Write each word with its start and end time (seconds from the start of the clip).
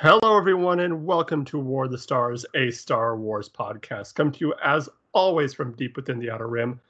Hello, 0.00 0.36
everyone, 0.36 0.80
and 0.80 1.06
welcome 1.06 1.44
to 1.46 1.58
War 1.58 1.84
of 1.84 1.90
the 1.90 1.96
Stars, 1.96 2.44
a 2.54 2.70
Star 2.72 3.16
Wars 3.16 3.48
podcast. 3.48 4.14
Come 4.16 4.32
to 4.32 4.40
you, 4.40 4.54
as 4.62 4.88
always, 5.12 5.54
from 5.54 5.72
deep 5.72 5.96
within 5.96 6.18
the 6.18 6.30
Outer 6.30 6.48
Rim, 6.48 6.80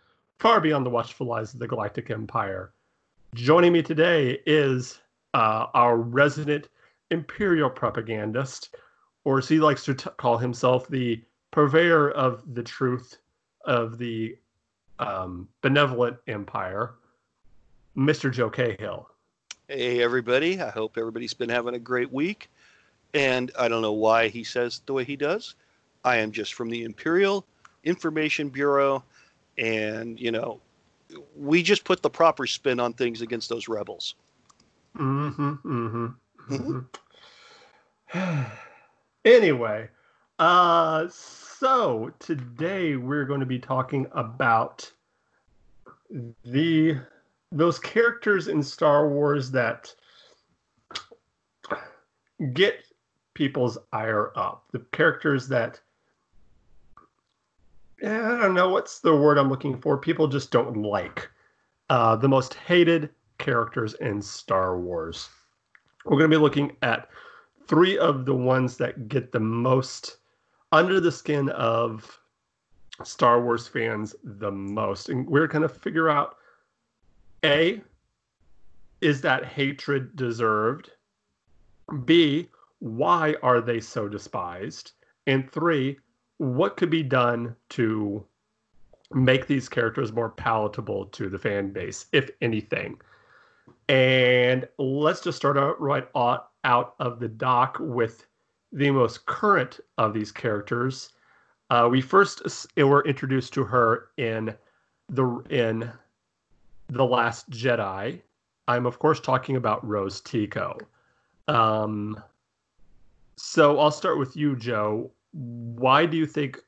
far 0.40 0.60
beyond 0.60 0.84
the 0.84 0.90
watchful 0.90 1.30
eyes 1.32 1.52
of 1.52 1.60
the 1.60 1.68
Galactic 1.68 2.10
Empire. 2.10 2.72
Joining 3.34 3.72
me 3.72 3.82
today 3.82 4.40
is 4.46 5.00
uh, 5.34 5.66
our 5.74 5.98
resident 5.98 6.68
Imperial 7.10 7.70
propagandist, 7.70 8.74
or 9.24 9.38
as 9.38 9.48
he 9.48 9.60
likes 9.60 9.84
to 9.84 9.94
t- 9.94 10.10
call 10.16 10.38
himself, 10.38 10.88
the 10.88 11.22
purveyor 11.52 12.10
of 12.12 12.42
the 12.54 12.62
truth 12.62 13.18
of 13.66 13.98
the 13.98 14.36
um, 14.98 15.46
benevolent 15.60 16.16
empire, 16.26 16.94
Mr. 17.96 18.32
Joe 18.32 18.50
Cahill. 18.50 19.08
Hey, 19.68 20.02
everybody. 20.02 20.60
I 20.60 20.70
hope 20.70 20.96
everybody's 20.98 21.34
been 21.34 21.50
having 21.50 21.74
a 21.74 21.78
great 21.78 22.12
week. 22.12 22.48
And 23.14 23.52
I 23.58 23.68
don't 23.68 23.82
know 23.82 23.92
why 23.92 24.28
he 24.28 24.44
says 24.44 24.82
the 24.86 24.92
way 24.92 25.04
he 25.04 25.16
does. 25.16 25.54
I 26.04 26.16
am 26.16 26.32
just 26.32 26.54
from 26.54 26.68
the 26.68 26.82
Imperial 26.82 27.46
Information 27.84 28.48
Bureau. 28.48 29.04
And, 29.56 30.20
you 30.20 30.32
know, 30.32 30.60
we 31.36 31.62
just 31.62 31.84
put 31.84 32.02
the 32.02 32.10
proper 32.10 32.46
spin 32.46 32.80
on 32.80 32.92
things 32.92 33.20
against 33.22 33.48
those 33.48 33.68
rebels. 33.68 34.16
Mm-hmm. 34.98 35.52
Mm-hmm. 35.64 36.06
mm-hmm. 36.54 36.80
anyway, 39.24 39.88
uh, 40.38 41.08
so 41.08 42.12
today 42.18 42.96
we're 42.96 43.24
going 43.24 43.40
to 43.40 43.46
be 43.46 43.58
talking 43.58 44.06
about 44.12 44.90
the 46.44 46.98
those 47.50 47.78
characters 47.78 48.48
in 48.48 48.62
Star 48.62 49.08
Wars 49.08 49.50
that 49.52 49.94
get 52.52 52.83
people's 53.34 53.76
ire 53.92 54.32
up. 54.36 54.64
The 54.72 54.80
characters 54.92 55.48
that 55.48 55.80
I 58.02 58.06
don't 58.06 58.54
know 58.54 58.68
what's 58.68 59.00
the 59.00 59.14
word 59.14 59.38
I'm 59.38 59.48
looking 59.48 59.80
for. 59.80 59.96
People 59.96 60.28
just 60.28 60.50
don't 60.50 60.76
like 60.76 61.28
uh, 61.90 62.16
the 62.16 62.28
most 62.28 62.54
hated 62.54 63.10
characters 63.38 63.94
in 63.94 64.20
Star 64.20 64.78
Wars. 64.78 65.28
We're 66.04 66.18
going 66.18 66.30
to 66.30 66.36
be 66.36 66.42
looking 66.42 66.76
at 66.82 67.08
three 67.66 67.96
of 67.96 68.26
the 68.26 68.34
ones 68.34 68.76
that 68.76 69.08
get 69.08 69.32
the 69.32 69.40
most 69.40 70.18
under 70.72 71.00
the 71.00 71.12
skin 71.12 71.48
of 71.50 72.18
Star 73.04 73.40
Wars 73.42 73.66
fans 73.66 74.14
the 74.22 74.50
most. 74.50 75.08
And 75.08 75.26
we're 75.26 75.46
going 75.46 75.62
to 75.62 75.68
figure 75.68 76.10
out 76.10 76.36
A, 77.44 77.80
is 79.00 79.20
that 79.22 79.44
hatred 79.46 80.14
deserved? 80.16 80.90
B, 82.04 82.48
why 82.84 83.34
are 83.42 83.62
they 83.62 83.80
so 83.80 84.08
despised? 84.08 84.92
And 85.26 85.50
three, 85.50 85.98
what 86.36 86.76
could 86.76 86.90
be 86.90 87.02
done 87.02 87.56
to 87.70 88.22
make 89.10 89.46
these 89.46 89.70
characters 89.70 90.12
more 90.12 90.28
palatable 90.28 91.06
to 91.06 91.30
the 91.30 91.38
fan 91.38 91.70
base, 91.70 92.04
if 92.12 92.28
anything? 92.42 93.00
And 93.88 94.68
let's 94.76 95.22
just 95.22 95.38
start 95.38 95.56
out 95.56 95.80
right 95.80 96.06
out 96.14 96.94
of 96.98 97.20
the 97.20 97.28
dock 97.28 97.78
with 97.80 98.26
the 98.70 98.90
most 98.90 99.24
current 99.24 99.80
of 99.96 100.12
these 100.12 100.30
characters. 100.30 101.14
Uh, 101.70 101.88
we 101.90 102.02
first 102.02 102.66
were 102.76 103.02
introduced 103.06 103.54
to 103.54 103.64
her 103.64 104.08
in 104.18 104.54
the 105.08 105.24
in 105.48 105.90
the 106.90 107.06
Last 107.06 107.48
Jedi. 107.48 108.20
I'm 108.68 108.84
of 108.84 108.98
course 108.98 109.20
talking 109.20 109.56
about 109.56 109.86
Rose 109.88 110.20
Tico. 110.20 110.76
Um, 111.48 112.22
so 113.36 113.78
I'll 113.78 113.90
start 113.90 114.18
with 114.18 114.36
you, 114.36 114.56
Joe. 114.56 115.10
Why 115.32 116.06
do 116.06 116.16
you 116.16 116.26
think 116.26 116.60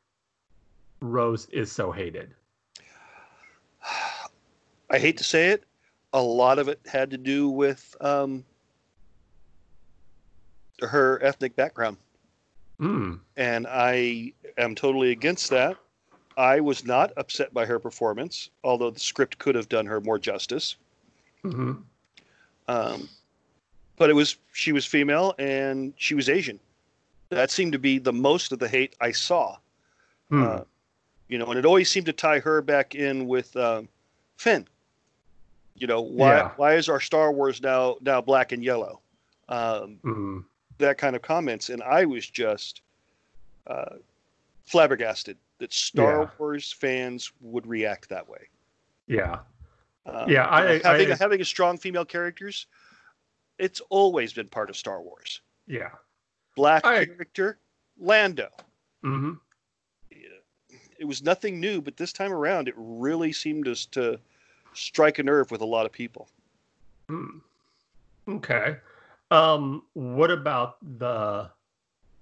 Rose 1.01 1.47
is 1.47 1.71
so 1.71 1.93
hated? 1.93 2.35
I 4.91 4.99
hate 4.99 5.17
to 5.19 5.25
say 5.25 5.49
it. 5.49 5.65
A 6.13 6.21
lot 6.21 6.59
of 6.59 6.69
it 6.69 6.81
had 6.87 7.11
to 7.11 7.19
do 7.19 7.49
with 7.49 7.95
um, 8.01 8.45
her 10.81 11.23
ethnic 11.23 11.57
background. 11.57 11.97
Mm. 12.81 13.21
And 13.37 13.67
I 13.69 14.33
am 14.59 14.75
totally 14.75 15.11
against 15.11 15.51
that. 15.51 15.77
I 16.37 16.61
was 16.61 16.85
not 16.85 17.13
upset 17.17 17.55
by 17.55 17.65
her 17.65 17.79
performance, 17.79 18.51
although 18.63 18.91
the 18.91 19.01
script 19.01 19.39
could 19.39 19.55
have 19.55 19.69
done 19.69 19.87
her 19.87 20.01
more 20.01 20.19
justice. 20.19 20.77
Mm-hmm. 21.45 21.73
Um, 22.69 23.09
but 23.97 24.11
it 24.11 24.13
was 24.13 24.37
she 24.53 24.73
was 24.73 24.85
female 24.85 25.35
and 25.39 25.95
she 25.97 26.15
was 26.15 26.29
Asian. 26.29 26.61
That 27.31 27.51
seemed 27.51 27.73
to 27.73 27.79
be 27.79 27.99
the 27.99 28.13
most 28.13 28.53
of 28.53 28.59
the 28.59 28.69
hate 28.69 28.95
I 29.01 29.11
saw. 29.13 29.57
Hmm. 30.29 30.43
Uh, 30.43 30.61
you 31.29 31.39
know, 31.39 31.47
and 31.47 31.59
it 31.59 31.65
always 31.65 31.91
seemed 31.91 32.07
to 32.07 32.13
tie 32.13 32.39
her 32.39 32.63
back 32.63 32.95
in 32.95 33.27
with 33.27 33.57
um, 33.57 33.89
Finn. 34.37 34.67
You 35.75 35.87
know, 35.87 36.01
why 36.01 36.37
Yeah. 36.37 36.51
why 36.57 36.75
is 36.75 36.89
our 36.89 37.01
Star 37.01 37.33
Wars 37.33 37.61
now 37.61 37.97
now 38.01 38.21
black 38.21 38.53
and 38.53 38.63
yellow? 38.63 39.01
Um, 39.49 39.99
Mm. 40.05 40.45
that 40.79 40.99
kind 40.99 41.15
of 41.17 41.23
comments, 41.23 41.69
and 41.71 41.83
I 41.83 42.05
was 42.05 42.29
just 42.29 42.83
uh, 43.67 43.97
flabbergasted 44.65 45.37
that 45.59 45.73
Star 45.73 46.23
Yeah. 46.23 46.31
Wars 46.39 46.73
fans 46.73 47.33
would 47.41 47.67
react 47.67 48.09
that 48.11 48.29
way. 48.29 48.49
Yeah. 49.09 49.41
Um, 50.07 50.31
Yeah, 50.31 50.49
I- 50.49 50.79
having 50.79 51.13
I- 51.13 51.17
having 51.17 51.41
a 51.41 51.45
strong 51.45 51.77
female 51.79 52.05
characters, 52.05 52.67
it's 53.59 53.81
always 53.91 54.33
been 54.33 54.49
part 54.49 54.71
of 54.71 54.77
Star 54.77 55.01
Wars. 55.03 55.41
Yeah. 55.67 55.91
Black 56.57 56.83
character, 56.83 57.59
Lando. 57.99 58.49
Mm-hmm. 59.05 59.35
It 60.99 61.05
was 61.05 61.23
nothing 61.23 61.61
new, 61.61 61.83
but 61.83 61.99
this 61.99 62.13
time 62.13 62.33
around, 62.33 62.69
it 62.69 62.75
really 62.77 63.31
seemed 63.31 63.69
as 63.69 63.85
to 63.87 64.19
strike 64.73 65.19
a 65.19 65.23
nerve 65.23 65.51
with 65.51 65.61
a 65.61 65.67
lot 65.67 65.85
of 65.85 65.93
people. 65.93 66.29
Hmm. 67.09 67.39
Okay. 68.27 68.77
Um, 69.31 69.83
what 69.93 70.31
about 70.31 70.79
the 70.99 71.51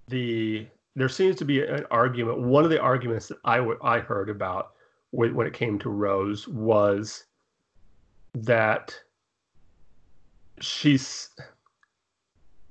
the? 0.09 0.67
There 0.97 1.09
seems 1.09 1.35
to 1.37 1.45
be 1.45 1.65
an 1.65 1.85
argument. 1.89 2.39
One 2.39 2.63
of 2.63 2.69
the 2.69 2.81
arguments 2.81 3.27
that 3.27 3.37
I 3.45 3.57
w- 3.57 3.79
I 3.81 3.99
heard 3.99 4.29
about 4.29 4.73
when 5.11 5.47
it 5.47 5.53
came 5.53 5.79
to 5.79 5.89
Rose 5.89 6.47
was 6.47 7.25
that 8.33 8.97
she's 10.59 11.29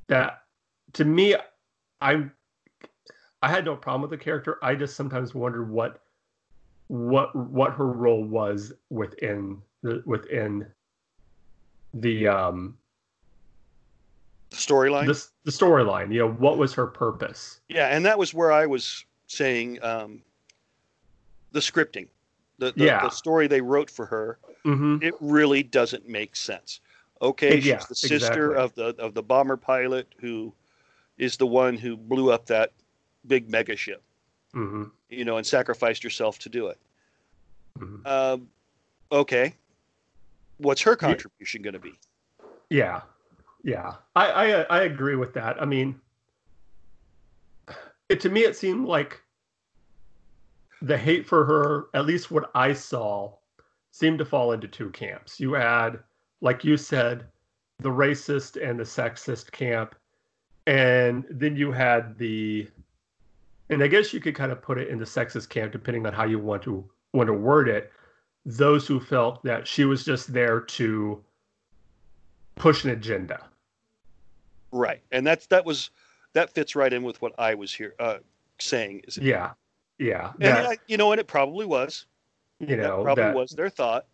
that 0.09 0.43
to 0.95 1.05
me, 1.05 1.35
I'm 2.05 2.33
I 3.43 3.49
had 3.49 3.65
no 3.65 3.77
problem 3.77 4.03
with 4.03 4.11
the 4.11 4.23
character. 4.23 4.59
I 4.63 4.75
just 4.75 4.95
sometimes 4.95 5.35
wondered 5.35 5.71
what 5.71 6.03
what 6.89 7.35
what 7.35 7.73
her 7.73 7.87
role 7.87 8.23
was 8.25 8.73
within 8.91 9.61
the 9.83 10.03
within 10.07 10.67
the 11.95 12.29
um 12.29 12.77
storyline, 14.51 15.07
the, 15.07 15.27
the 15.45 15.51
storyline 15.51 16.13
you 16.13 16.21
know 16.21 16.31
what 16.31 16.59
was 16.59 16.73
her 16.75 16.87
purpose 16.87 17.61
yeah, 17.69 17.89
and 17.89 18.05
that 18.07 18.19
was 18.19 18.33
where 18.33 18.53
I 18.53 18.67
was 18.67 19.05
saying 19.27 19.83
um, 19.83 20.23
the 21.53 21.61
scripting, 21.61 22.09
the 22.59 22.73
the, 22.73 22.85
Yeah. 22.85 23.01
the 23.03 23.11
story 23.11 23.47
they 23.47 23.61
wrote 23.61 23.91
for 23.91 24.07
her. 24.07 24.39
mm-hmm. 24.65 24.99
it 25.03 25.15
really 25.21 25.63
doesn't 25.63 26.09
make 26.09 26.37
sense. 26.37 26.81
Okay, 27.21 27.57
she's 27.57 27.67
Yeah, 27.67 27.83
the 27.89 27.95
sister 27.95 28.55
exactly. 28.55 28.57
of 28.57 28.75
the 28.75 29.03
of 29.03 29.15
the 29.15 29.23
bomber 29.23 29.57
pilot 29.57 30.15
who 30.19 30.53
is 31.19 31.37
the 31.37 31.47
one 31.47 31.77
who 31.77 31.97
blew 31.97 32.31
up 32.33 32.47
that 32.47 32.73
big 33.27 33.51
mega 33.51 33.77
ship, 33.77 34.03
Mm-hmm. 34.55 34.85
you 35.09 35.25
know, 35.25 35.37
and 35.37 35.47
sacrificed 35.47 36.03
herself 36.03 36.39
to 36.41 36.49
do 36.49 36.69
it. 36.69 36.79
Mhm. 37.79 38.07
Um, 38.07 38.49
okay, 39.11 39.55
what's 40.59 40.81
her 40.83 40.95
contribution 40.97 41.63
going 41.63 41.75
to 41.75 41.81
be? 41.81 41.95
yeah 42.71 43.03
yeah 43.63 43.95
I, 44.17 44.27
I 44.31 44.61
i 44.63 44.83
agree 44.85 45.17
with 45.17 45.35
that 45.35 45.61
i 45.61 45.67
mean 45.67 46.01
it 48.09 48.21
to 48.21 48.31
me 48.31 48.41
it 48.41 48.57
seemed 48.57 48.87
like 48.87 49.21
the 50.83 50.97
hate 50.97 51.27
for 51.27 51.45
her 51.45 51.87
at 51.95 52.07
least 52.07 52.31
what 52.31 52.51
i 52.55 52.73
saw 52.73 53.33
seemed 53.91 54.19
to 54.19 54.25
fall 54.25 54.53
into 54.53 54.67
two 54.67 54.91
camps 54.91 55.39
you 55.39 55.53
had 55.53 55.99
like 56.41 56.65
you 56.65 56.77
said 56.77 57.27
the 57.81 57.89
racist 57.91 58.57
and 58.67 58.79
the 58.79 58.85
sexist 58.85 59.51
camp 59.53 59.95
and 60.67 61.25
then 61.31 61.57
you 61.57 61.71
had 61.73 62.17
the 62.19 62.67
and 63.69 63.83
i 63.83 63.87
guess 63.87 64.13
you 64.13 64.21
could 64.21 64.35
kind 64.35 64.53
of 64.53 64.63
put 64.63 64.79
it 64.79 64.89
in 64.89 64.99
the 64.99 65.05
sexist 65.05 65.49
camp 65.49 65.73
depending 65.73 66.07
on 66.07 66.13
how 66.13 66.25
you 66.25 66.39
want 66.39 66.63
to 66.63 66.89
want 67.15 67.29
to 67.29 67.33
word 67.33 67.69
it. 67.69 67.93
Those 68.45 68.87
who 68.87 69.01
felt 69.01 69.43
that 69.45 69.67
she 69.67 69.87
was 69.87 70.05
just 70.05 70.33
there 70.33 70.61
to 70.61 71.23
push 72.57 72.85
an 72.85 72.91
agenda. 72.91 73.43
Right, 74.71 75.01
and 75.13 75.27
that's 75.27 75.47
that 75.47 75.65
was 75.65 75.91
that 76.35 76.51
fits 76.51 76.77
right 76.77 76.93
in 76.93 77.03
with 77.05 77.23
what 77.23 77.33
I 77.39 77.55
was 77.55 77.73
here 77.73 77.95
uh, 77.99 78.19
saying. 78.59 79.03
Is 79.07 79.17
yeah. 79.17 79.53
Yeah. 79.99 80.33
And 80.41 80.43
that, 80.43 80.67
I, 80.67 80.79
you 80.89 80.97
know, 80.97 81.13
and 81.13 81.21
it 81.21 81.29
probably 81.29 81.65
was. 81.65 82.07
you 82.59 82.67
that 82.67 82.79
know 82.79 83.03
probably 83.03 83.25
that 83.25 83.35
was 83.35 83.53
their 83.53 83.71
thought. 83.71 84.07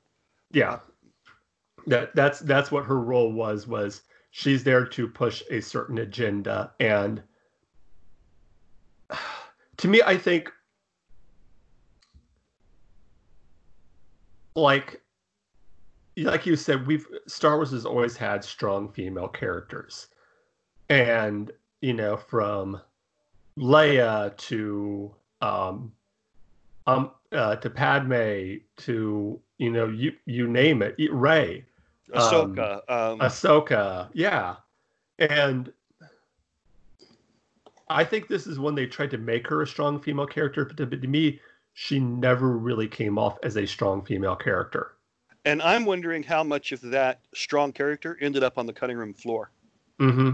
yeah. 0.52 0.78
That 1.86 2.14
that's 2.14 2.40
that's 2.40 2.70
what 2.70 2.84
her 2.84 3.00
role 3.00 3.32
was 3.32 3.66
was 3.66 4.02
she's 4.30 4.64
there 4.64 4.86
to 4.86 5.08
push 5.08 5.42
a 5.50 5.60
certain 5.60 5.98
agenda. 5.98 6.72
And 6.80 7.22
to 9.76 9.88
me 9.88 10.02
i 10.04 10.16
think 10.16 10.52
like 14.54 15.00
like 16.18 16.44
you 16.44 16.54
said 16.54 16.86
we've 16.86 17.06
star 17.26 17.56
wars 17.56 17.70
has 17.70 17.86
always 17.86 18.16
had 18.16 18.44
strong 18.44 18.92
female 18.92 19.28
characters. 19.28 20.08
And 20.88 21.50
you 21.80 21.94
know 21.94 22.16
from 22.16 22.80
leia 23.58 24.36
to 24.36 25.14
um 25.40 25.92
um 26.86 27.10
uh, 27.32 27.56
to 27.56 27.70
padme 27.70 28.56
to 28.76 29.40
you 29.58 29.70
know 29.70 29.86
you 29.88 30.12
you 30.26 30.46
name 30.46 30.82
it 30.82 30.94
Rey 31.10 31.64
Ahsoka. 32.14 32.82
Um, 32.88 33.12
um, 33.12 33.18
Ahsoka, 33.20 34.08
yeah. 34.12 34.56
And 35.18 35.72
I 37.88 38.04
think 38.04 38.28
this 38.28 38.46
is 38.46 38.58
when 38.58 38.74
they 38.74 38.86
tried 38.86 39.10
to 39.10 39.18
make 39.18 39.46
her 39.48 39.62
a 39.62 39.66
strong 39.66 40.00
female 40.00 40.26
character, 40.26 40.64
but 40.64 40.76
to, 40.76 40.86
to 40.86 41.06
me, 41.06 41.40
she 41.74 42.00
never 42.00 42.56
really 42.56 42.88
came 42.88 43.18
off 43.18 43.38
as 43.42 43.56
a 43.56 43.66
strong 43.66 44.04
female 44.04 44.36
character. 44.36 44.92
And 45.44 45.62
I'm 45.62 45.84
wondering 45.84 46.22
how 46.22 46.44
much 46.44 46.72
of 46.72 46.80
that 46.82 47.20
strong 47.34 47.72
character 47.72 48.18
ended 48.20 48.42
up 48.42 48.58
on 48.58 48.66
the 48.66 48.72
cutting 48.72 48.96
room 48.96 49.14
floor. 49.14 49.50
Mm-hmm. 49.98 50.30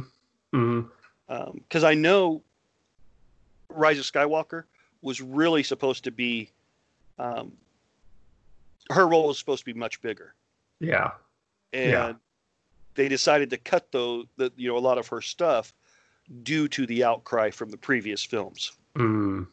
Mm-hmm. 0.57 1.53
Because 1.59 1.85
um, 1.85 1.89
I 1.89 1.95
know 1.95 2.43
Rise 3.69 3.99
of 3.99 4.05
Skywalker 4.05 4.65
was 5.03 5.21
really 5.21 5.63
supposed 5.63 6.05
to 6.05 6.11
be, 6.11 6.51
um, 7.19 7.53
her 8.91 9.07
role 9.07 9.29
was 9.29 9.39
supposed 9.39 9.61
to 9.61 9.73
be 9.73 9.79
much 9.79 10.01
bigger. 10.03 10.35
Yeah 10.81 11.11
and 11.77 11.91
yeah. 11.91 12.13
they 12.95 13.09
decided 13.09 13.51
to 13.51 13.59
cut 13.59 13.93
though 13.93 14.25
the 14.37 14.51
you 14.57 14.69
know 14.69 14.79
a 14.79 14.81
lot 14.81 14.99
of 14.99 15.07
her 15.09 15.21
stuff 15.21 15.75
due 16.43 16.67
to 16.69 16.87
the 16.87 17.05
outcry 17.05 17.51
from 17.51 17.71
the 17.71 17.77
previous 17.77 18.25
films. 18.25 18.73
Mm. 18.97 19.47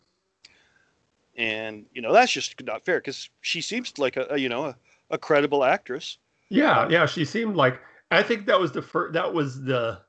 And 1.35 1.85
you 1.93 2.01
know 2.01 2.13
that's 2.13 2.31
just 2.31 2.61
not 2.63 2.85
fair 2.85 2.99
because 2.99 3.29
she 3.41 3.61
seems 3.61 3.97
like 3.97 4.17
a, 4.17 4.27
a 4.31 4.37
you 4.37 4.49
know 4.49 4.65
a, 4.65 4.75
a, 5.09 5.17
credible 5.17 5.63
actress. 5.63 6.17
Yeah, 6.49 6.87
yeah, 6.89 7.05
she 7.05 7.25
seemed 7.25 7.55
like 7.55 7.79
I 8.11 8.23
think 8.23 8.45
that 8.45 8.59
was 8.59 8.71
the 8.71 8.81
first 8.81 9.13
that 9.13 9.33
was 9.33 9.61
the 9.63 9.99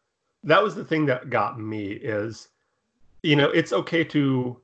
that 0.44 0.62
was 0.62 0.75
the 0.75 0.84
thing 0.84 1.06
that 1.06 1.31
got 1.31 1.58
me 1.58 1.93
is 1.93 2.49
you 3.22 3.34
know 3.34 3.49
it's 3.50 3.72
okay 3.72 4.05
to 4.05 4.60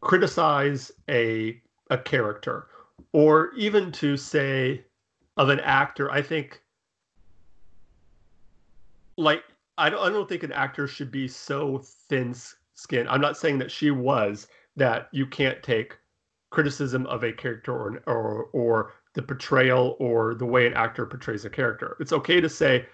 criticize 0.00 0.90
a 1.08 1.60
a 1.90 1.96
character 1.96 2.66
or 3.12 3.52
even 3.56 3.92
to 3.92 4.16
say 4.16 4.84
of 5.36 5.48
an 5.48 5.60
actor 5.60 6.10
i 6.10 6.20
think 6.20 6.61
like 9.16 9.42
I 9.78 9.90
don't 9.90 10.00
I 10.00 10.10
don't 10.10 10.28
think 10.28 10.42
an 10.42 10.52
actor 10.52 10.86
should 10.86 11.10
be 11.10 11.28
so 11.28 11.82
thin 12.08 12.34
skinned. 12.74 13.08
I'm 13.08 13.20
not 13.20 13.36
saying 13.36 13.58
that 13.58 13.70
she 13.70 13.90
was 13.90 14.48
that 14.76 15.08
you 15.12 15.26
can't 15.26 15.62
take 15.62 15.98
criticism 16.50 17.06
of 17.06 17.24
a 17.24 17.32
character 17.32 17.72
or 17.72 18.02
or 18.06 18.44
or 18.52 18.92
the 19.14 19.22
portrayal 19.22 19.96
or 19.98 20.34
the 20.34 20.46
way 20.46 20.66
an 20.66 20.74
actor 20.74 21.06
portrays 21.06 21.44
a 21.44 21.50
character. 21.50 21.96
It's 22.00 22.12
okay 22.12 22.40
to 22.40 22.48
say, 22.48 22.86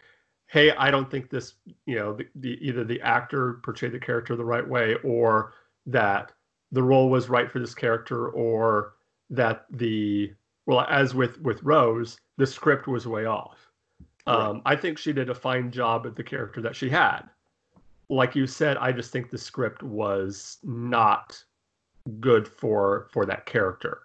"Hey, 0.47 0.73
I 0.73 0.91
don't 0.91 1.11
think 1.11 1.31
this, 1.31 1.55
you 1.87 1.97
know, 1.97 2.15
the, 2.15 2.27
the 2.37 2.59
either 2.67 2.85
the 2.85 3.01
actor 3.03 3.61
portrayed 3.65 3.93
the 3.93 4.01
character 4.01 4.37
the 4.37 4.45
right 4.45 4.67
way 4.67 4.97
or 5.05 5.53
that 5.87 6.33
the 6.73 6.83
role 6.83 7.09
was 7.11 7.29
right 7.29 7.51
for 7.51 7.59
this 7.61 7.75
character 7.75 8.29
or 8.31 8.95
that 9.31 9.67
the 9.71 10.33
well 10.67 10.87
as 10.89 11.15
with 11.15 11.41
with 11.41 11.63
Rose, 11.63 12.19
the 12.37 12.47
script 12.47 12.87
was 12.89 13.07
way 13.07 13.27
off." 13.27 13.68
Um, 14.29 14.63
I 14.67 14.77
think 14.77 14.99
she 14.99 15.13
did 15.13 15.31
a 15.31 15.35
fine 15.35 15.71
job 15.71 16.07
at 16.07 16.15
the 16.15 16.23
character 16.23 16.61
that 16.61 16.77
she 16.77 16.91
had. 16.91 17.23
Like 18.11 18.35
you 18.35 18.47
said, 18.47 18.77
I 18.77 18.93
just 18.93 19.11
think 19.11 19.31
the 19.31 19.39
script 19.39 19.83
was 19.83 20.59
not 20.63 21.43
good 22.21 22.47
for 22.49 23.09
for 23.13 23.27
that 23.27 23.47
character. 23.47 24.03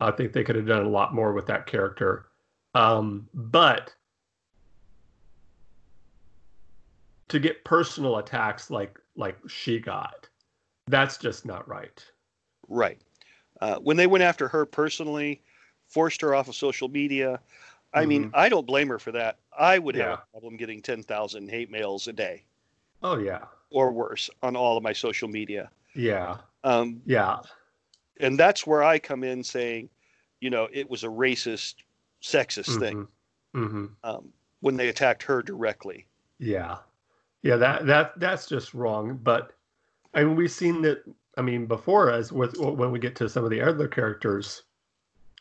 I 0.00 0.10
think 0.10 0.32
they 0.32 0.44
could 0.44 0.56
have 0.56 0.66
done 0.66 0.84
a 0.84 0.88
lot 0.88 1.14
more 1.14 1.32
with 1.32 1.46
that 1.46 1.66
character. 1.66 2.26
Um, 2.74 3.28
but 3.34 3.94
to 7.28 7.38
get 7.38 7.64
personal 7.64 8.18
attacks 8.18 8.70
like 8.70 8.98
like 9.16 9.36
she 9.48 9.78
got, 9.78 10.28
that's 10.86 11.18
just 11.18 11.46
not 11.46 11.66
right. 11.68 12.04
Right. 12.68 13.00
Uh, 13.60 13.76
when 13.76 13.96
they 13.96 14.06
went 14.06 14.22
after 14.22 14.46
her 14.48 14.64
personally, 14.64 15.42
forced 15.88 16.20
her 16.20 16.34
off 16.34 16.48
of 16.48 16.54
social 16.54 16.88
media, 16.88 17.40
I 17.92 18.00
mm-hmm. 18.00 18.08
mean, 18.08 18.30
I 18.34 18.48
don't 18.48 18.66
blame 18.66 18.88
her 18.88 18.98
for 18.98 19.12
that. 19.12 19.38
I 19.58 19.78
would 19.78 19.96
yeah. 19.96 20.10
have 20.10 20.18
a 20.18 20.22
problem 20.32 20.56
getting 20.56 20.82
10,000 20.82 21.48
hate 21.48 21.70
mails 21.70 22.06
a 22.06 22.12
day. 22.12 22.44
Oh, 23.02 23.18
yeah. 23.18 23.44
Or 23.70 23.92
worse 23.92 24.28
on 24.42 24.56
all 24.56 24.76
of 24.76 24.82
my 24.82 24.92
social 24.92 25.28
media. 25.28 25.70
Yeah. 25.94 26.36
Um, 26.64 27.00
yeah. 27.06 27.38
And 28.20 28.38
that's 28.38 28.66
where 28.66 28.82
I 28.82 28.98
come 28.98 29.24
in 29.24 29.42
saying, 29.42 29.88
you 30.40 30.50
know, 30.50 30.68
it 30.72 30.88
was 30.88 31.04
a 31.04 31.08
racist, 31.08 31.76
sexist 32.22 32.70
mm-hmm. 32.70 32.80
thing 32.80 33.08
mm-hmm. 33.54 33.86
Um, 34.04 34.32
when 34.60 34.76
they 34.76 34.88
attacked 34.88 35.22
her 35.24 35.42
directly. 35.42 36.06
Yeah. 36.38 36.78
Yeah, 37.42 37.56
that 37.56 37.86
that 37.86 38.18
that's 38.18 38.46
just 38.46 38.74
wrong. 38.74 39.18
But 39.22 39.52
I 40.14 40.24
mean, 40.24 40.36
we've 40.36 40.50
seen 40.50 40.82
that. 40.82 41.04
I 41.36 41.42
mean, 41.42 41.66
before 41.66 42.10
us, 42.10 42.32
with 42.32 42.58
when 42.58 42.90
we 42.90 42.98
get 42.98 43.14
to 43.16 43.28
some 43.28 43.44
of 43.44 43.50
the 43.50 43.60
other 43.60 43.86
characters, 43.86 44.64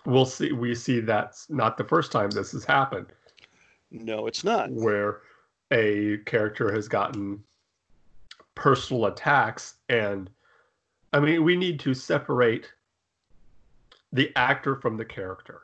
we'll 0.05 0.25
see 0.25 0.51
we 0.51 0.73
see 0.75 0.99
that's 0.99 1.49
not 1.49 1.77
the 1.77 1.83
first 1.83 2.11
time 2.11 2.29
this 2.29 2.51
has 2.51 2.65
happened. 2.65 3.07
No 3.91 4.27
it's 4.27 4.43
not. 4.43 4.71
Where 4.71 5.21
a 5.71 6.17
character 6.25 6.71
has 6.71 6.87
gotten 6.87 7.43
personal 8.55 9.05
attacks 9.05 9.75
and 9.89 10.31
i 11.13 11.19
mean 11.19 11.43
we 11.43 11.55
need 11.55 11.79
to 11.79 11.93
separate 11.93 12.71
the 14.13 14.31
actor 14.35 14.75
from 14.75 14.97
the 14.97 15.05
character. 15.05 15.61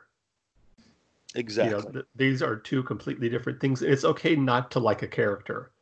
Exactly 1.34 1.76
you 1.76 1.84
know, 1.84 1.90
th- 1.90 2.06
these 2.14 2.42
are 2.42 2.54
two 2.54 2.82
completely 2.84 3.28
different 3.28 3.60
things. 3.60 3.82
It's 3.82 4.04
okay 4.04 4.36
not 4.36 4.70
to 4.72 4.78
like 4.78 5.02
a 5.02 5.08
character. 5.08 5.72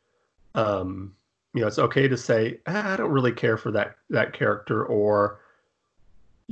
Um 0.55 1.15
you 1.53 1.61
know 1.61 1.67
it's 1.67 1.79
okay 1.79 2.07
to 2.07 2.17
say 2.17 2.59
ah, 2.67 2.93
i 2.93 2.97
don't 2.97 3.11
really 3.11 3.31
care 3.31 3.57
for 3.57 3.71
that 3.71 3.95
that 4.09 4.33
character 4.33 4.85
or 4.85 5.39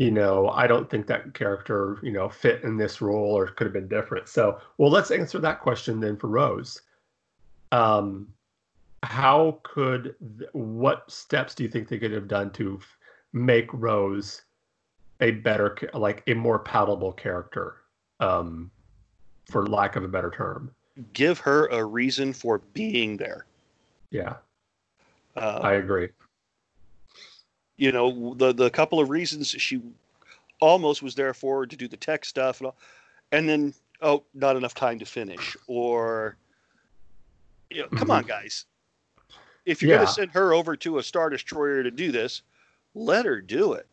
you 0.01 0.09
know, 0.09 0.49
I 0.49 0.65
don't 0.65 0.89
think 0.89 1.05
that 1.05 1.35
character, 1.35 1.99
you 2.01 2.11
know, 2.11 2.27
fit 2.27 2.63
in 2.63 2.75
this 2.75 3.01
role 3.01 3.37
or 3.37 3.45
could 3.45 3.65
have 3.65 3.73
been 3.73 3.87
different. 3.87 4.27
So, 4.27 4.59
well, 4.79 4.89
let's 4.89 5.11
answer 5.11 5.37
that 5.37 5.59
question 5.59 5.99
then 5.99 6.17
for 6.17 6.25
Rose. 6.25 6.81
Um, 7.71 8.27
how 9.03 9.59
could, 9.61 10.15
what 10.53 11.03
steps 11.11 11.53
do 11.53 11.61
you 11.61 11.69
think 11.69 11.87
they 11.87 11.99
could 11.99 12.13
have 12.13 12.27
done 12.27 12.49
to 12.53 12.79
make 13.31 13.71
Rose 13.73 14.41
a 15.19 15.29
better, 15.29 15.77
like 15.93 16.23
a 16.25 16.33
more 16.33 16.57
palatable 16.57 17.11
character, 17.11 17.83
um, 18.19 18.71
for 19.51 19.67
lack 19.67 19.97
of 19.97 20.03
a 20.03 20.07
better 20.07 20.31
term? 20.31 20.71
Give 21.13 21.37
her 21.41 21.67
a 21.67 21.85
reason 21.85 22.33
for 22.33 22.57
being 22.73 23.17
there. 23.17 23.45
Yeah. 24.09 24.37
Uh, 25.35 25.59
I 25.61 25.73
agree 25.73 26.09
you 27.81 27.91
know 27.91 28.35
the 28.35 28.53
the 28.53 28.69
couple 28.69 28.99
of 28.99 29.09
reasons 29.09 29.49
she 29.49 29.81
almost 30.59 31.01
was 31.01 31.15
there 31.15 31.33
for 31.33 31.65
to 31.65 31.75
do 31.75 31.87
the 31.87 31.97
tech 31.97 32.23
stuff 32.23 32.59
and, 32.59 32.67
all, 32.67 32.77
and 33.31 33.49
then 33.49 33.73
oh 34.03 34.23
not 34.35 34.55
enough 34.55 34.75
time 34.75 34.99
to 34.99 35.05
finish 35.05 35.57
or 35.65 36.37
you 37.71 37.81
know 37.81 37.87
come 37.87 38.01
mm-hmm. 38.01 38.11
on 38.11 38.23
guys. 38.23 38.65
If 39.65 39.81
you're 39.81 39.91
yeah. 39.91 39.97
going 39.97 40.07
to 40.07 40.13
send 40.13 40.31
her 40.31 40.53
over 40.53 40.75
to 40.75 40.99
a 40.99 41.03
star 41.03 41.31
destroyer 41.31 41.81
to 41.81 41.89
do 41.89 42.11
this 42.11 42.43
let 42.93 43.25
her 43.25 43.41
do 43.41 43.73
it. 43.73 43.87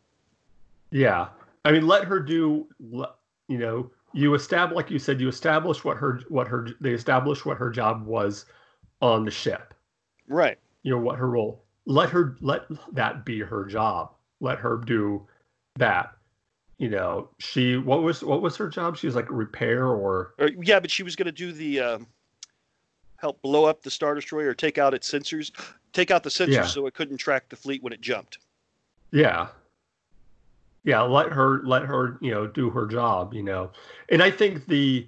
Yeah. 0.91 1.29
I 1.65 1.71
mean 1.71 1.87
let 1.87 2.03
her 2.03 2.19
do 2.19 2.67
you 3.47 3.57
know 3.57 3.89
you 4.13 4.35
establish 4.35 4.75
like 4.75 4.91
you 4.91 4.99
said 4.99 5.19
you 5.19 5.27
establish 5.27 5.83
what 5.83 5.97
her 5.97 6.21
what 6.29 6.47
her 6.47 6.67
they 6.79 6.91
established 6.91 7.43
what 7.43 7.57
her 7.57 7.71
job 7.71 8.05
was 8.05 8.45
on 9.01 9.25
the 9.25 9.31
ship. 9.31 9.73
Right. 10.27 10.59
You 10.83 10.91
know 10.91 11.01
what 11.01 11.17
her 11.17 11.27
role 11.27 11.63
let 11.89 12.09
her 12.11 12.37
let 12.39 12.65
that 12.93 13.25
be 13.25 13.39
her 13.39 13.65
job. 13.65 14.11
Let 14.39 14.59
her 14.59 14.77
do 14.77 15.25
that. 15.75 16.13
You 16.77 16.89
know, 16.89 17.29
she 17.39 17.77
what 17.77 18.03
was 18.03 18.23
what 18.23 18.41
was 18.41 18.55
her 18.57 18.69
job? 18.69 18.95
She 18.95 19.07
was 19.07 19.15
like 19.15 19.29
repair 19.29 19.87
or, 19.87 20.35
or 20.37 20.49
yeah, 20.61 20.79
but 20.79 20.91
she 20.91 21.03
was 21.03 21.15
going 21.17 21.25
to 21.25 21.31
do 21.31 21.51
the 21.51 21.79
um, 21.81 22.07
help 23.17 23.41
blow 23.41 23.65
up 23.65 23.81
the 23.81 23.89
star 23.89 24.13
destroyer, 24.13 24.49
or 24.49 24.53
take 24.53 24.77
out 24.77 24.93
its 24.93 25.11
sensors, 25.11 25.51
take 25.91 26.11
out 26.11 26.23
the 26.23 26.29
sensors 26.29 26.53
yeah. 26.53 26.65
so 26.65 26.85
it 26.85 26.93
couldn't 26.93 27.17
track 27.17 27.49
the 27.49 27.55
fleet 27.55 27.83
when 27.83 27.91
it 27.91 28.01
jumped. 28.01 28.37
Yeah, 29.11 29.47
yeah. 30.83 31.01
Let 31.01 31.33
her 31.33 31.61
let 31.63 31.81
her 31.83 32.19
you 32.21 32.31
know 32.31 32.45
do 32.45 32.69
her 32.69 32.85
job. 32.85 33.33
You 33.33 33.43
know, 33.43 33.71
and 34.09 34.21
I 34.21 34.29
think 34.29 34.67
the 34.67 35.07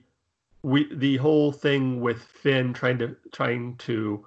we 0.64 0.94
the 0.96 1.18
whole 1.18 1.52
thing 1.52 2.02
with 2.02 2.24
Finn 2.24 2.74
trying 2.74 2.98
to 2.98 3.16
trying 3.32 3.78
to 3.78 4.26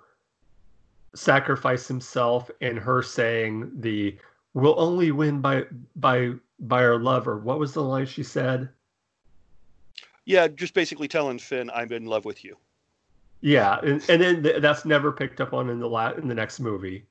sacrifice 1.14 1.86
himself 1.86 2.50
and 2.60 2.78
her 2.78 3.02
saying 3.02 3.70
the 3.80 4.18
we'll 4.54 4.78
only 4.78 5.10
win 5.10 5.40
by 5.40 5.64
by 5.96 6.32
by 6.60 6.82
our 6.82 6.98
lover. 6.98 7.38
What 7.38 7.58
was 7.58 7.72
the 7.72 7.82
line 7.82 8.06
she 8.06 8.22
said? 8.22 8.68
Yeah, 10.24 10.48
just 10.48 10.74
basically 10.74 11.08
telling 11.08 11.38
Finn 11.38 11.70
I'm 11.74 11.92
in 11.92 12.06
love 12.06 12.24
with 12.24 12.44
you. 12.44 12.56
Yeah, 13.40 13.78
and, 13.82 14.02
and 14.08 14.22
then 14.22 14.42
th- 14.42 14.62
that's 14.62 14.86
never 14.86 15.12
picked 15.12 15.40
up 15.40 15.52
on 15.52 15.68
in 15.68 15.78
the 15.78 15.88
la- 15.88 16.12
in 16.12 16.28
the 16.28 16.34
next 16.34 16.60
movie. 16.60 17.04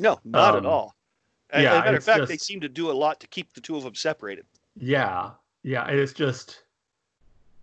No, 0.00 0.18
not 0.24 0.54
Um, 0.54 0.56
at 0.58 0.66
all. 0.66 0.96
And, 1.50 1.62
yeah, 1.62 1.74
as 1.74 1.76
a 1.76 1.84
matter 1.84 1.96
of 1.98 2.04
fact, 2.04 2.26
they 2.26 2.36
seem 2.36 2.60
to 2.62 2.68
do 2.68 2.90
a 2.90 2.92
lot 2.92 3.20
to 3.20 3.28
keep 3.28 3.52
the 3.52 3.60
two 3.60 3.76
of 3.76 3.84
them 3.84 3.94
separated. 3.94 4.44
Yeah, 4.76 5.30
yeah, 5.62 5.84
and 5.84 6.00
it's 6.00 6.12
just, 6.12 6.64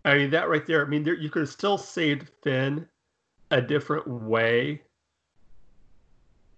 I 0.06 0.16
mean, 0.16 0.30
that 0.30 0.48
right 0.48 0.66
there. 0.66 0.86
I 0.86 0.88
mean, 0.88 1.04
there, 1.04 1.16
you 1.16 1.30
could 1.30 1.42
have 1.42 1.50
still 1.50 1.78
saved 1.78 2.30
Finn 2.42 2.88
a 3.50 3.62
different 3.62 4.08
way, 4.08 4.82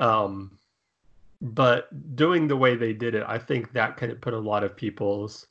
um, 0.03 0.51
but 1.41 2.15
doing 2.15 2.47
the 2.47 2.57
way 2.57 2.75
they 2.75 2.91
did 2.91 3.15
it, 3.15 3.23
I 3.25 3.37
think 3.37 3.71
that 3.71 3.95
kind 3.95 4.11
of 4.11 4.19
put 4.19 4.33
a 4.33 4.39
lot 4.39 4.63
of 4.63 4.75
people's, 4.75 5.47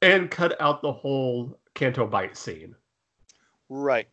and 0.00 0.30
cut 0.30 0.58
out 0.60 0.82
the 0.82 0.92
whole 0.92 1.58
Canto 1.74 2.06
Bight 2.06 2.36
scene. 2.36 2.76
Right. 3.68 4.08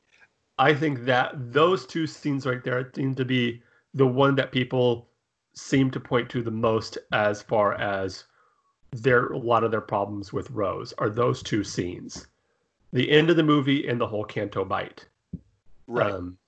I 0.58 0.74
think 0.74 1.06
that 1.06 1.34
those 1.54 1.86
two 1.86 2.08
scenes 2.08 2.48
right 2.48 2.64
there 2.64 2.92
seem 2.96 3.14
to 3.14 3.26
be 3.26 3.62
the 3.94 4.08
one 4.08 4.36
that 4.36 4.52
people 4.52 5.08
seem 5.54 5.92
to 5.92 6.00
point 6.00 6.30
to 6.32 6.42
the 6.42 6.52
most 6.52 6.98
as 7.12 7.44
far 7.44 7.76
as 7.76 8.24
their 8.92 9.28
a 9.28 9.38
lot 9.38 9.64
of 9.64 9.70
their 9.70 9.82
problems 9.82 10.34
with 10.34 10.50
Rose 10.50 10.94
are 10.98 11.12
those 11.12 11.44
two 11.44 11.64
scenes. 11.64 12.28
The 12.92 13.10
end 13.12 13.30
of 13.30 13.36
the 13.36 13.44
movie 13.44 13.88
and 13.88 14.02
the 14.02 14.08
whole 14.08 14.26
Canto 14.26 14.66
Bight. 14.66 15.06
Right. 15.86 16.12
Um, 16.12 16.40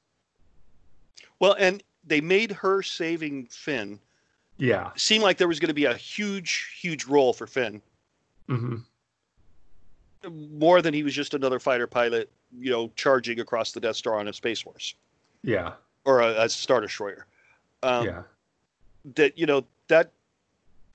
well, 1.39 1.55
and 1.59 1.83
they 2.05 2.21
made 2.21 2.51
her 2.51 2.81
saving 2.81 3.45
Finn 3.47 3.99
yeah. 4.57 4.91
seem 4.95 5.21
like 5.21 5.37
there 5.37 5.47
was 5.47 5.59
going 5.59 5.67
to 5.69 5.73
be 5.73 5.85
a 5.85 5.95
huge, 5.95 6.77
huge 6.79 7.05
role 7.05 7.33
for 7.33 7.47
Finn, 7.47 7.81
hmm 8.47 8.77
more 10.29 10.81
than 10.81 10.93
he 10.93 11.01
was 11.03 11.13
just 11.15 11.33
another 11.33 11.59
fighter 11.59 11.87
pilot, 11.87 12.29
you 12.59 12.69
know, 12.69 12.91
charging 12.95 13.39
across 13.39 13.71
the 13.71 13.79
Death 13.79 13.95
Star 13.95 14.19
on 14.19 14.27
a 14.27 14.33
space 14.33 14.61
horse 14.61 14.93
Yeah. 15.41 15.73
or 16.05 16.21
a, 16.21 16.43
a 16.43 16.49
star 16.49 16.79
destroyer. 16.81 17.25
Um, 17.81 18.05
yeah. 18.05 18.21
That 19.15 19.35
you 19.35 19.47
know 19.47 19.65
that 19.87 20.11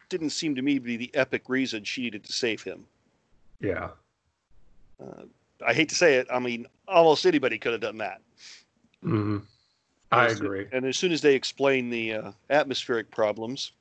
didn't 0.09 0.31
seem 0.31 0.55
to 0.55 0.63
me 0.63 0.75
to 0.75 0.81
be 0.81 0.97
the 0.97 1.13
epic 1.15 1.49
reason 1.49 1.83
she 1.83 2.03
needed 2.03 2.23
to 2.23 2.33
save 2.33 2.63
him. 2.63 2.85
Yeah. 3.61 3.89
Uh, 5.03 5.23
I 5.67 5.75
hate 5.75 5.89
to 5.89 5.97
say 5.97 6.15
it. 6.15 6.29
I 6.33 6.39
mean, 6.39 6.67
almost 6.87 7.27
anybody 7.27 7.59
could 7.59 7.73
have 7.73 7.81
done 7.81 7.99
that. 7.99 8.21
hmm 9.03 9.39
I 10.13 10.27
agree. 10.29 10.67
And 10.73 10.85
as 10.85 10.97
soon 10.97 11.13
as 11.13 11.21
they 11.21 11.35
explain 11.35 11.91
the 11.91 12.13
uh, 12.15 12.33
atmospheric 12.51 13.11
problems, 13.11 13.73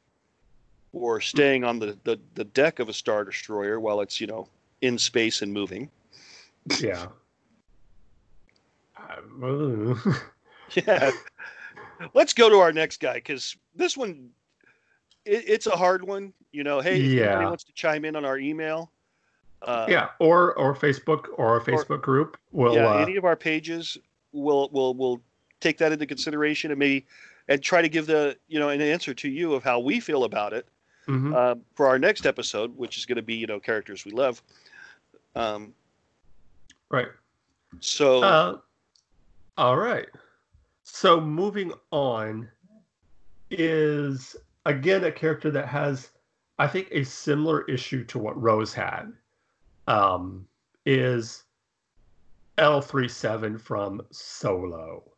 or 0.94 1.20
staying 1.20 1.64
on 1.64 1.78
the, 1.78 1.98
the, 2.06 2.18
the 2.36 2.46
deck 2.46 2.80
of 2.80 2.88
a 2.90 2.94
star 2.94 3.26
destroyer 3.26 3.80
while 3.80 4.00
it's 4.02 4.22
you 4.22 4.28
know 4.28 4.48
in 4.82 4.98
space 4.98 5.42
and 5.42 5.52
moving, 5.54 5.90
Yeah. 6.80 7.08
Yeah. 10.88 11.12
Let's 12.14 12.34
go 12.34 12.50
to 12.50 12.58
our 12.58 12.74
next 12.74 13.00
guy 13.00 13.16
because 13.16 13.56
this 13.76 13.96
one, 13.96 14.30
it, 15.26 15.44
it's 15.48 15.68
a 15.68 15.76
hard 15.76 16.04
one. 16.04 16.34
You 16.52 16.64
know, 16.64 16.82
hey, 16.82 16.98
if 17.00 17.02
anybody 17.04 17.44
Yeah. 17.44 17.50
wants 17.50 17.64
to 17.66 17.74
chime 17.74 18.04
in 18.04 18.16
on 18.16 18.26
our 18.26 18.38
email, 18.38 18.92
uh, 19.62 19.86
yeah. 19.90 20.10
Or 20.20 20.54
or 20.56 20.74
Facebook 20.76 21.26
or 21.38 21.58
a 21.58 21.62
Facebook 21.62 22.02
group 22.02 22.38
will. 22.52 22.76
yeah, 22.76 22.88
uh, 22.88 22.98
any 22.98 23.16
of 23.16 23.26
our 23.26 23.36
pages 23.36 23.98
will 24.32 24.70
will 24.72 24.94
will 24.96 25.22
take 25.66 25.78
that 25.80 25.92
into 25.92 26.06
consideration 26.06 26.72
and 26.72 26.80
maybe 26.80 27.06
and 27.48 27.62
try 27.62 27.82
to 27.82 27.90
give 27.90 28.06
the 28.06 28.38
you 28.48 28.60
know 28.60 28.70
an 28.70 28.82
answer 28.82 29.14
to 29.14 29.30
you 29.30 29.54
of 29.54 29.64
how 29.64 29.80
we 29.80 30.00
feel 30.00 30.24
about 30.24 30.54
it 30.54 30.68
mhm. 31.08 31.36
uh, 31.36 31.56
for 31.74 31.88
our 31.88 31.98
next 31.98 32.26
episode, 32.26 32.76
which 32.78 32.98
is 32.98 33.06
going 33.06 33.16
to 33.16 33.24
be 33.24 33.36
you 33.36 33.48
know 33.48 33.60
characters 33.60 34.06
we 34.06 34.12
love. 34.12 34.42
Um, 35.36 35.74
right. 36.90 37.08
so 37.80 38.24
Uh, 38.24 38.58
all 39.58 39.78
right. 39.78 40.08
So 40.84 41.20
moving 41.20 41.74
on 41.92 42.48
is 43.50 44.36
again 44.66 45.04
a 45.04 45.12
character 45.12 45.50
that 45.52 45.68
has, 45.68 46.10
I 46.60 46.68
think, 46.68 46.90
a 46.92 47.04
similar 47.04 47.64
issue 47.64 48.04
to 48.06 48.20
what 48.20 48.40
Rose 48.42 48.74
had. 48.74 49.12
Um, 49.88 50.48
is 50.88 51.44
L37 52.58 53.60
from 53.60 54.02
Solo. 54.12 55.15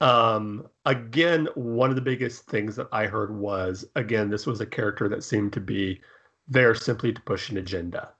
Um, 0.00 0.68
again, 0.86 1.48
one 1.54 1.90
of 1.90 1.96
the 1.96 2.02
biggest 2.02 2.46
things 2.46 2.76
that 2.76 2.88
I 2.92 3.06
heard 3.06 3.34
was 3.34 3.84
again, 3.96 4.30
this 4.30 4.46
was 4.46 4.60
a 4.60 4.66
character 4.66 5.08
that 5.08 5.24
seemed 5.24 5.52
to 5.54 5.60
be 5.60 6.00
there 6.46 6.74
simply 6.74 7.12
to 7.12 7.20
push 7.22 7.50
an 7.50 7.56
agenda. 7.56 8.10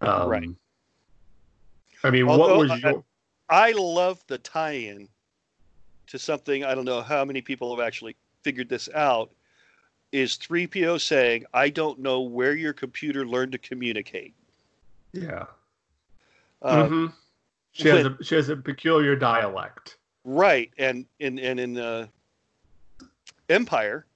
Um, 0.00 0.28
Right. 0.28 0.50
I 2.04 2.10
mean, 2.10 2.28
Although, 2.28 2.58
what 2.58 2.68
was 2.68 2.82
your 2.82 3.04
I 3.48 3.72
love 3.72 4.22
the 4.26 4.38
tie-in 4.38 5.08
to 6.08 6.18
something 6.18 6.64
I 6.64 6.74
don't 6.74 6.84
know 6.84 7.02
how 7.02 7.24
many 7.24 7.40
people 7.40 7.74
have 7.76 7.84
actually 7.84 8.16
figured 8.42 8.68
this 8.68 8.88
out. 8.94 9.30
Is 10.12 10.36
3PO 10.36 10.98
saying, 10.98 11.44
"I 11.52 11.68
don't 11.68 11.98
know 11.98 12.20
where 12.20 12.54
your 12.54 12.72
computer 12.72 13.26
learned 13.26 13.52
to 13.52 13.58
communicate." 13.58 14.34
yeah? 15.12 15.46
Uh, 16.62 16.84
Mhm. 16.84 17.12
She 17.72 17.88
has 17.88 18.06
a 18.06 18.16
she 18.22 18.34
has 18.34 18.48
a 18.48 18.56
peculiar 18.56 19.16
dialect. 19.16 19.98
Right, 20.28 20.72
and 20.76 21.06
in 21.20 21.38
and 21.38 21.60
in 21.60 21.78
uh, 21.78 22.08
Empire, 23.48 24.06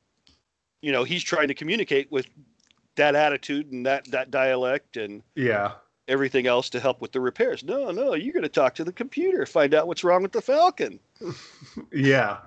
you 0.83 0.91
know, 0.91 1.05
he's 1.05 1.23
trying 1.23 1.47
to 1.47 1.55
communicate 1.55 2.11
with 2.11 2.27
that 2.97 3.15
attitude 3.15 3.71
and 3.71 3.87
that 3.87 4.11
that 4.11 4.33
dialect 4.33 4.97
and 4.97 5.23
Yeah, 5.37 5.75
everything 6.09 6.49
else 6.49 6.69
to 6.71 6.81
help 6.81 7.01
with 7.01 7.13
the 7.13 7.21
repairs. 7.21 7.63
No, 7.63 7.93
no, 7.93 8.15
you're 8.15 8.33
going 8.33 8.43
to 8.43 8.49
talk 8.49 8.75
to 8.75 8.85
the 8.85 8.93
computer, 8.93 9.47
find 9.47 9.73
out 9.73 9.87
what's 9.87 10.03
wrong 10.03 10.23
with 10.23 10.33
the 10.33 10.43
Falcon. 10.43 10.99
yeah. 11.93 12.39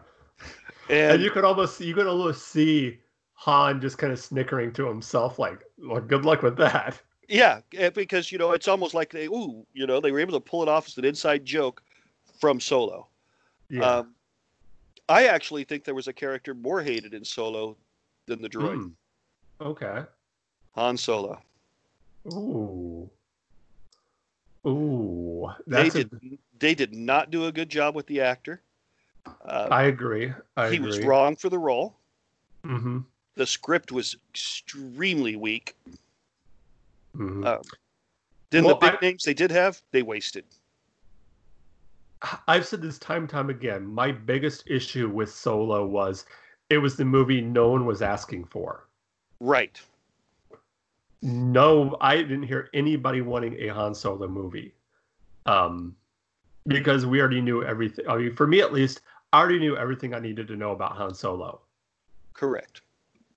And, 0.89 1.13
And 1.13 1.23
you 1.23 1.31
could 1.31 1.45
almost 1.45 1.79
you 1.79 1.93
could 1.93 2.05
almost 2.05 2.49
see 2.49 2.99
Han 3.35 3.79
just 3.79 3.97
kind 3.97 4.11
of 4.11 4.19
snickering 4.19 4.73
to 4.73 4.89
himself, 4.89 5.39
like, 5.39 5.59
"Well, 5.77 6.01
good 6.01 6.25
luck 6.25 6.41
with 6.41 6.57
that." 6.57 7.01
yeah, 7.29 7.61
eh, 7.75 7.91
because 7.91 8.29
you 8.29 8.37
know, 8.37 8.51
it's 8.51 8.67
almost 8.67 8.93
like 8.93 9.09
they 9.09 9.27
ooh, 9.27 9.65
you 9.71 9.87
know, 9.87 10.01
they 10.01 10.11
were 10.11 10.19
able 10.19 10.33
to 10.33 10.41
pull 10.41 10.63
it 10.63 10.67
off 10.67 10.87
as 10.87 10.97
an 10.97 11.05
inside 11.05 11.45
joke 11.45 11.81
from 12.41 12.59
Solo. 12.59 13.07
Yeah. 13.73 13.97
Um, 13.97 14.13
I 15.09 15.25
actually 15.25 15.63
think 15.63 15.83
there 15.83 15.95
was 15.95 16.07
a 16.07 16.13
character 16.13 16.53
more 16.53 16.81
hated 16.83 17.15
in 17.15 17.25
Solo 17.25 17.75
than 18.27 18.39
the 18.41 18.47
droid, 18.49 18.75
Hmm. 18.75 18.87
Okay. 19.59 20.03
Han 20.75 20.95
Solo. 20.95 21.41
Ooh. 22.31 23.09
Ooh. 24.67 25.49
They 25.67 25.83
That's 25.89 25.95
a, 25.95 26.03
did 26.05 26.37
they 26.59 26.75
did 26.75 26.93
not 26.93 27.31
do 27.31 27.47
a 27.47 27.51
good 27.51 27.69
job 27.69 27.95
with 27.95 28.05
the 28.07 28.21
actor. 28.21 28.61
Uh, 29.43 29.67
I 29.71 29.83
agree. 29.83 30.31
I 30.55 30.69
he 30.69 30.75
agree. 30.75 30.85
was 30.87 30.99
wrong 30.99 31.35
for 31.35 31.49
the 31.49 31.57
role. 31.59 31.95
Mm-hmm. 32.65 32.99
The 33.35 33.45
script 33.47 33.91
was 33.91 34.15
extremely 34.29 35.35
weak. 35.35 35.75
hmm 37.15 37.43
Uh, 37.43 37.57
then 38.51 38.63
Well, 38.65 38.75
the 38.75 38.85
big 38.85 38.95
I- 39.01 39.05
names 39.05 39.23
they 39.23 39.33
did 39.33 39.49
have, 39.51 39.81
they 39.91 40.03
wasted. 40.03 40.45
I've 42.47 42.65
said 42.65 42.81
this 42.81 42.99
time 42.99 43.23
and 43.23 43.29
time 43.29 43.49
again. 43.49 43.85
My 43.85 44.11
biggest 44.11 44.63
issue 44.67 45.09
with 45.09 45.33
Solo 45.33 45.85
was 45.85 46.25
it 46.69 46.77
was 46.77 46.95
the 46.95 47.05
movie 47.05 47.41
no 47.41 47.69
one 47.69 47.85
was 47.85 48.01
asking 48.01 48.45
for. 48.45 48.87
Right. 49.39 49.79
no, 51.21 51.97
I 52.01 52.17
didn't 52.17 52.43
hear 52.43 52.69
anybody 52.73 53.21
wanting 53.21 53.59
a 53.59 53.67
Han 53.69 53.93
Solo 53.95 54.27
movie. 54.27 54.73
Um, 55.45 55.95
because 56.67 57.05
we 57.05 57.19
already 57.19 57.41
knew 57.41 57.63
everything. 57.63 58.07
I 58.07 58.17
mean, 58.17 58.35
for 58.35 58.47
me 58.47 58.61
at 58.61 58.73
least, 58.73 59.01
I 59.33 59.39
already 59.39 59.59
knew 59.59 59.75
everything 59.75 60.13
I 60.13 60.19
needed 60.19 60.47
to 60.47 60.55
know 60.55 60.71
about 60.71 60.95
Han 60.97 61.13
Solo. 61.13 61.61
Correct. 62.33 62.81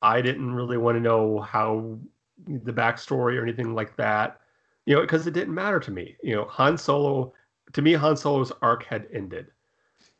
I 0.02 0.20
didn't 0.20 0.54
really 0.54 0.76
want 0.76 0.96
to 0.96 1.00
know 1.00 1.40
how 1.40 1.98
the 2.46 2.72
backstory 2.72 3.36
or 3.36 3.42
anything 3.42 3.74
like 3.74 3.96
that, 3.96 4.40
you 4.84 4.94
know, 4.94 5.00
because 5.00 5.26
it 5.26 5.32
didn't 5.32 5.54
matter 5.54 5.80
to 5.80 5.90
me. 5.90 6.16
You 6.22 6.36
know, 6.36 6.44
Han 6.44 6.78
Solo, 6.78 7.32
to 7.73 7.82
me, 7.82 7.92
Han 7.94 8.16
Solo's 8.16 8.52
arc 8.62 8.85
had 8.85 9.06
ended 9.12 9.49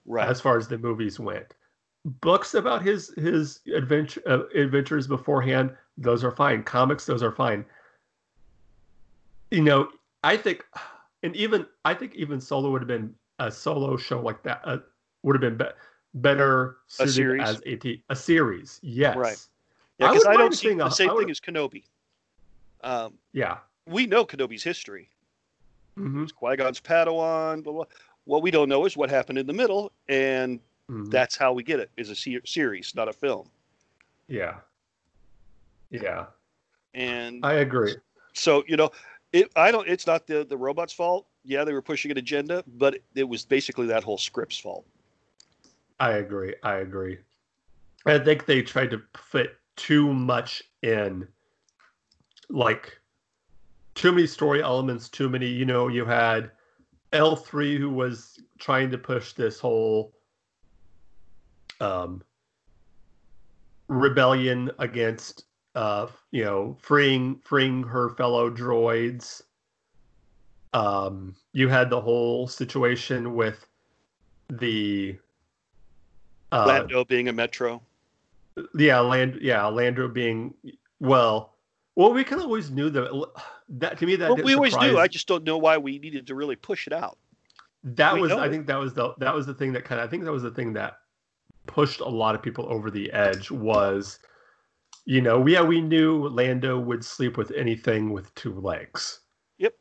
Right. 0.05 0.29
as 0.29 0.41
far 0.41 0.57
as 0.57 0.69
the 0.69 0.79
movies 0.79 1.19
went. 1.19 1.55
Books 2.21 2.55
about 2.55 2.83
his 2.83 3.13
his 3.17 3.61
adventure 3.75 4.23
uh, 4.27 4.45
adventures 4.55 5.07
beforehand, 5.09 5.75
those 5.99 6.23
are 6.23 6.31
fine. 6.31 6.63
Comics, 6.63 7.05
those 7.07 7.23
are 7.23 7.33
fine. 7.33 7.65
You 9.51 9.63
know, 9.63 9.89
I 10.23 10.37
think, 10.37 10.65
and 11.23 11.35
even 11.37 11.67
I 11.85 11.95
think 11.95 12.15
even 12.15 12.41
Solo 12.41 12.71
would 12.71 12.81
have 12.83 12.89
been 12.89 13.15
a 13.39 13.51
solo 13.51 13.97
show 13.97 14.21
like 14.21 14.43
that 14.45 14.61
uh, 14.65 14.79
would 15.23 15.35
have 15.35 15.41
been 15.41 15.57
be- 15.57 15.75
better 16.15 16.77
A 17.01 17.09
series? 17.09 17.43
as 17.49 17.63
a 17.67 17.77
t- 17.77 18.03
a 18.09 18.17
series. 18.17 18.79
Yes. 18.83 19.17
Right. 19.17 19.47
Yeah, 19.99 20.09
because 20.13 20.25
wouldn't 20.25 20.37
I, 20.39 20.43
don't 20.43 20.55
see 20.55 20.75
the 20.75 20.87
a- 20.87 20.91
same 20.91 21.13
would- 21.15 21.23
thing 21.23 21.31
as 21.31 21.41
Kenobi. 21.41 21.85
Um, 22.85 23.15
Yeah. 23.33 23.59
we 23.87 24.07
know 24.07 24.25
Kenobi's 24.25 24.63
history. 24.63 25.11
Hmm 25.97 26.23
It's 26.23 26.33
Qui-Gon's 26.33 26.81
Padawan. 26.81 27.63
Blah, 27.63 27.73
blah. 27.73 27.85
What 28.25 28.43
we 28.43 28.51
don't 28.51 28.69
know 28.69 28.85
is 28.87 28.97
what 28.97 29.09
happened 29.11 29.39
in 29.39 29.47
the 29.47 29.53
middle, 29.53 29.93
and 30.09 30.61
hmm 30.89 31.05
that's 31.11 31.37
how 31.37 31.53
we 31.53 31.63
get 31.63 31.81
it. 31.81 31.91
Is 31.97 32.11
a 32.11 32.17
se- 32.17 32.41
series, 32.45 32.95
not 32.95 33.09
a 33.09 33.13
film. 33.13 33.49
Yeah. 34.29 34.57
Yeah. 35.91 36.27
And 36.95 37.45
I 37.45 37.55
agree. 37.55 37.95
so 38.33 38.65
you 38.67 38.77
know, 38.77 38.91
it. 39.33 39.51
I 39.57 39.71
don't. 39.71 39.89
It's 39.89 40.07
not 40.07 40.27
the 40.27 40.45
the 40.45 40.57
robot's 40.57 40.93
fault. 40.93 41.27
yeah, 41.45 41.65
they 41.65 41.73
were 41.73 41.83
pushing 41.83 42.11
an 42.11 42.19
agenda, 42.19 42.65
but 42.67 42.99
it 43.15 43.25
was 43.25 43.45
basically 43.45 43.87
that 43.87 44.03
whole 44.03 44.19
script's 44.19 44.59
fault. 44.59 44.85
I 46.01 46.13
agree. 46.13 46.55
I 46.63 46.77
agree. 46.77 47.19
I 48.05 48.19
think 48.19 48.47
they 48.47 48.63
tried 48.63 48.91
to 48.91 49.03
fit 49.17 49.57
too 49.77 50.13
much 50.13 50.63
in, 50.83 51.27
like 52.51 52.99
too 53.97 54.13
many 54.13 54.27
story 54.27 54.63
elements, 54.63 55.09
too 55.09 55.29
many. 55.29 55.49
You 55.49 55.65
know, 55.65 55.89
you 55.89 56.05
had 56.05 56.53
L 57.13 57.35
three 57.35 57.77
who 57.77 57.91
was 57.91 58.41
trying 58.59 58.91
to 58.93 58.99
push 58.99 59.33
this 59.33 59.59
whole 59.59 60.13
um, 61.81 62.23
rebellion 63.89 64.71
against, 64.79 65.45
uh, 65.75 66.07
you 66.31 66.45
know, 66.45 66.77
freeing 66.81 67.41
freeing 67.43 67.83
her 67.83 68.11
fellow 68.11 68.49
droids. 68.51 69.43
Um, 70.75 71.35
you 71.53 71.69
had 71.69 71.91
the 71.91 72.01
whole 72.01 72.47
situation 72.47 73.35
with 73.35 73.67
the 74.49 75.19
uh, 76.53 76.67
Lando 76.67 77.05
being 77.05 77.29
a 77.29 77.33
metro. 77.33 77.83
Yeah, 78.77 79.01
Land. 79.01 79.39
Yeah, 79.41 79.67
Lando 79.67 80.07
being 80.07 80.55
well. 81.01 81.56
Well, 81.97 82.13
we 82.13 82.25
kind 82.25 82.41
of 82.41 82.47
always 82.47 82.71
knew 82.71 82.91
that. 82.91 83.31
That 83.69 83.99
to 83.99 84.07
me, 84.07 84.17
that 84.17 84.31
well, 84.31 84.45
we 84.45 84.55
always 84.55 84.77
knew. 84.77 84.99
I 84.99 85.09
just 85.09 85.27
don't 85.27 85.43
know 85.43 85.59
why 85.59 85.79
we 85.79 85.99
needed 85.99 86.27
to 86.29 86.35
really 86.35 86.55
push 86.55 86.87
it 86.87 86.93
out. 86.93 87.19
That 87.83 88.15
we 88.15 88.21
was, 88.21 88.33
I 88.33 88.49
think, 88.49 88.67
that 88.67 88.79
was 88.79 88.95
the 88.95 89.15
that 89.19 89.35
was 89.35 89.47
the 89.47 89.55
thing 89.55 89.73
that 89.73 89.85
kind 89.85 90.01
of. 90.01 90.07
I 90.07 90.11
think 90.11 90.25
that 90.25 90.33
was 90.33 90.43
the 90.43 90.51
thing 90.51 90.73
that 90.75 90.99
pushed 91.67 92.01
a 92.01 92.09
lot 92.09 92.35
of 92.35 92.43
people 92.43 92.67
over 92.69 92.91
the 92.91 93.11
edge. 93.13 93.51
Was, 93.51 94.19
you 95.05 95.23
know, 95.23 95.45
yeah, 95.47 95.63
we 95.63 95.81
knew 95.81 96.29
Lando 96.29 96.79
would 96.79 97.05
sleep 97.05 97.37
with 97.37 97.51
anything 97.53 98.13
with 98.13 98.33
two 98.35 98.55
legs. 98.61 99.21
Yep. 99.59 99.75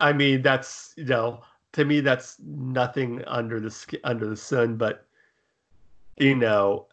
I 0.00 0.12
mean, 0.12 0.42
that's 0.42 0.94
you 0.96 1.04
know, 1.04 1.42
to 1.74 1.84
me, 1.84 2.00
that's 2.00 2.36
nothing 2.44 3.22
under 3.26 3.60
the 3.60 4.00
under 4.02 4.28
the 4.28 4.36
sun. 4.36 4.76
But 4.76 5.06
you 6.18 6.34
know, 6.34 6.88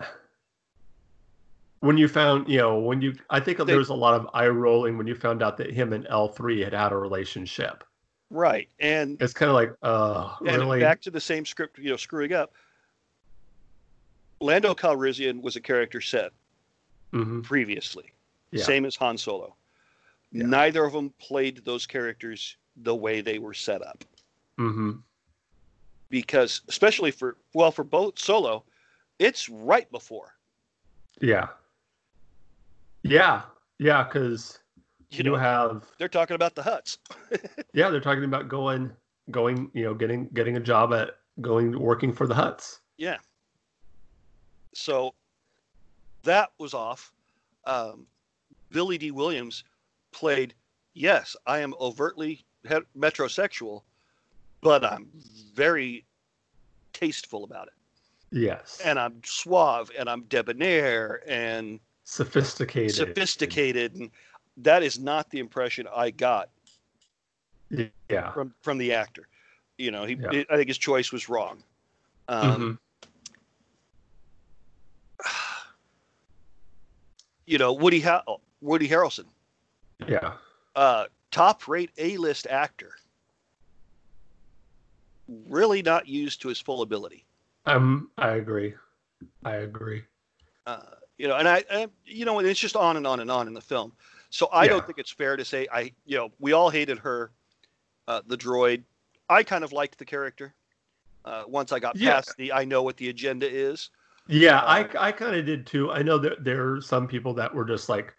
when 1.83 1.97
you 1.97 2.07
found, 2.07 2.47
you 2.47 2.57
know, 2.59 2.79
when 2.79 3.01
you, 3.01 3.13
I 3.29 3.41
think 3.41 3.57
they, 3.57 3.65
there 3.65 3.77
was 3.77 3.89
a 3.89 3.93
lot 3.93 4.13
of 4.13 4.29
eye 4.33 4.47
rolling 4.47 4.97
when 4.97 5.05
you 5.05 5.15
found 5.15 5.43
out 5.43 5.57
that 5.57 5.69
him 5.69 5.91
and 5.91 6.07
L 6.09 6.29
three 6.29 6.61
had 6.61 6.73
had 6.73 6.93
a 6.93 6.95
relationship. 6.95 7.83
Right, 8.29 8.69
and 8.79 9.21
it's 9.21 9.33
kind 9.33 9.49
of 9.49 9.55
like, 9.55 9.73
uh, 9.83 10.33
and 10.47 10.61
really? 10.61 10.79
back 10.79 11.01
to 11.01 11.11
the 11.11 11.19
same 11.19 11.45
script, 11.45 11.77
you 11.77 11.89
know, 11.89 11.97
screwing 11.97 12.31
up. 12.31 12.53
Lando 14.39 14.73
Calrissian 14.73 15.41
was 15.41 15.57
a 15.57 15.61
character 15.61 15.99
set 15.99 16.31
mm-hmm. 17.11 17.41
previously, 17.41 18.13
yeah. 18.51 18.63
same 18.63 18.85
as 18.85 18.95
Han 18.95 19.17
Solo. 19.17 19.53
Yeah. 20.31 20.45
Neither 20.45 20.85
of 20.85 20.93
them 20.93 21.13
played 21.19 21.65
those 21.65 21.85
characters 21.85 22.55
the 22.77 22.95
way 22.95 23.19
they 23.19 23.39
were 23.39 23.53
set 23.53 23.85
up. 23.85 24.05
Mm-hmm. 24.57 24.93
Because, 26.09 26.61
especially 26.69 27.11
for 27.11 27.35
well, 27.53 27.71
for 27.71 27.83
both 27.83 28.17
Solo, 28.17 28.63
it's 29.19 29.49
right 29.49 29.91
before. 29.91 30.33
Yeah. 31.19 31.49
Yeah. 33.03 33.43
Yeah, 33.79 34.03
because 34.03 34.59
you, 35.09 35.23
you 35.23 35.35
have 35.35 35.85
they're 35.97 36.07
talking 36.07 36.35
about 36.35 36.55
the 36.55 36.61
Hutts. 36.61 36.97
yeah, 37.73 37.89
they're 37.89 37.99
talking 37.99 38.23
about 38.23 38.47
going 38.47 38.91
going, 39.31 39.69
you 39.73 39.83
know, 39.83 39.93
getting 39.93 40.29
getting 40.33 40.57
a 40.57 40.59
job 40.59 40.93
at 40.93 41.17
going 41.41 41.77
working 41.77 42.13
for 42.13 42.27
the 42.27 42.33
Hutts. 42.33 42.79
Yeah. 42.97 43.17
So 44.73 45.13
that 46.23 46.51
was 46.57 46.73
off. 46.73 47.11
Um, 47.65 48.05
Billy 48.71 48.97
Dee 48.97 49.11
Williams 49.11 49.63
played, 50.11 50.53
yes, 50.93 51.35
I 51.45 51.59
am 51.59 51.73
overtly 51.79 52.43
metrosexual, 52.97 53.83
but 54.61 54.83
I'm 54.83 55.07
very 55.53 56.05
tasteful 56.91 57.43
about 57.43 57.67
it. 57.67 57.73
Yes. 58.31 58.81
And 58.83 58.97
I'm 58.97 59.21
suave 59.23 59.91
and 59.97 60.09
I'm 60.09 60.23
debonair 60.23 61.21
and 61.27 61.79
sophisticated. 62.03 62.95
Sophisticated. 62.95 63.95
And 63.95 64.11
that 64.57 64.83
is 64.83 64.99
not 64.99 65.29
the 65.29 65.39
impression 65.39 65.87
I 65.93 66.11
got 66.11 66.49
yeah. 68.09 68.31
from 68.31 68.53
from 68.61 68.77
the 68.77 68.93
actor. 68.93 69.27
You 69.77 69.91
know, 69.91 70.05
he 70.05 70.15
yeah. 70.15 70.43
I 70.49 70.55
think 70.55 70.67
his 70.67 70.77
choice 70.77 71.11
was 71.11 71.29
wrong. 71.29 71.63
Um, 72.27 72.79
mm-hmm. 75.21 75.29
You 77.45 77.57
know, 77.57 77.73
Woody 77.73 77.99
ha- 77.99 78.23
Woody 78.61 78.87
Harrelson. 78.87 79.25
Yeah. 80.07 80.35
Uh, 80.77 81.07
top 81.29 81.67
rate 81.67 81.91
A 81.97 82.15
list 82.15 82.47
actor. 82.47 82.91
Really 85.49 85.81
not 85.81 86.07
used 86.07 86.41
to 86.43 86.47
his 86.47 86.61
full 86.61 86.81
ability. 86.81 87.25
Um, 87.65 88.09
I 88.17 88.35
agree. 88.35 88.75
I 89.43 89.55
agree. 89.55 90.03
Uh, 90.65 90.83
you 91.23 91.29
know, 91.29 91.37
and 91.37 91.47
I, 91.47 91.63
I, 91.71 91.87
you 92.05 92.25
know, 92.25 92.39
and 92.39 92.45
it's 92.45 92.59
just 92.59 92.75
on 92.75 92.97
and 92.97 93.07
on 93.07 93.21
and 93.21 93.31
on 93.31 93.47
in 93.47 93.53
the 93.53 93.61
film. 93.61 93.93
So 94.29 94.47
I 94.47 94.63
yeah. 94.65 94.71
don't 94.71 94.85
think 94.85 94.99
it's 94.99 95.09
fair 95.09 95.37
to 95.37 95.45
say 95.45 95.65
I, 95.71 95.93
you 96.05 96.17
know, 96.17 96.29
we 96.37 96.51
all 96.51 96.69
hated 96.69 96.99
her, 96.99 97.31
uh, 98.09 98.23
the 98.27 98.35
droid. 98.35 98.83
I 99.29 99.41
kind 99.41 99.63
of 99.63 99.71
liked 99.71 99.97
the 99.97 100.03
character. 100.03 100.53
Uh, 101.23 101.43
once 101.47 101.71
I 101.71 101.79
got 101.79 101.95
yeah. 101.95 102.15
past 102.15 102.35
the, 102.35 102.51
I 102.51 102.65
know 102.65 102.83
what 102.83 102.97
the 102.97 103.07
agenda 103.07 103.49
is. 103.49 103.89
Yeah, 104.27 104.59
I, 104.63 104.83
uh, 104.83 104.87
I 104.99 105.11
kind 105.13 105.33
of 105.33 105.45
did 105.45 105.65
too. 105.65 105.91
I 105.91 106.01
know 106.01 106.17
that 106.17 106.43
there 106.43 106.73
are 106.73 106.81
some 106.81 107.07
people 107.07 107.33
that 107.35 107.55
were 107.55 107.63
just 107.63 107.87
like, 107.87 108.13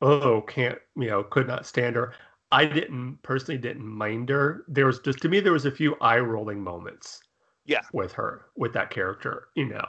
oh, 0.00 0.42
can't, 0.42 0.78
you 0.96 1.08
know, 1.08 1.24
could 1.24 1.48
not 1.48 1.66
stand 1.66 1.96
her. 1.96 2.14
I 2.52 2.66
didn't 2.66 3.18
personally 3.24 3.60
didn't 3.60 3.84
mind 3.84 4.28
her. 4.28 4.64
There 4.68 4.86
was 4.86 5.00
just 5.00 5.18
to 5.22 5.28
me 5.28 5.40
there 5.40 5.52
was 5.52 5.66
a 5.66 5.72
few 5.72 5.96
eye 6.00 6.20
rolling 6.20 6.62
moments 6.62 7.20
yeah 7.68 7.82
with 7.92 8.12
her 8.12 8.46
with 8.56 8.72
that 8.72 8.88
character 8.88 9.48
you 9.54 9.66
know 9.66 9.84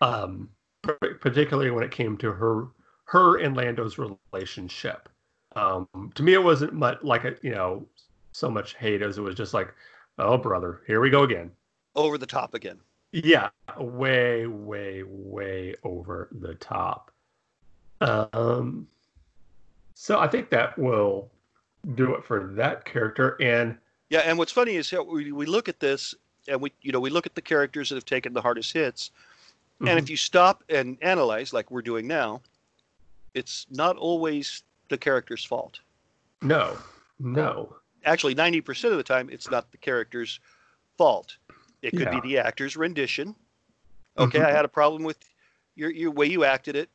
um 0.00 0.48
particularly 0.82 1.70
when 1.70 1.84
it 1.84 1.90
came 1.90 2.16
to 2.18 2.32
her 2.32 2.68
her 3.04 3.38
and 3.38 3.56
lando's 3.56 3.98
relationship. 3.98 5.08
Um 5.54 5.88
to 6.14 6.22
me 6.22 6.34
it 6.34 6.42
wasn't 6.42 6.72
much 6.72 6.98
like 7.02 7.24
a 7.24 7.36
you 7.42 7.50
know 7.50 7.86
so 8.32 8.50
much 8.50 8.74
hate 8.74 9.02
as 9.02 9.18
it 9.18 9.22
was 9.22 9.34
just 9.34 9.54
like 9.54 9.72
oh 10.18 10.36
brother 10.38 10.82
here 10.86 11.00
we 11.00 11.10
go 11.10 11.22
again. 11.22 11.50
Over 11.94 12.18
the 12.18 12.26
top 12.26 12.54
again. 12.54 12.78
Yeah 13.12 13.50
way 13.78 14.46
way 14.46 15.02
way 15.06 15.74
over 15.84 16.28
the 16.32 16.54
top. 16.54 17.10
Um 18.00 18.88
so 19.94 20.18
i 20.18 20.26
think 20.26 20.50
that 20.50 20.76
will 20.78 21.30
do 21.94 22.14
it 22.14 22.24
for 22.24 22.52
that 22.54 22.84
character. 22.84 23.36
And 23.40 23.76
yeah 24.08 24.20
and 24.20 24.38
what's 24.38 24.52
funny 24.52 24.76
is 24.76 24.92
we, 24.92 25.32
we 25.32 25.46
look 25.46 25.68
at 25.68 25.80
this 25.80 26.14
and 26.48 26.60
we 26.60 26.72
you 26.80 26.92
know 26.92 27.00
we 27.00 27.10
look 27.10 27.26
at 27.26 27.34
the 27.34 27.42
characters 27.42 27.90
that 27.90 27.94
have 27.96 28.04
taken 28.04 28.32
the 28.32 28.42
hardest 28.42 28.72
hits 28.72 29.10
mm-hmm. 29.76 29.88
and 29.88 29.98
if 29.98 30.04
mm-hmm. 30.04 30.12
you 30.12 30.16
stop 30.16 30.64
and 30.68 30.98
analyze 31.02 31.52
like 31.52 31.70
we're 31.70 31.82
doing 31.82 32.06
now 32.06 32.40
it's 33.34 33.66
not 33.70 33.96
always 33.96 34.62
the 34.88 34.98
character's 34.98 35.44
fault. 35.44 35.80
No. 36.42 36.76
No. 37.18 37.76
Actually 38.04 38.34
90% 38.34 38.90
of 38.90 38.96
the 38.96 39.02
time 39.02 39.30
it's 39.30 39.50
not 39.50 39.70
the 39.70 39.78
character's 39.78 40.40
fault. 40.98 41.36
It 41.82 41.92
could 41.92 42.00
yeah. 42.12 42.20
be 42.20 42.28
the 42.28 42.38
actor's 42.38 42.76
rendition. 42.76 43.34
Okay 44.18 44.38
mm-hmm. 44.38 44.46
i 44.46 44.50
had 44.50 44.64
a 44.64 44.68
problem 44.68 45.02
with 45.02 45.18
your 45.74 45.90
your 45.90 46.10
way 46.10 46.26
you 46.26 46.44
acted 46.44 46.76
it 46.76 46.90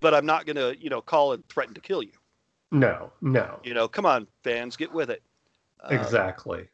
but 0.00 0.12
i'm 0.12 0.26
not 0.26 0.44
going 0.44 0.56
to 0.56 0.76
you 0.78 0.90
know 0.90 1.00
call 1.00 1.32
and 1.32 1.46
threaten 1.48 1.74
to 1.74 1.80
kill 1.80 2.02
you. 2.02 2.12
No. 2.70 3.10
No. 3.20 3.58
You 3.64 3.74
know 3.74 3.88
come 3.88 4.06
on 4.06 4.26
fans 4.44 4.76
get 4.76 4.92
with 4.92 5.10
it. 5.10 5.22
Exactly. 5.88 6.68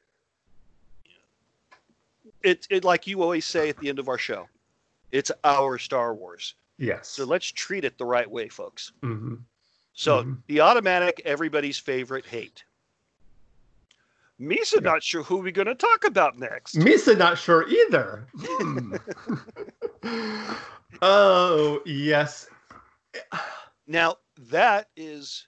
it, 2.42 2.66
it 2.70 2.84
like 2.84 3.06
you 3.06 3.22
always 3.22 3.44
say 3.44 3.68
at 3.68 3.78
the 3.78 3.88
end 3.88 3.98
of 3.98 4.08
our 4.08 4.18
show, 4.18 4.48
it's 5.12 5.30
our 5.44 5.78
Star 5.78 6.14
Wars. 6.14 6.54
Yes. 6.78 7.08
So 7.08 7.24
let's 7.24 7.46
treat 7.46 7.84
it 7.84 7.98
the 7.98 8.04
right 8.04 8.30
way, 8.30 8.48
folks. 8.48 8.92
Mm-hmm. 9.02 9.36
So 9.94 10.22
mm-hmm. 10.22 10.34
the 10.46 10.60
automatic, 10.60 11.22
everybody's 11.24 11.78
favorite 11.78 12.26
hate. 12.26 12.64
Meesa 14.40 14.74
yeah. 14.74 14.80
not 14.80 15.02
sure 15.02 15.22
who 15.22 15.38
we're 15.38 15.50
going 15.50 15.66
to 15.66 15.74
talk 15.74 16.04
about 16.04 16.38
next. 16.38 16.76
Meesa 16.76 17.16
not 17.16 17.38
sure 17.38 17.66
either. 17.68 18.26
Hmm. 18.36 18.96
oh 21.02 21.80
yes. 21.86 22.48
Now 23.86 24.16
that 24.50 24.88
is, 24.94 25.46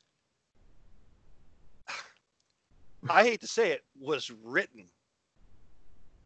I 3.11 3.25
hate 3.25 3.43
to 3.43 3.47
say 3.47 3.73
it, 3.73 3.85
was 4.01 4.31
written. 4.43 4.87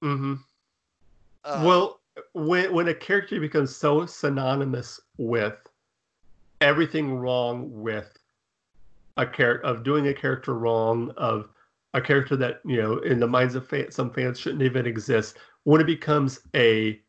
Mm-hmm. 0.00 0.34
Uh, 1.44 1.62
well, 1.64 2.00
when 2.33 2.72
when 2.72 2.88
a 2.88 2.94
character 2.94 3.40
becomes 3.40 3.75
so 3.75 4.07
synonymous 4.07 5.01
with 5.18 5.57
everything 6.61 7.14
wrong 7.14 7.70
with 7.72 8.18
a 9.16 9.27
character 9.27 9.66
of 9.66 9.83
doing 9.83 10.09
a 10.09 10.14
character 10.14 10.55
wrong 10.55 11.11
of 11.16 11.48
a 11.94 12.01
character 12.01 12.37
that 12.37 12.61
you 12.64 12.81
know 12.81 12.98
in 12.98 13.20
the 13.20 13.27
minds 13.27 13.55
of 13.55 13.66
fan, 13.66 13.90
some 13.90 14.11
fans 14.11 14.38
shouldn't 14.38 14.62
even 14.62 14.87
exist 14.87 15.38
when 15.64 15.81
it 15.81 15.87
becomes 15.87 16.40
a 16.55 17.01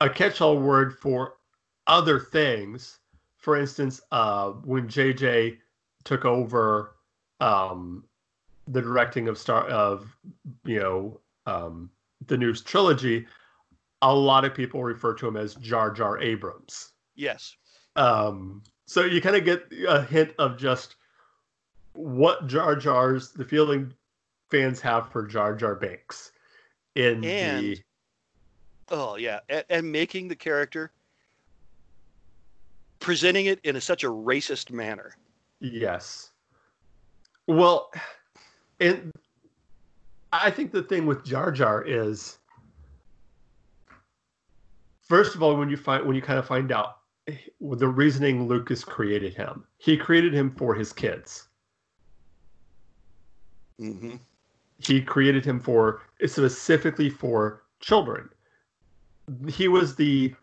a 0.00 0.10
catch-all 0.10 0.58
word 0.58 0.98
for 0.98 1.34
other 1.86 2.18
things. 2.18 2.98
For 3.36 3.56
instance 3.56 4.00
uh, 4.10 4.50
when 4.50 4.88
jj 4.88 5.58
took 6.04 6.24
over 6.24 6.96
um, 7.40 8.04
the 8.68 8.80
directing 8.80 9.28
of 9.28 9.38
Star 9.38 9.66
of 9.68 10.16
you 10.64 10.80
know 10.80 11.20
um, 11.46 11.90
the 12.26 12.36
new 12.36 12.54
trilogy, 12.54 13.26
a 14.02 14.14
lot 14.14 14.44
of 14.44 14.54
people 14.54 14.82
refer 14.82 15.14
to 15.14 15.26
him 15.28 15.36
as 15.36 15.54
Jar 15.54 15.90
Jar 15.90 16.18
Abrams. 16.20 16.92
Yes. 17.14 17.56
Um, 17.96 18.62
so 18.86 19.04
you 19.04 19.20
kind 19.22 19.36
of 19.36 19.44
get 19.44 19.64
a 19.88 20.02
hint 20.02 20.32
of 20.38 20.58
just 20.58 20.96
what 21.94 22.46
Jar 22.46 22.74
Jar's 22.76 23.32
the 23.32 23.44
feeling 23.44 23.92
fans 24.50 24.80
have 24.80 25.10
for 25.10 25.26
Jar 25.26 25.54
Jar 25.54 25.74
Binks 25.76 26.32
in 26.94 27.24
And- 27.24 27.64
the 27.64 27.78
Oh 28.90 29.16
yeah, 29.16 29.40
and, 29.48 29.64
and 29.70 29.90
making 29.92 30.28
the 30.28 30.36
character, 30.36 30.90
presenting 32.98 33.46
it 33.46 33.58
in 33.64 33.76
a, 33.76 33.80
such 33.80 34.04
a 34.04 34.08
racist 34.08 34.70
manner. 34.70 35.16
yes. 35.60 36.30
Well, 37.46 37.90
and 38.80 39.10
I 40.32 40.50
think 40.50 40.72
the 40.72 40.82
thing 40.82 41.06
with 41.06 41.24
Jar 41.24 41.50
Jar 41.50 41.82
is 41.82 42.38
first 45.02 45.34
of 45.34 45.42
all 45.42 45.56
when 45.56 45.68
you 45.70 45.76
find 45.76 46.06
when 46.06 46.16
you 46.16 46.22
kind 46.22 46.38
of 46.38 46.46
find 46.46 46.72
out 46.72 46.98
eh, 47.28 47.36
the 47.60 47.88
reasoning 47.88 48.48
Lucas 48.48 48.84
created 48.84 49.34
him. 49.34 49.64
He 49.78 49.96
created 49.96 50.34
him 50.34 50.50
for 50.50 50.74
his 50.74 50.92
kids. 50.92 51.48
hmm 53.78 54.16
he 54.78 55.00
created 55.00 55.44
him 55.44 55.60
for 55.60 56.02
specifically 56.26 57.08
for 57.08 57.62
children. 57.80 58.28
He 59.48 59.68
was 59.68 59.94
the 59.96 60.34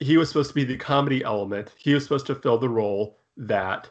he 0.00 0.16
was 0.16 0.28
supposed 0.28 0.48
to 0.50 0.54
be 0.54 0.64
the 0.64 0.76
comedy 0.76 1.22
element. 1.24 1.72
He 1.78 1.94
was 1.94 2.02
supposed 2.04 2.26
to 2.26 2.34
fill 2.34 2.58
the 2.58 2.68
role 2.68 3.18
that 3.36 3.90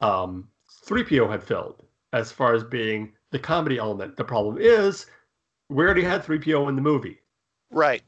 um 0.00 0.48
3PO 0.86 1.30
had 1.30 1.42
filled 1.42 1.84
as 2.12 2.32
far 2.32 2.54
as 2.54 2.64
being 2.64 3.12
the 3.30 3.38
comedy 3.38 3.78
element. 3.78 4.16
The 4.16 4.24
problem 4.24 4.58
is 4.58 5.06
we 5.68 5.84
already 5.84 6.02
had 6.02 6.24
3PO 6.24 6.68
in 6.68 6.76
the 6.76 6.82
movie. 6.82 7.20
Right. 7.70 8.02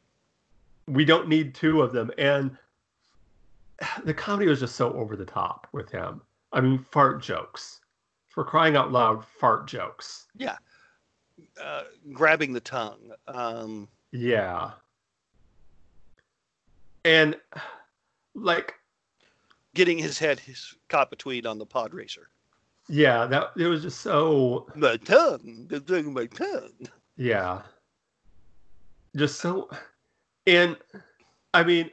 We 0.88 1.04
don't 1.04 1.28
need 1.28 1.54
two 1.54 1.82
of 1.82 1.92
them 1.92 2.10
and 2.18 2.56
the 4.04 4.14
comedy 4.14 4.48
was 4.48 4.60
just 4.60 4.76
so 4.76 4.92
over 4.94 5.16
the 5.16 5.24
top 5.24 5.66
with 5.72 5.90
him. 5.90 6.20
I 6.52 6.60
mean 6.60 6.84
fart 6.90 7.22
jokes. 7.22 7.80
For 8.28 8.44
crying 8.44 8.76
out 8.76 8.90
loud, 8.92 9.24
fart 9.26 9.66
jokes. 9.66 10.26
Yeah. 10.36 10.56
Uh, 11.62 11.82
grabbing 12.12 12.52
the 12.54 12.60
tongue. 12.60 13.12
Um, 13.28 13.88
Yeah. 14.10 14.70
And 17.04 17.36
like 18.34 18.74
getting 19.74 19.98
his 19.98 20.18
head 20.18 20.38
his 20.40 20.74
caught 20.88 21.10
between 21.10 21.46
on 21.46 21.58
the 21.58 21.66
pod 21.66 21.92
racer. 21.94 22.28
yeah, 22.88 23.26
that 23.26 23.50
it 23.56 23.66
was 23.66 23.82
just 23.82 24.00
so 24.00 24.66
My 24.74 24.96
tongue, 24.98 25.66
the 25.68 25.80
thing 25.80 26.06
of 26.06 26.12
my 26.12 26.26
tongue. 26.26 26.88
yeah. 27.16 27.62
Just 29.14 29.40
so 29.40 29.68
and 30.46 30.76
I 31.54 31.62
mean, 31.64 31.90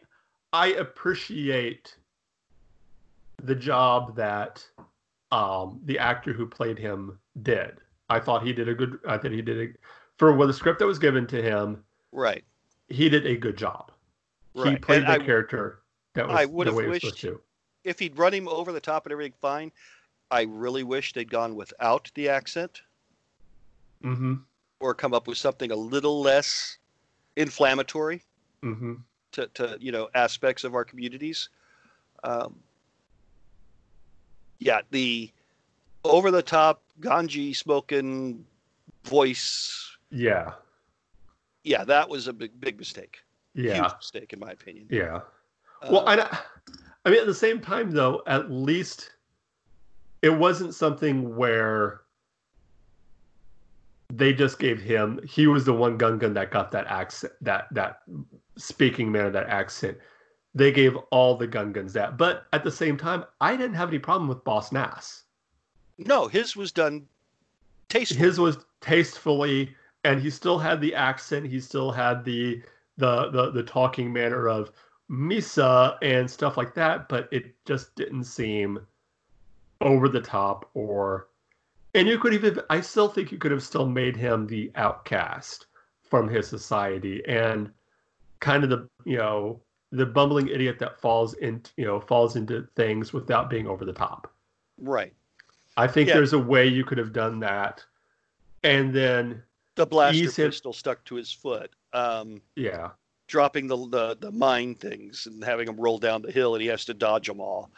I 0.54 0.68
appreciate 0.74 1.96
the 3.44 3.56
job 3.56 4.16
that 4.16 4.66
um 5.32 5.80
the 5.86 6.00
actor 6.00 6.34
who 6.34 6.46
played 6.48 6.78
him 6.78 7.18
did. 7.44 7.80
I 8.10 8.20
thought 8.20 8.44
he 8.46 8.54
did 8.54 8.68
a 8.68 8.74
good 8.74 9.00
I 9.08 9.18
thought 9.18 9.32
he 9.32 9.42
did 9.42 9.70
a 9.70 9.74
for 10.18 10.34
what 10.34 10.48
the 10.48 10.54
script 10.54 10.80
that 10.80 10.86
was 10.88 11.00
given 11.00 11.26
to 11.28 11.42
him, 11.42 11.84
Right. 12.12 12.44
he 12.90 13.08
did 13.10 13.26
a 13.26 13.38
good 13.38 13.58
job. 13.58 13.92
He 14.56 14.76
played 14.76 15.04
And 15.04 15.08
the 15.08 15.22
I- 15.24 15.26
character 15.26 15.80
that 16.14 16.28
was 16.28 16.36
I 16.36 16.46
the 16.46 16.52
would 16.52 16.68
have 16.68 16.76
way 16.76 16.84
was 16.88 16.92
wished- 17.04 17.06
supposed 17.06 17.22
to. 17.22 17.42
If 17.86 18.00
he'd 18.00 18.18
run 18.18 18.34
him 18.34 18.48
over 18.50 18.74
the 18.74 18.82
top 18.82 19.06
and 19.06 19.14
everything 19.14 19.34
fine, 19.40 19.72
I 20.32 20.42
really 20.42 20.84
wish 20.84 21.14
they'd 21.14 21.30
gone 21.32 21.56
without 21.56 22.12
the 22.16 22.28
accent 22.30 22.82
Mm-hmm. 24.04 24.36
or 24.80 24.94
come 24.94 25.14
up 25.14 25.28
with 25.28 25.38
something 25.38 25.72
a 25.72 25.76
little 25.76 26.20
less 26.22 26.78
inflammatory. 27.36 28.24
Mm-hmm. 28.64 28.94
to, 29.34 29.48
to 29.54 29.78
you 29.80 29.92
know 29.92 30.10
aspects 30.16 30.64
of 30.64 30.76
our 30.76 30.84
communities. 30.84 31.50
Um, 32.24 32.56
yeah, 34.60 34.82
the 34.92 35.32
over 36.04 36.32
the 36.32 36.42
top 36.42 36.82
ganja 37.00 37.56
smoking 37.56 38.46
voice. 39.06 39.98
Yeah. 40.12 40.54
Yeah, 41.64 41.84
that 41.86 42.10
was 42.10 42.28
a 42.28 42.34
big 42.34 42.60
big 42.60 42.78
mistake. 42.78 43.20
Yeah. 43.54 43.76
Huge 43.76 43.94
mistake 43.98 44.34
in 44.34 44.40
my 44.40 44.52
opinion. 44.52 44.88
Yeah. 44.90 45.22
Uh, 45.82 45.90
Well, 45.92 46.08
I, 46.08 46.40
I 47.06 47.10
mean, 47.10 47.20
at 47.20 47.26
the 47.26 47.34
same 47.34 47.60
time, 47.60 47.92
though, 47.92 48.22
at 48.28 48.52
least 48.52 49.12
it 50.22 50.30
wasn't 50.30 50.76
something 50.76 51.36
where 51.36 52.02
they 54.12 54.34
just 54.34 54.60
gave 54.60 54.82
him. 54.82 55.20
He 55.26 55.48
was 55.48 55.66
the 55.66 55.74
one 55.74 55.98
Gungan 55.98 56.34
that 56.34 56.52
got 56.52 56.72
that 56.72 56.88
accent, 56.88 57.34
that 57.42 57.68
that 57.72 58.02
speaking 58.60 59.12
manner, 59.12 59.32
that 59.32 59.48
accent. 59.48 59.98
They 60.54 60.72
gave 60.72 60.96
all 61.12 61.36
the 61.36 61.48
Gungans 61.48 61.94
that, 61.94 62.18
but 62.18 62.48
at 62.54 62.64
the 62.64 62.72
same 62.72 62.98
time, 62.98 63.24
I 63.40 63.56
didn't 63.56 63.76
have 63.76 63.90
any 63.90 64.00
problem 64.00 64.28
with 64.28 64.44
Boss 64.44 64.72
Nass. 64.72 65.24
no, 65.98 66.28
his 66.28 66.56
was 66.56 66.72
done 66.72 67.08
tastefully. 67.88 68.20
His 68.20 68.40
was 68.40 68.58
tastefully, 68.82 69.76
and 70.04 70.22
he 70.22 70.30
still 70.30 70.60
had 70.60 70.82
the 70.82 70.96
accent. 70.96 71.46
He 71.46 71.60
still 71.60 71.92
had 71.92 72.24
the 72.26 72.62
the 72.98 73.30
the, 73.30 73.52
the 73.52 73.64
talking 73.64 74.12
manner 74.12 74.48
of 74.48 74.72
Meesa 75.10 75.98
and 76.02 76.30
stuff 76.30 76.58
like 76.58 76.74
that, 76.76 77.10
but 77.10 77.28
it 77.32 77.56
just 77.66 77.96
didn't 77.96 78.26
seem 78.26 78.80
over 79.82 80.10
the 80.10 80.22
top 80.22 80.70
or 80.74 81.30
and 81.96 82.08
you 82.08 82.20
could 82.20 82.34
even 82.34 82.60
I 82.70 82.82
still 82.82 83.08
think 83.08 83.32
you 83.32 83.38
could 83.38 83.52
have 83.52 83.64
still 83.64 83.88
made 83.88 84.16
him 84.16 84.46
the 84.46 84.72
outcast 84.76 85.68
from 86.04 86.28
his 86.28 86.48
society 86.48 87.24
and 87.28 87.72
kind 88.40 88.64
of 88.64 88.70
the 88.70 88.90
you 89.06 89.18
know 89.18 89.62
the 89.92 90.06
bumbling 90.06 90.48
idiot 90.48 90.78
that 90.80 91.00
falls 91.02 91.34
into 91.36 91.72
you 91.78 91.86
know 91.86 92.00
falls 92.00 92.36
into 92.36 92.68
things 92.76 93.12
without 93.14 93.50
being 93.50 93.68
over 93.68 93.86
the 93.86 93.94
top. 93.94 94.32
right. 94.80 95.14
I 95.78 95.88
think 95.88 96.10
Yeah. 96.10 96.16
there's 96.16 96.34
a 96.34 96.40
way 96.40 96.68
you 96.68 96.84
could 96.84 96.98
have 96.98 97.14
done 97.14 97.40
that. 97.40 97.86
And 98.64 98.94
then 98.94 99.42
The 99.76 99.86
blaster 99.86 100.24
him- 100.26 100.32
pistol 100.32 100.74
stuck 100.74 101.04
to 101.06 101.16
his 101.16 101.32
foot. 101.32 101.72
Um, 101.94 102.42
yeah. 102.56 102.90
dropping 103.28 103.68
the, 103.68 103.78
the 103.88 104.18
the 104.20 104.32
mine 104.32 104.76
things 104.76 105.26
and 105.28 105.42
having 105.44 105.68
him 105.70 105.78
roll 105.78 105.98
down 105.98 106.22
the 106.22 106.32
hill 106.32 106.54
and 106.56 106.62
he 106.62 106.68
has 106.68 106.84
to 106.86 106.94
dodge 106.94 107.28
them 107.28 107.40
all. 107.40 107.72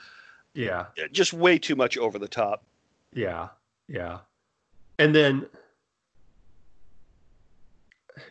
Yeah. 0.55 0.85
Just 1.11 1.31
way 1.33 1.59
too 1.59 1.75
much 1.75 1.97
over 1.97 2.17
the 2.17 2.27
top. 2.27 2.63
Yeah, 3.13 3.49
yeah. 3.87 4.19
And 4.97 5.13
then, 5.15 5.45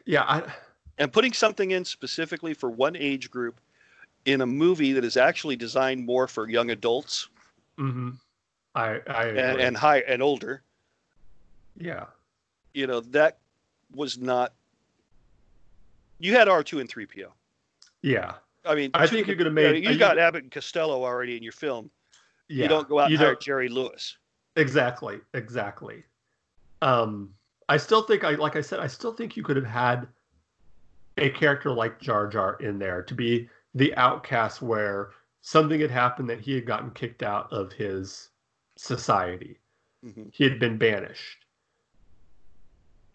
yeah, 0.05 0.23
I 0.25 0.43
and 1.01 1.13
putting 1.13 1.33
something 1.33 1.73
in 1.73 1.85
specifically 1.85 2.55
for 2.55 2.71
one 2.71 2.95
age 2.95 3.31
group 3.31 3.61
in 4.27 4.43
a 4.43 4.47
movie 4.47 4.93
that 4.93 5.05
is 5.05 5.17
actually 5.17 5.57
designed 5.57 6.05
more 6.05 6.29
for 6.29 6.49
young 6.49 6.71
adults 6.71 7.29
mm-hmm. 7.79 8.11
I 8.77 9.01
I 9.09 9.25
and, 9.25 9.61
and 9.61 9.77
high 9.77 10.01
and 10.01 10.23
older. 10.23 10.63
Yeah, 11.77 12.05
you 12.75 12.87
know 12.87 13.01
that 13.01 13.39
was 13.97 14.19
not 14.19 14.53
you 16.21 16.35
had 16.37 16.47
r2 16.47 16.81
and 16.81 16.89
3po 16.89 17.27
yeah, 18.03 18.35
i 18.65 18.75
mean 18.75 18.91
I 18.95 19.07
think 19.09 19.27
you 19.27 19.35
could 19.35 19.47
have 19.47 19.57
you, 19.57 19.63
know, 19.63 19.73
made- 19.73 19.83
you 19.85 19.91
you 19.91 19.99
got 19.99 20.11
could- 20.11 20.19
abbott 20.21 20.43
and 20.45 20.53
costello 20.53 21.03
already 21.03 21.37
in 21.37 21.43
your 21.43 21.53
film. 21.53 21.91
Yeah. 22.49 22.65
you 22.65 22.69
don't 22.69 22.89
go 22.89 22.99
out 23.01 23.11
You 23.11 23.17
and 23.17 23.25
hire 23.25 23.37
jerry 23.37 23.69
lewis. 23.69 24.17
Exactly, 24.57 25.21
exactly. 25.35 26.03
Um, 26.83 27.33
I 27.69 27.77
still 27.77 28.03
think 28.03 28.25
I 28.25 28.33
like 28.33 28.57
I 28.57 28.61
said 28.61 28.81
I 28.81 28.87
still 28.89 29.13
think 29.13 29.37
you 29.37 29.43
could 29.43 29.57
have 29.57 29.67
had 29.67 30.07
a 31.20 31.30
character 31.30 31.70
like 31.70 32.00
Jar 32.00 32.26
Jar 32.26 32.56
in 32.61 32.78
there 32.78 33.02
to 33.02 33.14
be 33.14 33.48
the 33.74 33.94
outcast 33.96 34.61
where 34.62 35.11
something 35.42 35.80
had 35.80 35.90
happened 35.90 36.28
that 36.30 36.40
he 36.40 36.54
had 36.54 36.66
gotten 36.66 36.90
kicked 36.90 37.22
out 37.22 37.52
of 37.52 37.72
his 37.72 38.30
society. 38.76 39.59
Mhm. 40.04 40.33
he 40.33 40.44
had 40.44 40.59
been 40.59 40.78
banished 40.78 41.44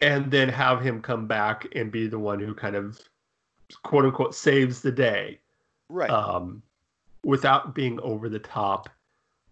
and 0.00 0.30
then 0.30 0.48
have 0.48 0.80
him 0.80 1.02
come 1.02 1.26
back 1.26 1.66
and 1.74 1.90
be 1.90 2.06
the 2.06 2.18
one 2.18 2.38
who 2.38 2.54
kind 2.54 2.76
of 2.76 3.00
quote 3.82 4.04
unquote 4.04 4.34
saves 4.36 4.82
the 4.82 4.92
day 4.92 5.40
right 5.88 6.10
um, 6.10 6.62
without 7.24 7.74
being 7.74 7.98
over 8.02 8.28
the 8.28 8.38
top 8.38 8.88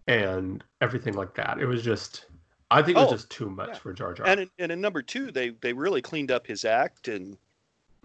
and 0.07 0.63
everything 0.81 1.13
like 1.15 1.33
that 1.33 1.59
it 1.59 1.65
was 1.65 1.83
just 1.83 2.27
i 2.71 2.81
think 2.81 2.97
it 2.97 3.01
was 3.01 3.09
Oh, 3.09 3.15
just 3.15 3.29
too 3.29 3.49
much 3.49 3.69
yeah. 3.69 3.75
for 3.79 3.91
jar 3.91 4.13
jar 4.13 4.25
and 4.27 4.39
in, 4.39 4.49
and 4.59 4.71
in 4.71 4.79
number 4.79 5.01
two 5.01 5.31
they 5.31 5.49
they 5.49 5.73
really 5.73 6.01
cleaned 6.01 6.31
up 6.31 6.47
his 6.47 6.63
act 6.63 7.07
and 7.09 7.37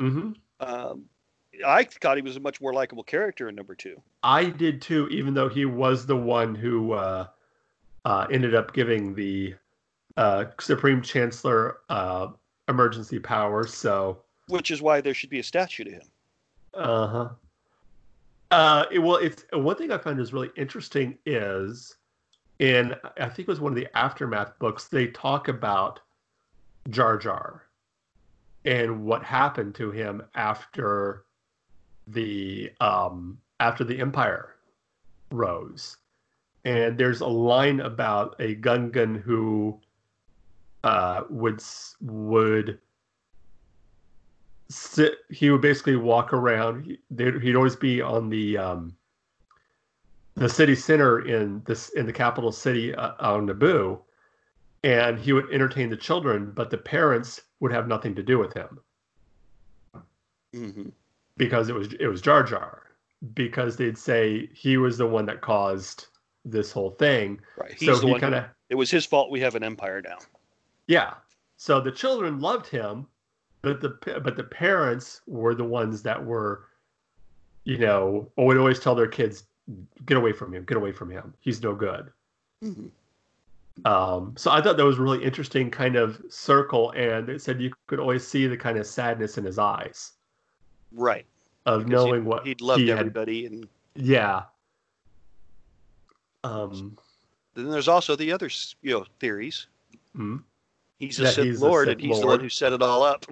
hmm 0.00 0.32
um, 0.60 1.04
i 1.66 1.84
thought 1.84 2.16
he 2.16 2.22
was 2.22 2.36
a 2.36 2.40
much 2.40 2.60
more 2.60 2.72
likable 2.72 3.02
character 3.02 3.48
in 3.48 3.54
number 3.54 3.74
two. 3.74 4.00
I 4.22 4.46
did 4.46 4.80
too 4.82 5.08
even 5.08 5.34
though 5.34 5.48
he 5.48 5.66
was 5.66 6.06
the 6.06 6.16
one 6.16 6.54
who 6.54 6.92
uh, 6.92 7.26
uh, 8.04 8.26
ended 8.30 8.54
up 8.54 8.72
giving 8.72 9.14
the 9.14 9.54
uh, 10.16 10.46
supreme 10.58 11.02
chancellor 11.02 11.78
uh, 11.88 12.28
emergency 12.68 13.18
powers 13.18 13.72
so. 13.74 14.22
Which 14.48 14.70
is 14.70 14.80
why 14.82 15.00
there 15.00 15.14
should 15.14 15.30
be 15.30 15.38
a 15.38 15.42
statue 15.42 15.84
to 15.84 15.90
him. 15.90 16.02
Uh-huh. 16.74 17.28
Uh 18.50 18.84
Well, 18.98 19.16
it's 19.16 19.44
one 19.52 19.76
thing 19.76 19.92
I 19.92 19.98
found 19.98 20.18
is 20.18 20.32
really 20.32 20.50
interesting 20.56 21.18
is 21.26 21.96
in 22.58 22.94
I 23.18 23.28
think 23.28 23.40
it 23.40 23.48
was 23.48 23.60
one 23.60 23.72
of 23.72 23.76
the 23.76 23.88
aftermath 23.96 24.58
books, 24.58 24.88
they 24.88 25.08
talk 25.08 25.48
about 25.48 26.00
Jar 26.88 27.16
Jar 27.18 27.64
and 28.64 29.04
what 29.04 29.22
happened 29.22 29.74
to 29.76 29.90
him 29.90 30.22
after 30.34 31.24
the 32.06 32.70
um, 32.80 33.38
after 33.58 33.84
the 33.84 33.98
Empire 34.00 34.56
rose. 35.30 35.96
And 36.64 36.98
there's 36.98 37.20
a 37.20 37.26
line 37.26 37.80
about 37.80 38.36
a 38.38 38.54
Gungan 38.56 39.20
who 39.20 39.80
uh, 40.84 41.22
would 41.30 41.62
would 42.02 42.78
sit. 44.68 45.18
He 45.30 45.50
would 45.50 45.62
basically 45.62 45.96
walk 45.96 46.32
around. 46.32 46.84
He, 46.84 46.98
he'd 47.16 47.56
always 47.56 47.76
be 47.76 48.02
on 48.02 48.28
the 48.28 48.58
um, 48.58 48.96
the 50.34 50.48
city 50.48 50.74
center 50.74 51.26
in 51.26 51.62
this 51.64 51.90
in 51.90 52.04
the 52.06 52.12
capital 52.12 52.52
city 52.52 52.94
uh, 52.94 53.12
on 53.20 53.46
Naboo, 53.46 54.00
and 54.84 55.18
he 55.18 55.32
would 55.32 55.50
entertain 55.50 55.88
the 55.88 55.96
children, 55.96 56.52
but 56.54 56.70
the 56.70 56.78
parents 56.78 57.40
would 57.60 57.72
have 57.72 57.86
nothing 57.88 58.14
to 58.14 58.22
do 58.22 58.38
with 58.38 58.52
him 58.54 58.78
Mm-hmm. 60.54 60.88
because 61.36 61.68
it 61.68 61.74
was 61.74 61.92
it 62.00 62.08
was 62.08 62.20
Jar 62.20 62.42
Jar 62.42 62.82
because 63.34 63.76
they'd 63.76 63.96
say 63.96 64.48
he 64.52 64.76
was 64.78 64.98
the 64.98 65.06
one 65.06 65.24
that 65.26 65.40
caused 65.42 66.06
this 66.44 66.72
whole 66.72 66.90
thing. 66.90 67.40
Right. 67.56 67.72
He's 67.78 67.88
so 67.88 67.94
the 67.96 68.06
he 68.06 68.12
one. 68.12 68.20
kind 68.20 68.34
of 68.34 68.44
it 68.68 68.74
was 68.74 68.90
his 68.90 69.06
fault. 69.06 69.30
We 69.30 69.38
have 69.40 69.54
an 69.54 69.62
empire 69.62 70.02
now. 70.02 70.18
yeah. 70.88 71.14
So 71.56 71.80
the 71.80 71.92
children 71.92 72.40
loved 72.40 72.66
him, 72.66 73.06
but 73.62 73.80
the 73.80 73.90
but 74.24 74.34
the 74.36 74.42
parents 74.44 75.20
were 75.28 75.54
the 75.54 75.62
ones 75.62 76.02
that 76.02 76.24
were, 76.24 76.64
you 77.64 77.78
know, 77.78 78.28
would 78.36 78.56
always 78.56 78.80
tell 78.80 78.94
their 78.96 79.06
kids, 79.06 79.44
"Get 80.06 80.16
away 80.16 80.32
from 80.32 80.52
him! 80.54 80.64
Get 80.64 80.78
away 80.78 80.90
from 80.90 81.10
him! 81.10 81.32
He's 81.38 81.62
no 81.62 81.74
good." 81.76 82.10
Mm-hmm. 82.64 82.86
Um, 83.84 84.34
so 84.36 84.50
I 84.50 84.60
thought 84.60 84.76
that 84.76 84.84
was 84.84 84.98
a 84.98 85.02
really 85.02 85.22
interesting 85.24 85.70
kind 85.70 85.96
of 85.96 86.20
circle, 86.28 86.90
and 86.92 87.28
it 87.28 87.40
said 87.42 87.60
you 87.60 87.72
could 87.86 87.98
always 88.00 88.26
see 88.26 88.46
the 88.46 88.56
kind 88.56 88.78
of 88.78 88.86
sadness 88.86 89.38
in 89.38 89.44
his 89.44 89.58
eyes 89.58 90.12
Right. 90.92 91.26
of 91.66 91.86
Because 91.86 92.04
knowing 92.06 92.24
what 92.24 92.46
He'd 92.46 92.60
loved 92.60 92.80
he 92.82 92.88
had. 92.88 92.98
everybody, 92.98 93.46
and 93.46 93.68
Yeah. 93.94 94.42
Um, 96.44 96.96
then 97.54 97.70
there's 97.70 97.88
also 97.88 98.16
the 98.16 98.32
other 98.32 98.50
you 98.82 98.92
know 98.92 99.06
theories. 99.18 99.66
mhm. 100.16 100.42
He's 100.98 101.18
a 101.18 101.22
That 101.22 101.34
Sith 101.34 101.44
he's 101.46 101.62
a 101.62 101.64
Lord, 101.66 101.88
Sith 101.88 101.92
and 101.92 102.00
he's 102.02 102.20
the 102.20 102.26
one 102.26 102.40
who 102.40 102.48
set 102.50 102.72
it 102.74 102.82
all 102.82 103.02
up. 103.02 103.24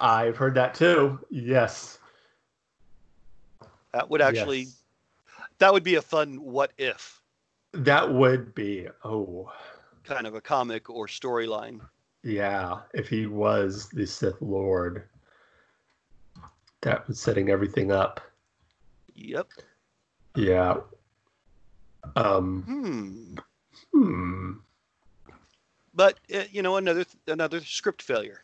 I've 0.00 0.36
heard 0.36 0.54
that 0.54 0.74
too. 0.74 1.20
Yes. 1.30 1.98
That 3.92 4.08
would 4.10 4.20
actually, 4.20 4.60
Yes. 4.62 4.82
that 5.58 5.72
would 5.72 5.84
be 5.84 5.96
a 5.96 6.02
fun 6.02 6.40
what 6.42 6.72
if 6.78 7.20
That 7.72 8.12
would 8.12 8.54
be. 8.54 8.88
Oh, 9.04 9.52
kind 10.04 10.26
of 10.26 10.34
a 10.34 10.40
comic 10.40 10.90
or 10.90 11.06
storyline. 11.06 11.80
yeah. 12.22 12.80
If 12.94 13.08
he 13.08 13.26
was 13.26 13.88
the 13.88 14.06
Sith 14.06 14.40
Lord, 14.40 15.08
that 16.82 17.06
was 17.08 17.20
setting 17.20 17.50
everything 17.50 17.90
up. 17.92 18.20
Yep. 19.14 19.48
Yeah. 20.34 20.76
Um. 22.16 22.62
Hmm. 22.62 23.36
Hmm. 23.92 24.52
But 25.94 26.18
uh, 26.34 26.44
you 26.50 26.62
know, 26.62 26.76
another 26.78 27.04
another 27.28 27.60
script 27.60 28.02
failure, 28.02 28.42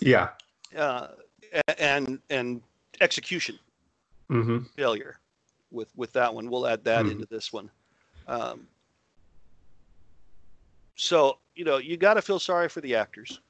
Yeah. 0.00 0.28
uh, 0.76 1.08
and 1.78 2.20
and 2.30 2.60
execution 3.00 3.58
mm-hmm. 4.30 4.58
failure 4.76 5.18
with 5.70 5.88
with 5.96 6.12
that 6.12 6.32
one. 6.34 6.50
We'll 6.50 6.66
add 6.66 6.84
that 6.84 7.06
Mhm. 7.06 7.12
into 7.12 7.26
this 7.26 7.52
one. 7.52 7.70
Um, 8.28 8.68
so 10.94 11.38
you 11.54 11.64
know, 11.64 11.78
you 11.78 11.96
got 11.96 12.14
to 12.14 12.22
feel 12.22 12.38
sorry 12.38 12.68
for 12.68 12.80
the 12.80 12.94
actors. 12.94 13.40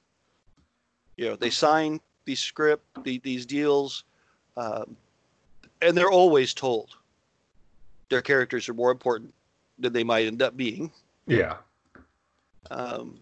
You 1.17 1.31
know, 1.31 1.37
they 1.37 1.51
sign 1.51 2.01
these 2.25 2.41
script, 2.41 2.85
the, 3.05 3.19
these 3.21 3.47
deals, 3.47 4.05
um, 4.57 4.97
and 5.81 5.97
they're 5.97 6.11
always 6.11 6.53
told 6.55 6.97
their 8.11 8.23
characters 8.23 8.69
are 8.69 8.75
more 8.75 8.91
important 8.91 9.33
than 9.79 9.93
they 9.93 10.05
might 10.05 10.27
end 10.27 10.43
up 10.43 10.57
being. 10.57 10.91
Yeah. 11.27 11.57
Um, 12.71 13.21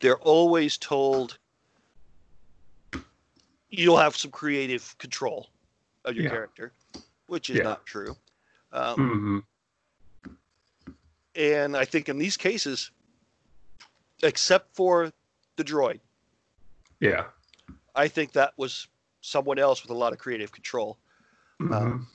they're 0.00 0.18
always 0.18 0.76
told 0.76 1.38
you'll 3.70 3.96
have 3.96 4.16
some 4.16 4.30
creative 4.30 4.96
control 4.98 5.48
of 6.04 6.14
your 6.14 6.24
Yeah. 6.24 6.30
character, 6.30 6.72
which 7.26 7.50
is 7.50 7.56
Yeah. 7.56 7.62
not 7.62 7.86
true. 7.86 8.16
Um, 8.72 8.94
hmm 8.96 9.38
And 11.34 11.76
I 11.76 11.84
think 11.84 12.08
in 12.08 12.18
these 12.18 12.36
cases, 12.36 12.90
except 14.22 14.74
for 14.74 15.10
the 15.56 15.64
droid, 15.64 16.00
Yeah. 17.00 17.24
I 17.94 18.06
think 18.08 18.32
that 18.32 18.52
was 18.56 18.86
someone 19.22 19.58
else 19.58 19.82
with 19.82 19.90
a 19.90 19.94
lot 19.94 20.12
of 20.12 20.18
creative 20.18 20.52
control. 20.52 20.98
Mhm. 21.60 22.06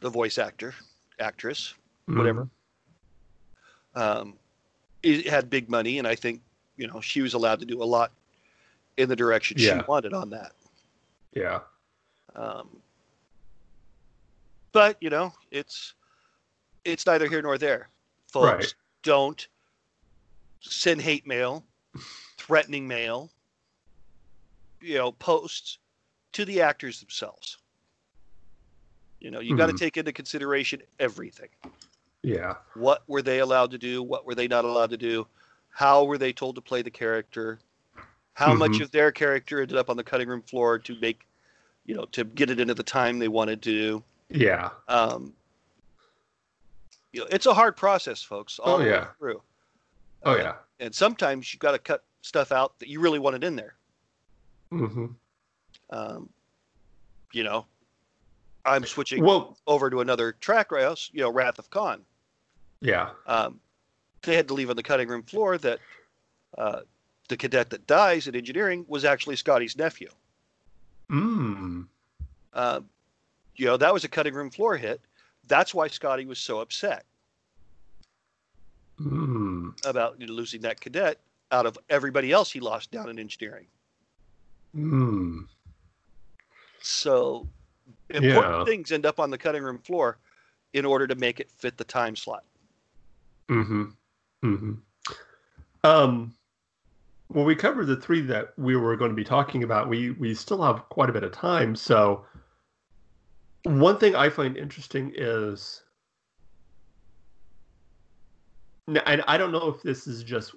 The 0.00 0.10
voice 0.10 0.38
actor, 0.38 0.74
actress, 1.18 1.74
Mhm. 2.08 2.18
whatever. 2.18 2.48
um, 3.96 4.36
it 5.04 5.24
had 5.28 5.48
big 5.48 5.68
money, 5.68 5.98
and 5.98 6.08
I 6.08 6.16
think 6.16 6.42
you 6.76 6.88
know 6.88 7.00
she 7.00 7.22
was 7.22 7.34
allowed 7.34 7.60
to 7.60 7.64
do 7.64 7.80
a 7.80 7.84
lot 7.84 8.10
in 8.96 9.08
the 9.08 9.14
direction 9.14 9.56
Yeah. 9.58 9.78
she 9.82 9.86
wanted 9.86 10.12
on 10.12 10.30
that. 10.30 10.52
Yeah. 11.32 11.60
Um, 12.34 12.82
but 14.72 14.96
you 15.00 15.10
know, 15.10 15.32
it's 15.52 15.94
it's 16.84 17.06
neither 17.06 17.28
here 17.28 17.40
nor 17.40 17.56
there, 17.56 17.88
folks. 18.34 18.64
Right. 18.64 18.74
Don't 19.02 19.48
send 20.60 21.00
hate 21.00 21.26
mail, 21.26 21.64
threatening 22.36 22.88
mail, 22.88 23.30
you 24.80 24.96
know, 24.98 25.12
posts 25.12 25.78
to 26.32 26.44
the 26.44 26.60
actors 26.60 27.00
themselves. 27.00 27.58
You 29.20 29.30
know, 29.30 29.40
you 29.40 29.56
got 29.56 29.66
to 29.68 29.72
take 29.72 29.96
into 29.96 30.12
consideration 30.12 30.82
everything. 30.98 31.48
Yeah. 32.22 32.54
What 32.74 33.02
were 33.06 33.22
they 33.22 33.38
allowed 33.38 33.70
to 33.70 33.78
do? 33.78 34.02
What 34.02 34.26
were 34.26 34.34
they 34.34 34.48
not 34.48 34.64
allowed 34.64 34.90
to 34.90 34.96
do? 34.96 35.26
How 35.70 36.04
were 36.04 36.18
they 36.18 36.32
told 36.32 36.56
to 36.56 36.60
play 36.60 36.82
the 36.82 36.90
character? 36.90 37.60
How 38.34 38.52
much 38.54 38.72
Mhm. 38.72 38.82
of 38.82 38.90
their 38.90 39.12
character 39.12 39.60
ended 39.60 39.76
up 39.76 39.88
on 39.88 39.96
the 39.96 40.04
cutting 40.04 40.28
room 40.28 40.42
floor 40.42 40.78
to 40.80 40.98
make, 41.00 41.26
you 41.84 41.94
know, 41.94 42.04
to 42.06 42.24
get 42.24 42.50
it 42.50 42.58
into 42.58 42.74
the 42.74 42.82
time 42.82 43.18
they 43.18 43.28
wanted 43.28 43.62
to? 43.62 44.02
Yeah. 44.28 44.70
Um, 44.88 45.34
it's 47.30 47.46
a 47.46 47.54
hard 47.54 47.76
process, 47.76 48.22
folks. 48.22 48.58
All 48.58 48.74
Oh, 48.74 48.78
the 48.78 48.84
way 48.84 48.90
yeah. 48.90 49.06
through. 49.18 49.42
Oh 50.24 50.32
Uh, 50.32 50.36
yeah. 50.36 50.54
And 50.80 50.94
sometimes 50.94 51.52
you've 51.52 51.60
got 51.60 51.72
to 51.72 51.78
cut 51.78 52.04
stuff 52.22 52.52
out 52.52 52.78
that 52.78 52.88
you 52.88 53.00
really 53.00 53.18
wanted 53.18 53.44
in 53.44 53.56
there. 53.56 53.74
Mm-hmm. 54.72 55.06
Um, 55.90 56.28
you 57.32 57.44
know, 57.44 57.66
I'm 58.64 58.84
switching 58.84 59.22
Well, 59.22 59.56
over 59.66 59.90
to 59.90 60.00
another 60.00 60.32
track 60.32 60.72
else, 60.72 61.10
you 61.12 61.20
know, 61.20 61.30
Wrath 61.30 61.58
of 61.58 61.70
Khan. 61.70 62.02
yeah. 62.80 63.10
Um, 63.26 63.60
they 64.22 64.34
had 64.34 64.48
to 64.48 64.54
leave 64.54 64.70
on 64.70 64.76
the 64.76 64.82
cutting 64.82 65.08
room 65.08 65.22
floor 65.22 65.58
that 65.58 65.78
uh, 66.56 66.80
the 67.28 67.36
cadet 67.36 67.68
that 67.70 67.86
dies 67.86 68.26
in 68.26 68.34
engineering 68.34 68.86
was 68.88 69.04
actually 69.04 69.36
Scotty's 69.36 69.76
nephew. 69.76 70.08
Mm. 71.10 71.86
Uh, 72.54 72.80
you 73.56 73.66
know, 73.66 73.76
that 73.76 73.92
was 73.92 74.04
a 74.04 74.08
cutting 74.08 74.32
room 74.34 74.50
floor 74.50 74.76
hit. 74.78 75.00
That's 75.48 75.74
why 75.74 75.88
Scotty 75.88 76.26
was 76.26 76.38
so 76.38 76.60
upset 76.60 77.04
Mm. 79.00 79.84
about 79.84 80.20
losing 80.20 80.60
that 80.60 80.80
cadet 80.80 81.20
out 81.50 81.66
of 81.66 81.76
everybody 81.90 82.30
else 82.30 82.52
he 82.52 82.60
lost 82.60 82.92
down 82.92 83.08
in 83.08 83.18
engineering. 83.18 83.66
Mm. 84.74 85.48
So 86.80 87.48
important 88.10 88.58
Yeah. 88.58 88.64
things 88.64 88.92
end 88.92 89.04
up 89.04 89.18
on 89.18 89.30
the 89.30 89.38
cutting 89.38 89.62
room 89.64 89.78
floor 89.78 90.18
in 90.74 90.84
order 90.84 91.06
to 91.08 91.14
make 91.16 91.40
it 91.40 91.50
fit 91.50 91.76
the 91.76 91.84
time 91.84 92.14
slot. 92.14 92.44
Mm-hmm. 93.48 93.84
Mm-hmm. 94.44 94.74
Um, 95.82 96.34
well, 97.30 97.44
we 97.44 97.54
covered 97.56 97.86
the 97.86 97.96
three 97.96 98.20
that 98.22 98.52
we 98.56 98.76
were 98.76 98.96
going 98.96 99.10
to 99.10 99.16
be 99.16 99.24
talking 99.24 99.64
about. 99.64 99.88
We 99.88 100.10
we 100.12 100.34
still 100.34 100.62
have 100.62 100.88
quite 100.88 101.10
a 101.10 101.12
bit 101.12 101.24
of 101.24 101.32
time. 101.32 101.74
So, 101.74 102.24
one 103.64 103.98
thing 103.98 104.14
I 104.14 104.28
find 104.28 104.56
interesting 104.56 105.12
is, 105.16 105.82
and 108.86 109.24
I 109.26 109.36
don't 109.36 109.52
know 109.52 109.68
if 109.68 109.82
this 109.82 110.06
is 110.06 110.22
just 110.22 110.54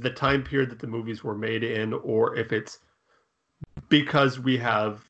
the 0.00 0.10
time 0.10 0.42
period 0.42 0.70
that 0.70 0.80
the 0.80 0.86
movies 0.86 1.22
were 1.22 1.36
made 1.36 1.62
in, 1.62 1.92
or 1.92 2.36
if 2.36 2.52
it's 2.52 2.78
because 3.88 4.38
we 4.40 4.56
have 4.58 5.04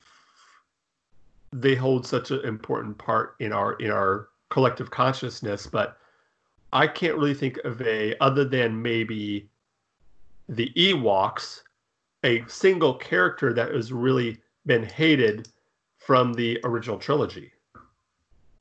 they 1.53 1.75
hold 1.75 2.05
such 2.05 2.31
an 2.31 2.41
important 2.45 2.97
part 2.97 3.35
in 3.39 3.51
our 3.51 3.73
in 3.73 3.91
our 3.91 4.29
collective 4.49 4.89
consciousness 4.89 5.67
but 5.67 5.97
i 6.73 6.87
can't 6.87 7.15
really 7.15 7.33
think 7.33 7.57
of 7.65 7.81
a 7.81 8.15
other 8.19 8.45
than 8.45 8.81
maybe 8.81 9.49
the 10.49 10.71
ewoks 10.77 11.61
a 12.23 12.43
single 12.47 12.93
character 12.93 13.53
that 13.53 13.71
is 13.71 13.91
really 13.91 14.37
been 14.65 14.83
hated 14.83 15.47
from 15.97 16.33
the 16.33 16.59
original 16.63 16.97
trilogy 16.97 17.51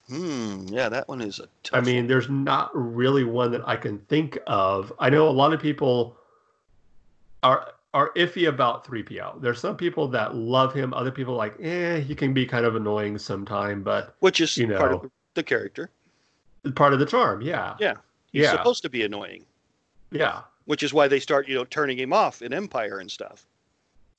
Hmm. 0.09 0.67
Yeah, 0.69 0.89
that 0.89 1.07
one 1.07 1.21
is 1.21 1.39
a 1.39 1.47
tough. 1.63 1.81
I 1.81 1.81
mean, 1.81 2.09
there's 2.09 2.29
not 2.29 2.71
really 2.75 3.23
one 3.23 3.53
that 3.53 3.61
I 3.69 3.77
can 3.77 3.99
think 4.09 4.37
of. 4.49 4.93
I 4.99 5.09
know 5.09 5.29
a 5.29 5.31
lot 5.31 5.53
of 5.53 5.61
people 5.61 6.17
are 7.45 7.73
are 7.95 8.11
iffy 8.17 8.49
about 8.49 8.85
3PO. 8.85 9.41
There's 9.41 9.61
some 9.61 9.77
people 9.77 10.09
that 10.09 10.35
love 10.35 10.75
him, 10.75 10.93
other 10.95 11.13
people 11.13 11.35
like, 11.37 11.55
eh, 11.61 12.01
he 12.01 12.15
can 12.17 12.33
be 12.35 12.45
kind 12.45 12.65
of 12.65 12.75
annoying 12.77 13.19
sometime, 13.19 13.83
but 13.85 14.17
which 14.19 14.41
is 14.41 14.57
you 14.57 14.67
part 14.75 14.93
of 14.93 15.03
know. 15.05 15.11
the 15.35 15.43
character. 15.45 15.91
part 16.75 16.93
of 16.93 16.99
the 16.99 17.07
charm, 17.07 17.41
yeah. 17.41 17.77
Yeah. 17.81 17.95
He's 18.33 18.43
Yeah. 18.45 18.53
supposed 18.53 18.83
to 18.83 18.91
be 18.91 19.03
annoying, 19.05 19.45
Yeah. 20.11 20.43
which 20.67 20.83
is 20.83 20.93
why 20.93 21.07
they 21.09 21.19
start, 21.21 21.47
you 21.49 21.55
know, 21.55 21.65
turning 21.65 21.99
him 21.99 22.13
off 22.13 22.43
in 22.43 22.53
Empire 22.53 22.99
and 22.99 23.11
stuff. 23.11 23.47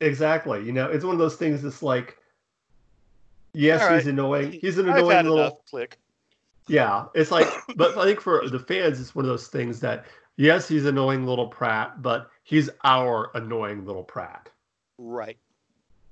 Exactly. 0.01 0.63
You 0.65 0.73
know, 0.73 0.87
it's 0.87 1.05
one 1.05 1.13
of 1.13 1.19
those 1.19 1.35
things 1.35 1.61
that's 1.61 1.81
like 1.83 2.17
yes, 3.53 3.81
right. 3.81 3.97
he's 3.97 4.07
annoying. 4.07 4.51
He's 4.51 4.77
an 4.77 4.89
I've 4.89 4.97
annoying 4.97 5.15
had 5.15 5.25
little. 5.27 5.63
Click. 5.69 5.97
Yeah, 6.67 7.05
it's 7.13 7.31
like, 7.31 7.47
but 7.75 7.97
I 7.97 8.05
think 8.05 8.19
for 8.19 8.47
the 8.49 8.59
fans, 8.59 8.99
it's 8.99 9.15
one 9.15 9.25
of 9.25 9.29
those 9.29 9.47
things 9.47 9.79
that 9.81 10.05
yes, 10.37 10.67
he's 10.67 10.85
annoying 10.85 11.25
little 11.25 11.47
prat, 11.47 12.01
but 12.01 12.29
he's 12.43 12.69
our 12.83 13.29
annoying 13.35 13.85
little 13.85 14.03
prat. 14.03 14.49
Right. 14.97 15.37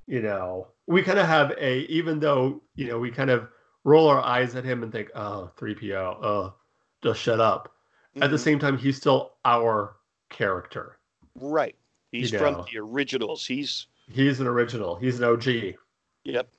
You 0.07 0.21
know, 0.21 0.67
we 0.87 1.01
kind 1.01 1.19
of 1.19 1.27
have 1.27 1.51
a, 1.59 1.79
even 1.81 2.19
though 2.19 2.61
you 2.75 2.87
know, 2.87 2.99
we 2.99 3.11
kind 3.11 3.29
of 3.29 3.47
roll 3.83 4.07
our 4.07 4.21
eyes 4.21 4.55
at 4.55 4.65
him 4.65 4.83
and 4.83 4.91
think, 4.91 5.09
oh, 5.15 5.49
three 5.57 5.73
PO, 5.73 6.19
oh, 6.21 6.53
just 7.01 7.19
shut 7.21 7.39
up. 7.39 7.73
At 8.21 8.29
the 8.29 8.37
Mhm. 8.37 8.39
same 8.39 8.59
time, 8.59 8.77
he's 8.77 8.97
still 8.97 9.33
our 9.45 9.95
character. 10.29 10.97
Right. 11.39 11.75
He's 12.11 12.31
You 12.31 12.39
from 12.39 12.53
know. 12.55 12.65
the 12.71 12.79
originals. 12.79 13.45
He's 13.45 13.87
He's 14.11 14.39
an 14.39 14.47
original. 14.47 14.95
He's 14.95 15.19
an 15.19 15.25
OG. 15.25 15.75
yep. 16.23 16.49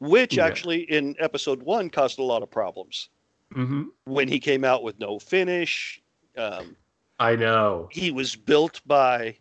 Which 0.00 0.36
Yeah. 0.36 0.46
actually 0.46 0.82
in 0.90 1.14
episode 1.20 1.62
one 1.62 1.88
caused 1.88 2.18
a 2.18 2.22
lot 2.22 2.42
of 2.42 2.50
problems 2.50 3.08
hmm 3.52 3.84
when 4.04 4.26
he 4.28 4.40
came 4.40 4.64
out 4.64 4.82
with 4.82 4.98
no 4.98 5.18
finish. 5.18 6.02
Um, 6.36 6.76
I 7.20 7.36
know. 7.36 7.88
he 7.92 8.10
was 8.10 8.34
built 8.34 8.80
by 8.86 9.36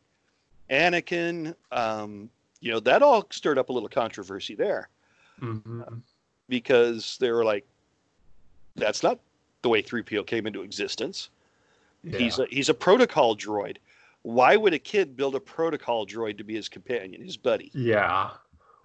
Anakin. 0.70 1.56
Um, 1.72 2.30
you 2.62 2.72
know 2.72 2.80
that 2.82 3.02
all 3.02 3.26
stirred 3.32 3.58
up 3.58 3.70
a 3.70 3.74
little 3.74 3.90
controversy 3.90 4.54
there 4.56 4.90
hmm 5.40 5.82
because 6.50 7.18
they 7.20 7.32
were 7.32 7.44
like, 7.44 7.66
"That's 8.76 9.02
not 9.02 9.20
the 9.64 9.70
way 9.70 9.82
3PO 9.82 10.26
came 10.28 10.46
into 10.46 10.62
existence. 10.62 11.30
Yeah. 12.04 12.18
He's 12.20 12.38
a, 12.40 12.46
he's 12.50 12.70
a 12.70 12.74
protocol 12.74 13.36
droid. 13.36 13.78
Why 14.24 14.56
would 14.56 14.74
a 14.74 14.80
kid 14.80 15.16
build 15.16 15.36
a 15.36 15.40
protocol 15.40 16.06
droid 16.08 16.38
to 16.38 16.44
be 16.44 16.56
his 16.56 16.68
companion, 16.70 17.22
his 17.22 17.38
buddy?" 17.38 17.72
Yeah. 17.74 18.32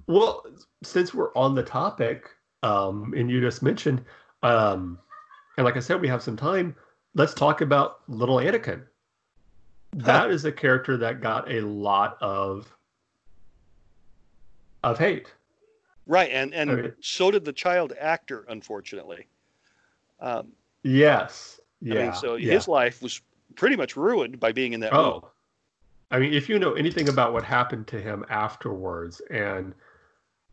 Well, 0.06 0.44
since 0.82 1.14
we're 1.14 1.34
on 1.34 1.54
the 1.54 1.62
topic, 1.62 2.30
um, 2.62 3.14
and 3.16 3.30
you 3.30 3.40
just 3.40 3.62
mentioned, 3.62 4.04
um, 4.42 4.98
and 5.56 5.64
like 5.64 5.76
I 5.76 5.80
said, 5.80 6.00
we 6.00 6.08
have 6.08 6.22
some 6.22 6.36
time. 6.36 6.74
Let's 7.14 7.34
talk 7.34 7.60
about 7.60 8.00
little 8.08 8.36
Anakin. 8.36 8.84
That 9.92 10.30
is 10.30 10.44
a 10.44 10.52
character 10.52 10.96
that 10.98 11.20
got 11.20 11.50
a 11.50 11.60
lot 11.62 12.18
of 12.20 12.74
of 14.84 14.98
hate. 14.98 15.32
Right, 16.06 16.30
and 16.30 16.54
and 16.54 16.94
so 17.00 17.30
did 17.30 17.44
the 17.44 17.52
child 17.52 17.92
actor, 17.98 18.44
unfortunately. 18.48 19.28
Um, 20.20 20.52
Yes. 20.82 21.60
I 21.82 21.84
Yeah. 21.84 22.02
mean, 22.04 22.14
so 22.14 22.36
yeah. 22.36 22.52
his 22.52 22.66
life 22.68 23.02
was 23.02 23.20
pretty 23.58 23.76
much 23.76 23.96
ruined 23.96 24.40
by 24.40 24.52
being 24.52 24.72
in 24.72 24.80
that. 24.80 24.94
Oh. 24.94 25.30
I 26.10 26.18
mean, 26.18 26.32
if 26.32 26.48
you 26.48 26.58
know 26.58 26.72
anything 26.72 27.10
about 27.10 27.34
what 27.34 27.44
happened 27.44 27.86
to 27.88 28.00
him 28.00 28.24
afterwards 28.30 29.20
and 29.30 29.74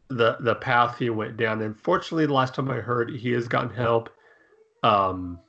the 0.09 0.35
the 0.41 0.55
path 0.55 0.97
he 0.99 1.09
went 1.09 1.37
down, 1.37 1.61
unfortunately, 1.61 2.25
the 2.25 2.33
last 2.33 2.55
time 2.55 2.69
I 2.69 2.75
heard, 2.81 3.09
he 3.11 3.31
has 3.31 3.47
gotten 3.47 3.69
help. 3.73 4.09
Um, 4.83 5.39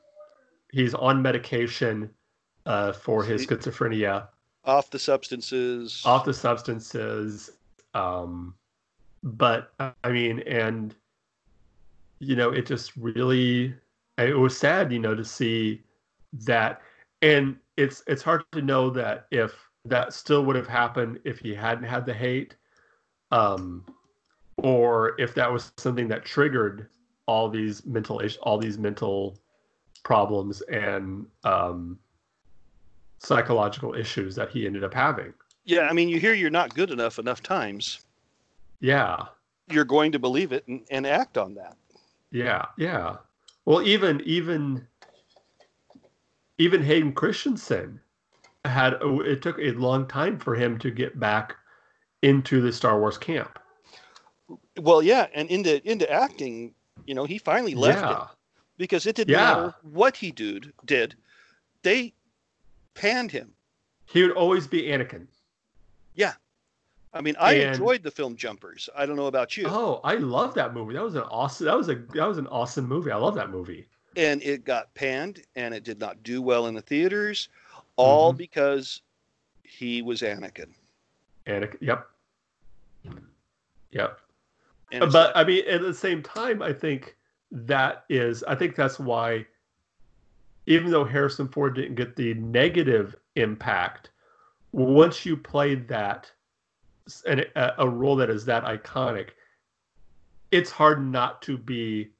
he's 0.70 0.94
on 0.94 1.20
medication 1.20 2.08
uh, 2.66 2.92
for 2.92 3.24
his 3.24 3.46
schizophrenia, 3.46 4.28
Off 4.64 4.90
the 4.90 4.98
substances. 4.98 6.02
off 6.04 6.24
the 6.24 6.32
substances. 6.34 7.50
Um, 7.94 8.54
but 9.22 9.72
I 9.78 10.10
mean, 10.10 10.40
and 10.40 10.94
you 12.20 12.36
know, 12.36 12.50
it 12.50 12.66
just 12.66 12.96
really 12.96 13.74
it 14.18 14.38
was 14.38 14.56
sad, 14.56 14.92
you 14.92 14.98
know, 15.00 15.14
to 15.14 15.24
see 15.24 15.82
that, 16.44 16.80
and 17.22 17.56
it's 17.76 18.02
it's 18.06 18.22
hard 18.22 18.44
to 18.52 18.62
know 18.62 18.90
that 18.90 19.26
if 19.30 19.52
that 19.84 20.12
still 20.12 20.44
would 20.44 20.56
have 20.56 20.66
happened 20.66 21.20
if 21.24 21.38
he 21.38 21.54
hadn't 21.54 21.84
had 21.84 22.04
the 22.06 22.14
hate, 22.14 22.56
um, 23.30 23.84
or 24.58 25.18
if 25.20 25.34
that 25.34 25.52
was 25.52 25.72
something 25.76 26.08
that 26.08 26.24
triggered 26.24 26.88
all 27.26 27.48
these 27.48 27.84
mental 27.86 28.20
is- 28.20 28.36
all 28.38 28.58
these 28.58 28.78
mental 28.78 29.38
problems 30.02 30.60
and 30.62 31.26
um, 31.44 31.98
psychological 33.18 33.94
issues 33.94 34.34
that 34.36 34.50
he 34.50 34.66
ended 34.66 34.84
up 34.84 34.94
having. 34.94 35.32
Yeah, 35.64 35.88
I 35.88 35.92
mean, 35.92 36.08
you 36.08 36.20
hear 36.20 36.32
you're 36.34 36.50
not 36.50 36.74
good 36.74 36.90
enough 36.90 37.18
enough 37.18 37.42
times, 37.42 38.00
Yeah, 38.80 39.26
you're 39.68 39.84
going 39.84 40.12
to 40.12 40.18
believe 40.18 40.52
it 40.52 40.66
and, 40.68 40.86
and 40.90 41.06
act 41.06 41.36
on 41.38 41.54
that. 41.54 41.76
yeah, 42.30 42.66
yeah. 42.78 43.16
Well, 43.64 43.82
even 43.82 44.20
even 44.24 44.86
even 46.58 46.82
Hayden 46.82 47.12
Christensen 47.12 48.00
had 48.64 48.94
it 49.02 49.42
took 49.42 49.58
a 49.58 49.70
long 49.72 50.06
time 50.08 50.38
for 50.38 50.54
him 50.54 50.78
to 50.80 50.90
get 50.90 51.18
back 51.20 51.54
into 52.22 52.60
the 52.60 52.72
Star 52.72 52.98
Wars 52.98 53.18
camp. 53.18 53.58
Well, 54.78 55.02
yeah, 55.02 55.26
and 55.34 55.48
into 55.50 55.86
into 55.88 56.10
acting, 56.10 56.74
you 57.06 57.14
know, 57.14 57.24
he 57.24 57.38
finally 57.38 57.74
left 57.74 58.00
yeah, 58.02 58.22
it 58.22 58.28
because 58.76 59.06
it 59.06 59.16
didn't 59.16 59.32
Yeah. 59.32 59.36
matter 59.54 59.74
what 59.82 60.16
he 60.16 60.30
did. 60.32 60.72
Did 60.84 61.14
they 61.82 62.12
panned 62.94 63.30
him? 63.32 63.52
he 64.08 64.22
would 64.22 64.32
always 64.36 64.68
be 64.68 64.82
Anakin. 64.84 65.26
Yeah, 66.14 66.34
I 67.12 67.20
mean, 67.20 67.34
I 67.40 67.54
And- 67.54 67.72
enjoyed 67.74 68.04
the 68.04 68.10
film 68.12 68.36
Jumpers. 68.36 68.88
I 68.96 69.04
don't 69.04 69.16
know 69.16 69.26
about 69.26 69.56
you, 69.56 69.66
Oh, 69.68 70.00
I 70.04 70.14
love 70.14 70.54
that 70.54 70.74
movie. 70.74 70.94
That 70.94 71.02
was 71.02 71.16
an 71.16 71.22
awesome. 71.22 71.66
That 71.66 71.76
was 71.76 71.88
a 71.88 71.96
that 72.14 72.26
was 72.26 72.38
an 72.38 72.46
awesome 72.46 72.86
movie. 72.86 73.10
I 73.10 73.16
love 73.16 73.34
that 73.34 73.50
movie. 73.50 73.88
And 74.16 74.42
it 74.42 74.64
got 74.64 74.92
panned, 74.94 75.42
and 75.54 75.74
it 75.74 75.84
did 75.84 76.00
not 76.00 76.22
do 76.22 76.40
well 76.42 76.66
in 76.66 76.74
the 76.74 76.80
theaters, 76.80 77.48
all 77.96 78.32
Mhm. 78.32 78.38
because 78.38 79.02
he 79.62 80.02
was 80.02 80.22
Anakin. 80.22 80.72
Anakin. 81.46 81.76
Yep. 81.80 82.10
Yep. 83.90 84.20
But 84.90 85.36
I 85.36 85.44
mean, 85.44 85.66
at 85.68 85.82
the 85.82 85.94
same 85.94 86.22
time, 86.22 86.62
I 86.62 86.72
think 86.72 87.16
that 87.50 88.04
is, 88.08 88.42
I 88.44 88.54
think 88.54 88.74
that's 88.74 88.98
why, 88.98 89.46
even 90.66 90.90
though 90.90 91.04
Harrison 91.04 91.48
Ford 91.48 91.74
didn't 91.74 91.94
get 91.94 92.16
the 92.16 92.34
negative 92.34 93.16
impact, 93.36 94.10
once 94.72 95.24
you 95.24 95.36
played 95.36 95.88
that, 95.88 96.30
and 97.26 97.40
a, 97.40 97.82
a 97.82 97.88
role 97.88 98.16
that 98.16 98.30
is 98.30 98.44
that 98.46 98.64
iconic, 98.64 99.30
it's 100.50 100.70
hard 100.70 101.04
not 101.04 101.42
to 101.42 101.56
be 101.56 102.10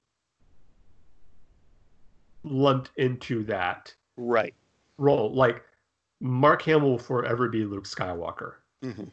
lumped 2.46 2.90
into 2.96 3.44
that 3.44 3.94
right. 4.16 4.54
role. 4.98 5.34
Like 5.34 5.62
Mark 6.20 6.62
Hamill 6.62 6.90
will 6.90 6.98
forever 6.98 7.48
be 7.48 7.64
Luke 7.64 7.84
Skywalker 7.84 8.54
hmm 8.82 9.04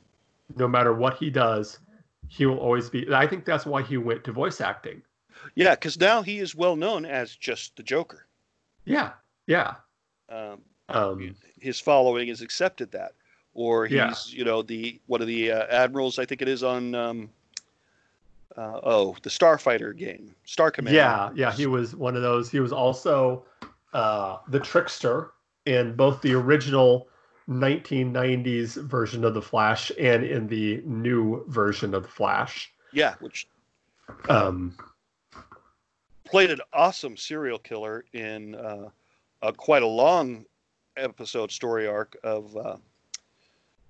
no 0.55 0.67
matter 0.67 0.93
what 0.93 1.17
he 1.17 1.29
does, 1.29 1.79
he 2.27 2.45
will 2.45 2.57
always 2.57 2.89
be. 2.89 3.11
I 3.13 3.27
think 3.27 3.45
that's 3.45 3.65
why 3.65 3.81
he 3.81 3.97
went 3.97 4.23
to 4.25 4.31
voice 4.31 4.61
acting. 4.61 5.01
Yeah, 5.55 5.71
because 5.75 5.99
now 5.99 6.21
he 6.21 6.39
is 6.39 6.55
well 6.55 6.75
known 6.75 7.05
as 7.05 7.35
just 7.35 7.75
the 7.75 7.83
Joker. 7.83 8.27
Yeah, 8.85 9.11
yeah. 9.47 9.75
Um, 10.29 10.61
Um, 10.89 11.35
his 11.59 11.79
following 11.79 12.27
has 12.27 12.41
accepted 12.41 12.91
that, 12.91 13.13
or 13.53 13.85
he's 13.87 13.95
Yeah. 13.95 14.13
you 14.27 14.45
know 14.45 14.61
the 14.61 14.99
one 15.07 15.21
of 15.21 15.27
the 15.27 15.51
uh, 15.51 15.65
admirals 15.69 16.19
I 16.19 16.25
think 16.25 16.41
it 16.41 16.47
is 16.47 16.63
on 16.63 16.93
um, 16.93 17.29
uh, 18.57 18.79
oh 18.83 19.15
the 19.23 19.29
Starfighter 19.29 19.95
game, 19.97 20.33
Star 20.45 20.71
Command. 20.71 20.95
yeah, 20.95 21.29
yeah. 21.35 21.51
He 21.51 21.65
was 21.67 21.95
one 21.95 22.15
of 22.15 22.21
those. 22.21 22.49
He 22.49 22.59
was 22.59 22.71
also 22.73 23.45
uh, 23.93 24.37
the 24.47 24.59
trickster 24.59 25.31
in 25.65 25.95
both 25.95 26.21
the 26.21 26.33
original 26.33 27.07
1990s 27.49 28.81
version 28.83 29.23
of 29.23 29.33
the 29.33 29.41
Flash 29.41 29.91
and 29.99 30.23
in 30.23 30.47
the 30.47 30.81
new 30.85 31.43
version 31.47 31.93
of 31.93 32.03
the 32.03 32.09
Flash. 32.09 32.71
yeah, 32.91 33.15
which 33.19 33.47
Um, 34.29 34.77
played 36.25 36.51
an 36.51 36.59
awesome 36.73 37.15
serial 37.17 37.59
killer 37.59 38.05
in 38.13 38.55
uh, 38.55 38.89
a 39.41 39.53
quite 39.53 39.83
a 39.83 39.87
long 39.87 40.45
episode 40.97 41.51
story 41.51 41.87
arc 41.87 42.15
of 42.23 42.55
uh, 42.57 42.77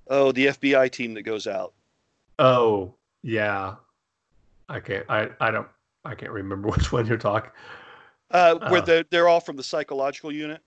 oh 0.07 0.31
the 0.31 0.47
FBI 0.47 0.91
team 0.91 1.13
that 1.15 1.23
goes 1.23 1.47
out. 1.47 1.73
oh, 2.39 2.93
yeah. 3.21 3.75
I 4.69 4.79
can't. 4.79 5.05
I. 5.09 5.29
I 5.39 5.51
don't. 5.51 5.67
I 6.05 6.15
can't 6.15 6.31
remember 6.31 6.67
which 6.71 6.91
one 6.91 7.05
you're 7.07 7.17
talking. 7.17 7.51
Uh, 8.31 8.55
where 8.69 8.81
Oh. 8.81 8.85
they're, 8.85 9.03
they're 9.11 9.27
all 9.27 9.39
from 9.39 9.55
the 9.57 9.63
psychological 9.63 10.31
unit. 10.31 10.61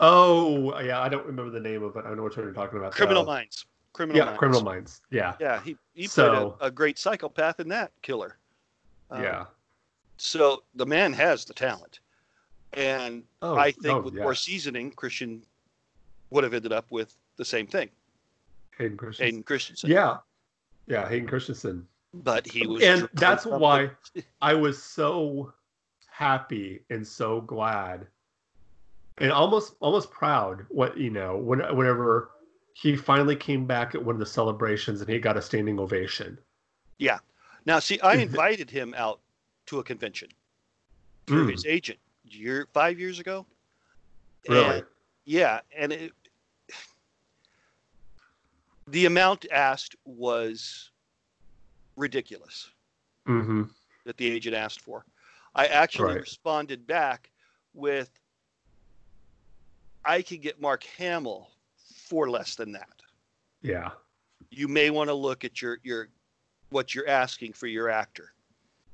Oh, 0.00 0.78
yeah. 0.80 1.00
I 1.00 1.08
don't 1.08 1.24
remember 1.26 1.50
the 1.50 1.60
name 1.60 1.82
of 1.82 1.94
it. 1.96 2.04
I 2.06 2.14
know 2.14 2.22
what 2.22 2.34
you're 2.36 2.52
talking 2.52 2.78
about. 2.78 2.92
Criminal 2.92 3.22
though. 3.24 3.30
Minds. 3.32 3.66
Criminal 3.92 4.18
Yeah, 4.18 4.24
Minds. 4.26 4.38
Criminal 4.38 4.62
Minds. 4.62 5.00
Yeah, 5.10 5.34
Yeah, 5.40 5.60
he, 5.62 5.76
he 5.94 6.06
So- 6.06 6.50
played 6.50 6.62
a, 6.62 6.66
a 6.66 6.70
great 6.70 6.98
psychopath 6.98 7.60
in 7.60 7.68
that 7.68 7.92
killer. 8.02 8.38
Um, 9.10 9.22
yeah. 9.22 9.44
So 10.16 10.62
the 10.74 10.86
man 10.86 11.12
has 11.14 11.44
the 11.44 11.54
talent, 11.54 12.00
and 12.74 13.22
Oh, 13.42 13.56
I 13.56 13.70
think 13.72 13.94
oh, 13.96 14.00
with 14.02 14.14
yeah. 14.14 14.22
more 14.22 14.34
seasoning, 14.34 14.90
Christian 14.92 15.42
would 16.30 16.44
have 16.44 16.54
ended 16.54 16.72
up 16.72 16.86
with 16.90 17.16
the 17.36 17.44
same 17.44 17.66
thing, 17.66 17.88
Hayden 18.78 18.96
Christensen. 18.98 19.40
Aiden 19.40 19.44
Christensen. 19.46 19.90
Yeah, 19.90 20.18
yeah, 20.86 21.08
Hayden 21.08 21.26
Christensen. 21.26 21.86
But 22.12 22.46
he 22.46 22.66
was, 22.66 22.82
and 22.82 23.08
that's 23.14 23.46
why 23.46 23.90
I 24.40 24.54
was 24.54 24.82
so 24.82 25.52
happy 26.10 26.82
and 26.90 27.06
so 27.06 27.40
glad 27.40 28.06
and 29.18 29.32
almost 29.32 29.74
almost 29.80 30.10
proud 30.10 30.66
what 30.68 30.96
you 30.96 31.10
know 31.10 31.36
when 31.36 31.60
whenever 31.76 32.30
he 32.74 32.96
finally 32.96 33.36
came 33.36 33.66
back 33.66 33.94
at 33.94 34.04
one 34.04 34.14
of 34.14 34.20
the 34.20 34.26
celebrations 34.26 35.00
and 35.00 35.10
he 35.10 35.18
got 35.18 35.36
a 35.36 35.42
standing 35.42 35.78
ovation. 35.78 36.38
Yeah. 36.98 37.18
Now, 37.66 37.78
see, 37.78 38.00
I 38.00 38.14
invited 38.14 38.70
him 38.70 38.94
out 38.96 39.20
to 39.66 39.80
a 39.80 39.84
convention 39.84 40.28
through 41.26 41.48
Mm. 41.48 41.52
his 41.52 41.66
agent 41.66 41.98
year 42.24 42.66
five 42.72 42.98
years 42.98 43.18
ago. 43.18 43.44
Really? 44.48 44.78
And- 44.78 44.86
yeah, 45.26 45.60
and 45.76 45.92
it, 45.92 46.12
the 48.86 49.04
amount 49.04 49.44
asked 49.52 49.94
was 50.04 50.89
ridiculous 52.00 52.70
hmm 53.26 53.64
that 54.04 54.16
the 54.16 54.30
agent 54.30 54.56
asked 54.56 54.80
for. 54.80 55.04
I 55.54 55.66
actually 55.66 56.14
Right. 56.14 56.20
responded 56.22 56.86
back 56.86 57.30
with, 57.74 58.10
"I 60.04 60.22
could 60.22 60.40
get 60.40 60.60
Mark 60.60 60.82
Hamill 60.84 61.50
for 61.94 62.30
less 62.30 62.54
than 62.54 62.72
that. 62.72 63.02
Yeah. 63.60 63.92
You 64.50 64.66
may 64.68 64.90
want 64.90 65.08
to 65.08 65.14
look 65.14 65.44
at 65.44 65.60
your 65.60 65.78
your 65.82 66.08
what 66.70 66.94
you're 66.94 67.08
asking 67.08 67.52
for 67.52 67.66
your 67.66 67.88
actor." 67.90 68.32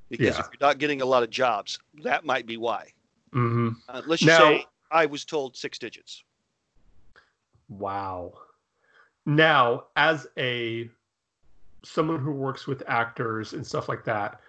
Because 0.09 0.37
Yeah. 0.37 0.41
if 0.41 0.47
you're 0.53 0.69
not 0.69 0.79
getting 0.79 1.03
a 1.03 1.07
lot 1.07 1.23
of 1.23 1.31
jobs, 1.31 1.79
that 2.03 2.25
might 2.25 2.47
be 2.47 2.57
why. 2.57 2.93
hmm 3.33 3.71
Uh, 3.89 4.03
let's 4.07 4.23
just 4.23 4.39
Now- 4.39 4.39
say 4.59 4.67
I 4.91 5.07
was 5.07 5.25
told 5.25 5.57
six 5.57 5.79
digits. 5.79 6.23
Wow. 7.69 8.39
Now, 9.25 9.89
as 9.97 10.27
a 10.37 10.89
someone 11.87 12.21
who 12.21 12.33
works 12.33 12.67
with 12.67 12.83
actors 12.87 13.53
and 13.53 13.67
stuff 13.67 13.89
like 13.89 14.05
that, 14.05 14.41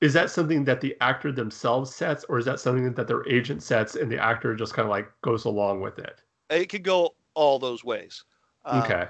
is 0.00 0.12
that 0.12 0.30
something 0.30 0.64
that 0.64 0.80
the 0.80 0.96
actor 1.00 1.32
themselves 1.32 1.94
sets, 1.94 2.24
or 2.28 2.38
is 2.38 2.44
that 2.44 2.60
something 2.60 2.92
that 2.92 3.08
their 3.08 3.26
agent 3.28 3.62
sets 3.62 3.94
and 3.94 4.10
the 4.10 4.22
actor 4.22 4.54
just 4.54 4.74
kind 4.74 4.84
of 4.84 4.90
like 4.90 5.10
goes 5.22 5.44
along 5.44 5.80
with 5.80 5.98
it? 5.98 6.20
It 6.50 6.66
could 6.66 6.82
go 6.82 7.14
all 7.34 7.58
those 7.58 7.84
ways. 7.84 8.24
Uh, 8.64 8.82
Okay. 8.84 9.08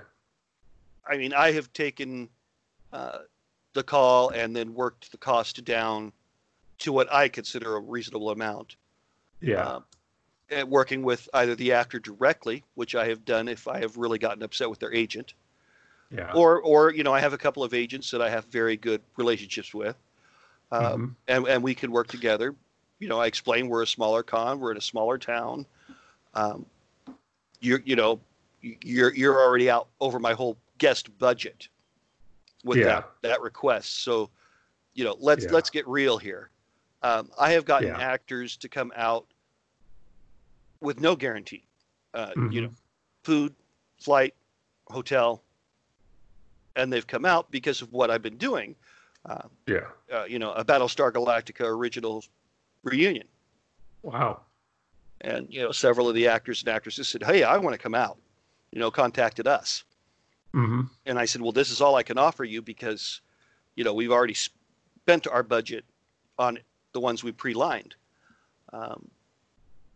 I 1.09 1.16
mean, 1.16 1.32
I 1.32 1.53
have 1.53 1.72
taken 1.72 2.28
uh, 2.93 3.18
the 3.74 3.82
call 3.82 4.30
and 4.30 4.55
then 4.55 4.74
worked 4.74 5.12
the 5.12 5.18
cost 5.18 5.64
down 5.64 6.12
to 6.78 6.93
what 6.93 7.12
I 7.12 7.28
consider 7.28 7.76
a 7.76 7.80
reasonable 7.80 8.30
amount. 8.30 8.76
Yeah. 9.41 9.62
Uh, 9.62 9.80
and 10.51 10.68
working 10.68 11.03
with 11.03 11.28
either 11.34 11.55
the 11.55 11.72
actor 11.72 11.99
directly, 11.99 12.64
which 12.74 12.95
I 12.95 13.09
have 13.09 13.24
done 13.24 13.49
if 13.49 13.66
I 13.68 13.80
have 13.80 13.97
really 13.97 14.18
gotten 14.18 14.43
upset 14.43 14.70
with 14.70 14.78
their 14.78 14.93
agent, 14.93 15.34
yeah. 16.11 16.32
or 16.34 16.61
or 16.61 16.92
you 16.92 17.02
know 17.02 17.12
I 17.12 17.20
have 17.20 17.32
a 17.32 17.38
couple 17.38 17.62
of 17.62 17.74
agents 17.74 18.11
that 18.11 18.22
I 18.22 18.30
have 18.30 18.44
very 18.46 18.76
good 18.76 19.02
relationships 19.16 19.74
with, 19.74 19.96
uh, 20.72 20.96
Mhm. 20.96 21.14
and 21.28 21.46
and 21.48 21.62
we 21.62 21.74
can 21.74 21.90
work 21.90 22.09
together. 22.09 22.54
You 22.98 23.09
know, 23.09 23.20
I 23.20 23.26
explain 23.26 23.68
we're 23.68 23.82
a 23.82 23.86
smaller 23.86 24.22
con, 24.22 24.59
we're 24.61 24.70
in 24.70 24.76
a 24.78 24.80
smaller 24.82 25.18
town. 25.18 25.66
Um, 26.34 26.66
you're 27.61 27.80
you 27.84 27.96
know 27.96 28.20
you're 28.62 29.14
you're 29.14 29.40
already 29.40 29.70
out 29.70 29.88
over 30.00 30.18
my 30.18 30.32
whole 30.32 30.57
guest 30.78 31.16
budget 31.18 31.68
with 32.64 32.78
Yeah. 32.78 32.84
that 32.86 33.11
that 33.22 33.40
request. 33.40 34.02
So 34.02 34.30
you 34.94 35.04
know 35.04 35.16
let's 35.20 35.44
Yeah. 35.44 35.52
let's 35.52 35.70
get 35.70 35.86
real 35.88 36.18
here. 36.18 36.50
Um, 37.02 37.30
I 37.38 37.52
have 37.52 37.64
gotten 37.64 37.88
Yeah. 37.88 37.98
actors 37.98 38.57
to 38.59 38.68
come 38.68 38.92
out 38.96 39.26
with 40.80 41.00
no 41.00 41.16
guarantee. 41.16 41.64
Uh, 42.14 42.32
You 42.36 42.62
Mhm. 42.62 42.62
know, 42.64 42.74
food, 43.22 43.54
flight, 43.98 44.34
hotel, 44.88 45.42
and 46.77 46.93
they've 46.93 47.07
come 47.07 47.24
out 47.24 47.51
because 47.51 47.83
of 47.83 47.93
what 47.93 48.11
I've 48.11 48.22
been 48.22 48.37
doing. 48.39 48.77
Uh, 49.24 49.49
Yeah. 49.66 49.89
uh, 50.12 50.24
you 50.24 50.39
know, 50.39 50.53
a 50.53 50.64
Battlestar 50.64 51.11
Galactica 51.11 51.64
original 51.64 52.22
reunion, 52.85 53.27
Wow. 54.03 54.43
and 55.22 55.53
you 55.53 55.61
know, 55.61 55.72
several 55.72 56.09
of 56.09 56.14
the 56.14 56.29
actors 56.29 56.61
and 56.62 56.68
actresses 56.68 57.09
said, 57.09 57.24
"Hey, 57.24 57.43
I 57.43 57.57
want 57.57 57.74
to 57.74 57.79
come 57.79 57.95
out." 57.95 58.18
You 58.70 58.79
know, 58.79 58.91
contacted 58.91 59.47
us, 59.49 59.83
Mm-hmm. 60.55 60.83
and 61.07 61.18
I 61.18 61.24
said, 61.24 61.41
"Well, 61.43 61.51
this 61.53 61.70
is 61.72 61.81
all 61.81 61.97
I 61.97 62.03
can 62.05 62.18
offer 62.18 62.45
you 62.45 62.62
because, 62.62 63.20
you 63.74 63.83
know, 63.83 63.95
we've 63.95 64.12
already 64.12 64.35
spent 64.35 65.27
our 65.27 65.43
budget 65.43 65.85
on 66.39 66.59
the 66.93 67.01
ones 67.01 67.24
we 67.24 67.33
pre-lined." 67.33 67.97
Um, 68.72 69.09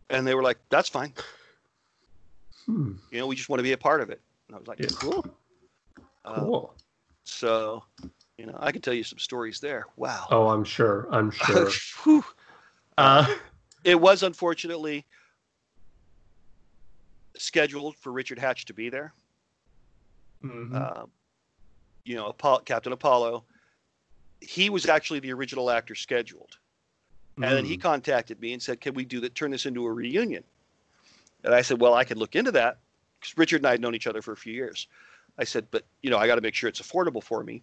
and 0.09 0.27
they 0.27 0.35
were 0.35 0.43
like, 0.43 0.57
"That's 0.69 0.89
fine. 0.89 1.13
Hmm. 2.65 2.93
You 3.11 3.19
know, 3.19 3.27
we 3.27 3.35
just 3.35 3.47
want 3.49 3.59
to 3.59 3.63
be 3.63 3.71
a 3.71 3.77
part 3.77 4.01
of 4.01 4.09
it." 4.09 4.19
And 4.47 4.55
I 4.55 4.59
was 4.59 4.67
like, 4.67 4.79
Yeah. 4.79 4.87
"Cool." 4.93 5.25
Uh, 6.25 6.35
Cool. 6.41 6.75
so, 7.23 7.83
you 8.37 8.45
know, 8.45 8.57
I 8.59 8.71
can 8.71 8.81
tell 8.81 8.93
you 8.93 9.03
some 9.03 9.19
stories 9.19 9.59
there. 9.59 9.85
Wow. 9.97 10.27
oh, 10.31 10.47
I'm 10.49 10.63
sure. 10.63 11.07
I'm 11.11 11.31
sure. 11.31 12.23
Uh, 12.97 13.35
it 13.83 13.99
was 13.99 14.23
unfortunately 14.23 15.05
scheduled 17.37 17.95
for 17.97 18.11
Richard 18.11 18.39
Hatch 18.39 18.65
to 18.65 18.73
be 18.73 18.89
there. 18.89 19.13
mhm. 20.43 20.75
Um, 20.75 21.11
you 22.05 22.15
know, 22.15 22.27
Apollo, 22.27 22.61
Captain 22.65 22.93
Apollo. 22.93 23.45
He 24.41 24.69
was 24.71 24.87
actually 24.87 25.19
the 25.19 25.31
original 25.33 25.69
actor 25.69 25.93
scheduled, 25.93 26.57
and 27.37 27.43
then 27.55 27.63
he 27.65 27.77
Mm. 27.77 27.81
contacted 27.81 28.39
me 28.41 28.53
and 28.53 28.61
said, 28.61 28.81
"Can 28.81 28.95
we 28.95 29.05
do 29.05 29.19
that? 29.19 29.35
Turn 29.35 29.51
this 29.51 29.67
into 29.67 29.85
a 29.85 29.91
reunion?" 29.91 30.43
And 31.43 31.53
I 31.53 31.61
said, 31.61 31.79
"Well, 31.79 31.93
I 31.93 32.03
could 32.03 32.17
look 32.17 32.35
into 32.35 32.51
that 32.53 32.79
because 33.19 33.37
Richard 33.37 33.57
and 33.57 33.67
I 33.67 33.71
had 33.71 33.81
known 33.81 33.93
each 33.93 34.07
other 34.07 34.21
for 34.23 34.31
a 34.31 34.37
few 34.37 34.53
years." 34.53 34.87
I 35.37 35.43
said, 35.43 35.67
"But 35.71 35.85
you 36.01 36.09
know, 36.09 36.17
I 36.17 36.27
got 36.27 36.35
to 36.35 36.41
make 36.41 36.53
sure 36.55 36.67
it's 36.69 36.81
affordable 36.81 37.23
for 37.23 37.43
me." 37.43 37.61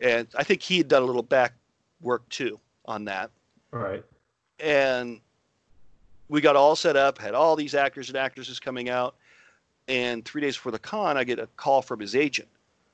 And 0.00 0.26
I 0.34 0.42
think 0.44 0.62
he 0.62 0.78
had 0.78 0.88
done 0.88 1.02
a 1.02 1.06
little 1.06 1.22
back 1.22 1.54
work 2.00 2.28
too 2.28 2.58
on 2.84 3.04
that. 3.06 3.30
All 3.72 3.78
right. 3.80 4.04
and 4.60 5.20
we 6.28 6.40
got 6.40 6.54
all 6.56 6.76
set 6.76 6.96
up 6.96 7.18
had 7.18 7.34
all 7.34 7.56
these 7.56 7.74
actors 7.74 8.08
and 8.08 8.16
actresses 8.16 8.60
coming 8.60 8.88
out 8.88 9.16
and 9.88 10.24
three 10.24 10.40
days 10.40 10.56
before 10.56 10.70
the 10.72 10.78
con 10.78 11.16
i 11.16 11.24
get 11.24 11.38
a 11.40 11.46
call 11.56 11.82
from 11.82 11.98
his 11.98 12.14
agent 12.14 12.48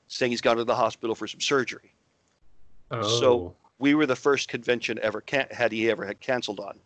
saying 0.07 0.31
he's 0.31 0.41
gone 0.41 0.57
to 0.57 0.63
the 0.63 0.75
hospital 0.75 1.13
for 1.15 1.27
some 1.27 1.39
surgery 1.39 1.93
Oh. 2.89 3.01
So- 3.19 3.55
we 3.77 3.93
were 3.95 4.05
the 4.07 4.15
first 4.15 4.47
convention 4.49 4.99
ever 5.03 5.21
can- 5.21 5.47
had 5.51 5.71
he 5.71 5.89
ever 5.89 6.03
had 6.05 6.19
canceled 6.19 6.59
on 6.59 6.79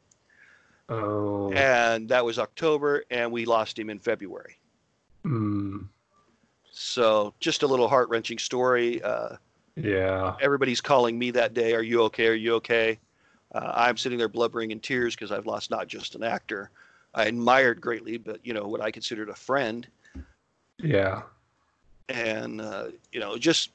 Oh. 0.90 1.52
and 1.54 2.10
that 2.10 2.24
was 2.26 2.38
october 2.38 3.06
and 3.10 3.32
we 3.32 3.46
lost 3.46 3.80
him 3.80 3.90
in 3.90 4.00
february 4.00 4.58
Mm. 5.24 5.88
So 6.78 7.34
just 7.40 7.64
a 7.64 7.68
little 7.68 7.88
heart-wrenching 7.88 8.38
story 8.38 9.02
uh, 9.02 9.38
Yeah. 9.78 10.36
everybody's 10.42 10.82
calling 10.82 11.18
me 11.18 11.32
that 11.32 11.54
day 11.54 11.74
are 11.74 11.82
you 11.82 12.02
okay 12.04 12.28
are 12.28 12.34
you 12.34 12.54
okay 12.56 13.00
uh, 13.54 13.72
i'm 13.76 13.96
sitting 13.96 14.18
there 14.18 14.28
blubbering 14.28 14.72
in 14.72 14.80
tears 14.82 15.16
because 15.16 15.32
i've 15.32 15.46
lost 15.46 15.72
not 15.72 15.88
just 15.88 16.16
an 16.16 16.24
actor 16.24 16.70
i 17.14 17.26
admired 17.26 17.80
greatly 17.80 18.18
but 18.18 18.46
you 18.46 18.54
know 18.54 18.68
what 18.68 18.82
i 18.82 18.92
considered 18.92 19.30
a 19.30 19.34
friend 19.36 19.88
Yeah. 20.80 21.22
and 22.10 22.60
uh, 22.60 22.88
you 23.14 23.22
know 23.22 23.38
just 23.38 23.70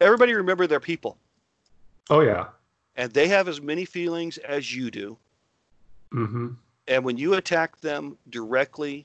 everybody 0.00 0.32
remember 0.32 0.66
their 0.66 0.80
people 0.80 1.18
Oh 2.08 2.20
yeah. 2.20 2.46
and 2.96 3.12
they 3.12 3.28
have 3.28 3.46
as 3.46 3.60
many 3.60 3.84
feelings 3.84 4.38
as 4.38 4.74
you 4.74 4.90
do 4.90 5.18
Mm-hmm. 6.14 6.48
and 6.86 7.04
when 7.04 7.18
you 7.18 7.34
attack 7.34 7.78
them 7.82 8.16
directly 8.30 9.04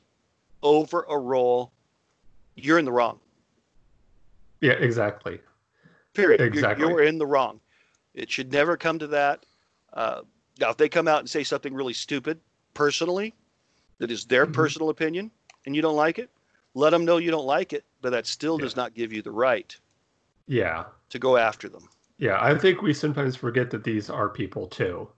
over 0.62 1.06
a 1.10 1.18
role 1.18 1.70
you're 2.56 2.80
in 2.80 2.86
the 2.86 2.92
wrong 2.92 3.20
Yeah. 4.62 4.74
Exactly. 4.74 5.40
period 6.14 6.40
You're- 6.40 6.48
Exactly. 6.54 6.88
you're, 6.88 7.02
in 7.04 7.18
the 7.18 7.26
wrong 7.26 7.60
it 8.14 8.30
should 8.30 8.52
never 8.52 8.78
come 8.78 9.00
to 9.00 9.08
that 9.08 9.46
uh, 9.94 10.22
now 10.60 10.70
if 10.70 10.78
they 10.78 10.88
come 10.90 11.08
out 11.08 11.20
and 11.20 11.30
say 11.30 11.44
something 11.44 11.74
really 11.74 11.94
stupid 11.94 12.40
personally 12.74 13.34
that 13.98 14.12
is 14.12 14.26
their 14.26 14.46
Mhm. 14.46 14.54
personal 14.54 14.90
opinion 14.90 15.32
and 15.66 15.76
you 15.76 15.82
don't 15.82 15.96
like 15.96 16.20
it 16.20 16.30
let 16.76 16.92
them 16.92 17.04
know 17.06 17.18
you 17.18 17.32
don't 17.32 17.46
like 17.46 17.74
it 17.74 17.84
but 18.02 18.12
that 18.12 18.28
still 18.28 18.58
Yeah. 18.60 18.66
does 18.66 18.76
not 18.76 18.94
give 18.94 19.12
you 19.12 19.22
the 19.24 19.32
right 19.32 19.76
Yeah. 20.48 20.86
to 21.10 21.20
go 21.20 21.38
after 21.38 21.68
them 21.70 21.90
Yeah. 22.20 22.38
I 22.42 22.56
think 22.58 22.82
we 22.84 22.94
sometimes 22.94 23.36
forget 23.36 23.72
that 23.72 23.84
these 23.84 24.10
are 24.10 24.30
people 24.30 24.68
too. 24.68 25.10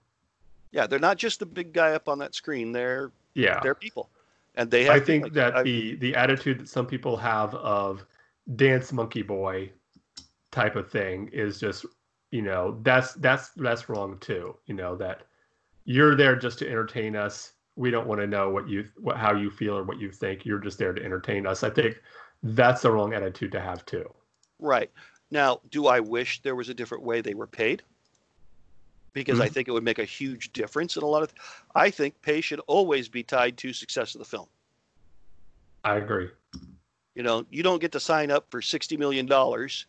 Yeah, 0.72 0.86
they're 0.86 0.98
not 0.98 1.18
just 1.18 1.38
the 1.38 1.46
big 1.46 1.72
guy 1.74 1.92
up 1.92 2.08
on 2.08 2.18
that 2.18 2.34
screen. 2.34 2.72
They're 2.72 3.12
Yeah. 3.34 3.60
they're 3.60 3.74
people, 3.74 4.10
and 4.56 4.70
they 4.70 4.84
have. 4.84 4.96
I 4.96 5.00
think 5.00 5.24
feelings. 5.24 5.34
that 5.34 5.56
I- 5.56 5.62
the 5.62 5.96
the 5.96 6.14
attitude 6.14 6.60
that 6.60 6.68
some 6.68 6.86
people 6.86 7.16
have 7.16 7.54
of 7.54 8.04
dance 8.56 8.92
monkey 8.92 9.22
boy 9.22 9.70
type 10.52 10.76
of 10.76 10.90
thing 10.90 11.28
is 11.32 11.58
just 11.60 11.84
you 12.30 12.42
know 12.42 12.78
that's 12.82 13.14
that's 13.14 13.50
that's 13.50 13.88
wrong 13.88 14.18
too 14.18 14.56
you 14.66 14.74
know 14.74 14.96
that 14.96 15.22
you're 15.84 16.14
there 16.16 16.36
just 16.36 16.58
to 16.60 16.68
entertain 16.68 17.16
us 17.16 17.52
we 17.76 17.90
don't 17.90 18.06
want 18.06 18.20
to 18.20 18.26
know 18.26 18.48
what 18.50 18.68
you 18.68 18.86
what 18.98 19.16
how 19.16 19.34
you 19.34 19.50
feel 19.50 19.76
or 19.76 19.82
what 19.82 19.98
you 19.98 20.10
think 20.10 20.46
you're 20.46 20.58
just 20.58 20.78
there 20.78 20.92
to 20.92 21.04
entertain 21.04 21.46
us 21.46 21.62
i 21.62 21.70
think 21.70 22.00
that's 22.42 22.82
the 22.82 22.90
wrong 22.90 23.12
attitude 23.14 23.50
to 23.52 23.60
have 23.60 23.84
too 23.84 24.08
right 24.58 24.90
now. 25.30 25.60
Do 25.70 25.86
I 25.86 26.00
wish 26.00 26.40
there 26.42 26.54
was 26.54 26.68
a 26.68 26.74
different 26.74 27.04
way 27.04 27.20
they 27.20 27.34
were 27.34 27.46
paid? 27.46 27.82
Because 29.16 29.40
I 29.40 29.48
think 29.48 29.66
it 29.66 29.70
would 29.70 29.82
make 29.82 29.98
a 29.98 30.04
huge 30.04 30.52
difference 30.52 30.96
in 30.96 31.02
a 31.02 31.06
lot 31.06 31.22
of. 31.22 31.32
I 31.74 31.88
think 31.90 32.20
pay 32.20 32.42
should 32.42 32.60
always 32.66 33.08
be 33.08 33.22
tied 33.22 33.56
to 33.58 33.72
success 33.72 34.14
of 34.14 34.18
the 34.18 34.26
film. 34.26 34.46
I 35.84 35.96
agree. 35.96 36.28
You 37.14 37.22
know, 37.22 37.46
you 37.50 37.62
don't 37.62 37.80
get 37.80 37.92
to 37.92 38.00
sign 38.00 38.30
up 38.30 38.46
for 38.50 38.60
sixty 38.60 38.96
million 38.96 39.24
dollars. 39.24 39.86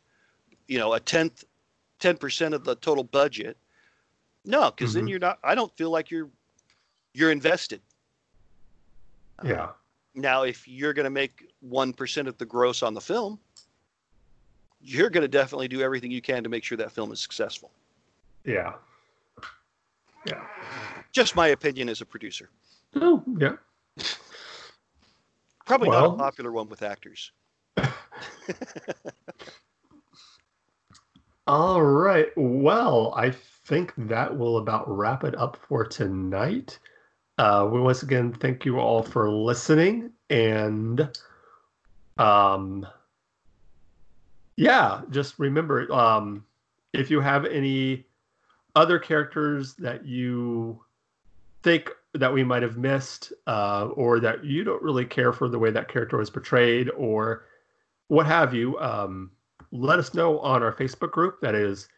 You 0.68 0.80
know, 0.80 0.94
a 0.94 1.00
tenth, 1.00 1.44
ten 2.00 2.16
percent 2.16 2.54
of 2.54 2.64
the 2.64 2.76
total 2.76 3.04
budget. 3.04 3.58
No, 4.46 4.72
because 4.72 4.94
then 4.94 5.06
Mhm. 5.06 5.10
you're 5.10 5.20
not. 5.20 5.40
I 5.44 5.56
don't 5.56 5.76
feel 5.76 5.92
like 5.92 6.10
you're 6.10 6.30
you're 7.14 7.32
invested. 7.32 7.82
Yeah. 9.44 9.72
Now, 10.16 10.44
if 10.44 10.68
you're 10.68 10.94
going 10.94 11.04
to 11.04 11.10
make 11.10 11.52
one 11.60 11.92
percent 11.92 12.30
of 12.30 12.38
the 12.38 12.46
gross 12.46 12.82
on 12.82 12.94
the 12.94 13.02
film, 13.02 13.40
you're 14.80 15.10
going 15.10 15.24
to 15.24 15.28
definitely 15.28 15.68
do 15.68 15.82
everything 15.82 16.12
you 16.12 16.22
can 16.22 16.44
to 16.44 16.50
make 16.50 16.64
sure 16.64 16.78
that 16.78 16.94
film 16.94 17.12
is 17.12 17.20
successful. 17.20 17.72
Yeah. 18.46 18.74
Yeah. 20.28 20.42
Just 21.12 21.36
my 21.36 21.48
opinion 21.48 21.90
as 21.90 22.02
a 22.02 22.06
producer. 22.06 22.50
Oh, 22.96 23.24
yeah. 23.38 23.56
Probably 25.66 25.90
not 25.90 26.14
a 26.14 26.18
popular 26.18 26.52
one 26.52 26.70
with 26.70 26.82
actors. 26.82 27.32
All 31.48 31.82
right. 31.82 32.28
Well, 32.36 33.14
I 33.16 33.32
think 33.66 33.94
that 33.98 34.38
will 34.38 34.58
about 34.58 34.86
wrap 34.90 35.24
it 35.24 35.36
up 35.38 35.58
for 35.68 35.86
tonight. 35.86 36.78
Uh, 37.38 37.70
we 37.72 37.80
once 37.80 38.04
again 38.04 38.34
thank 38.34 38.66
you 38.66 38.80
all 38.80 39.04
for 39.04 39.30
listening, 39.30 40.12
and 40.32 41.10
um, 42.18 42.86
yeah, 44.56 45.02
just 45.12 45.38
remember 45.38 45.92
um, 45.94 46.44
if 46.94 47.12
you 47.12 47.22
have 47.22 47.46
any 47.46 48.08
other 48.78 49.00
characters 49.00 49.74
that 49.74 50.06
you 50.06 50.80
think 51.64 51.90
that 52.14 52.32
we 52.32 52.44
might 52.44 52.62
have 52.62 52.78
missed, 52.78 53.34
uh, 53.48 53.88
or 53.96 54.20
that 54.20 54.46
you 54.46 54.64
don't 54.64 54.84
really 54.84 55.04
care 55.04 55.34
for 55.34 55.50
the 55.50 55.58
way 55.58 55.72
that 55.72 55.88
character 55.88 56.18
was 56.18 56.30
portrayed, 56.30 56.92
or 56.92 57.46
what 58.08 58.28
have 58.28 58.54
you. 58.54 58.80
Um, 58.80 59.32
let 59.72 59.98
us 59.98 60.14
know 60.14 60.40
on 60.40 60.62
our 60.62 60.72
Facebook 60.72 61.12
group 61.12 61.42
that 61.42 61.56
is 61.56 61.90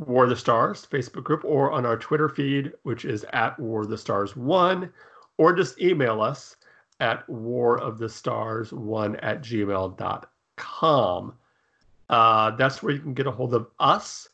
War 0.00 0.24
of 0.24 0.30
the 0.30 0.36
Stars 0.36 0.84
Facebook 0.90 1.22
group 1.22 1.44
or 1.44 1.70
on 1.70 1.86
our 1.86 1.96
Twitter 1.96 2.28
feed, 2.28 2.72
which 2.82 3.04
is 3.04 3.24
at 3.32 3.58
War 3.60 3.82
of 3.82 3.88
the 3.88 3.96
Stars 3.96 4.34
One, 4.36 4.92
or 5.38 5.52
just 5.52 5.80
email 5.80 6.20
us 6.20 6.56
at 6.98 7.28
War 7.28 7.80
of 7.80 7.98
the 7.98 8.08
Stars 8.08 8.72
One 8.72 9.14
at 9.16 9.42
gmail.com. 9.42 11.34
Uh, 12.10 12.50
that's 12.56 12.82
where 12.82 12.92
you 12.92 13.00
can 13.00 13.14
get 13.14 13.28
a 13.28 13.30
hold 13.30 13.54
of 13.54 13.68
us. 13.78 14.28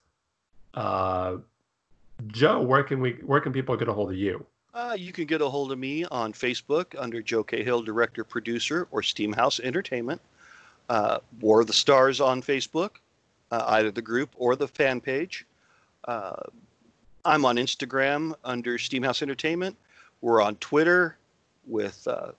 Uh, 0.75 1.37
Joe, 2.29 2.61
where 2.61 2.83
can 2.83 3.01
we 3.01 3.12
where 3.25 3.41
can 3.41 3.53
people 3.53 3.77
get 3.77 3.89
a 3.89 3.93
hold 3.93 4.11
of 4.11 4.16
you? 4.16 4.45
Uh, 4.75 4.95
you 4.97 5.12
can 5.12 5.25
get 5.25 5.41
a 5.41 5.49
hold 5.49 5.73
of 5.73 5.79
me 5.79 6.05
on 6.07 6.33
Facebook 6.33 6.95
under 6.99 7.21
Joe 7.23 7.43
Cahill, 7.43 7.83
director, 7.83 8.23
producer, 8.23 8.87
or 8.91 9.03
Steamhouse 9.03 9.61
Entertainment. 9.61 10.21
Uh, 10.89 11.19
War 11.41 11.61
of 11.61 11.66
the 11.66 11.73
Stars 11.73 12.21
on 12.21 12.41
Facebook, 12.43 12.91
uh, 13.51 13.64
either 13.69 13.91
the 13.91 14.03
group 14.03 14.31
or 14.37 14.57
the 14.57 14.69
fan 14.69 15.01
page. 15.01 15.45
Uh, 16.05 16.43
I'm 17.25 17.45
on 17.45 17.57
Instagram 17.57 18.35
under 18.45 18.79
Steamhouse 18.79 19.21
Entertainment. 19.21 19.77
We're 20.21 20.41
on 20.41 20.57
Twitter 20.57 21.16
with 21.66 22.07
uh, 22.09 22.33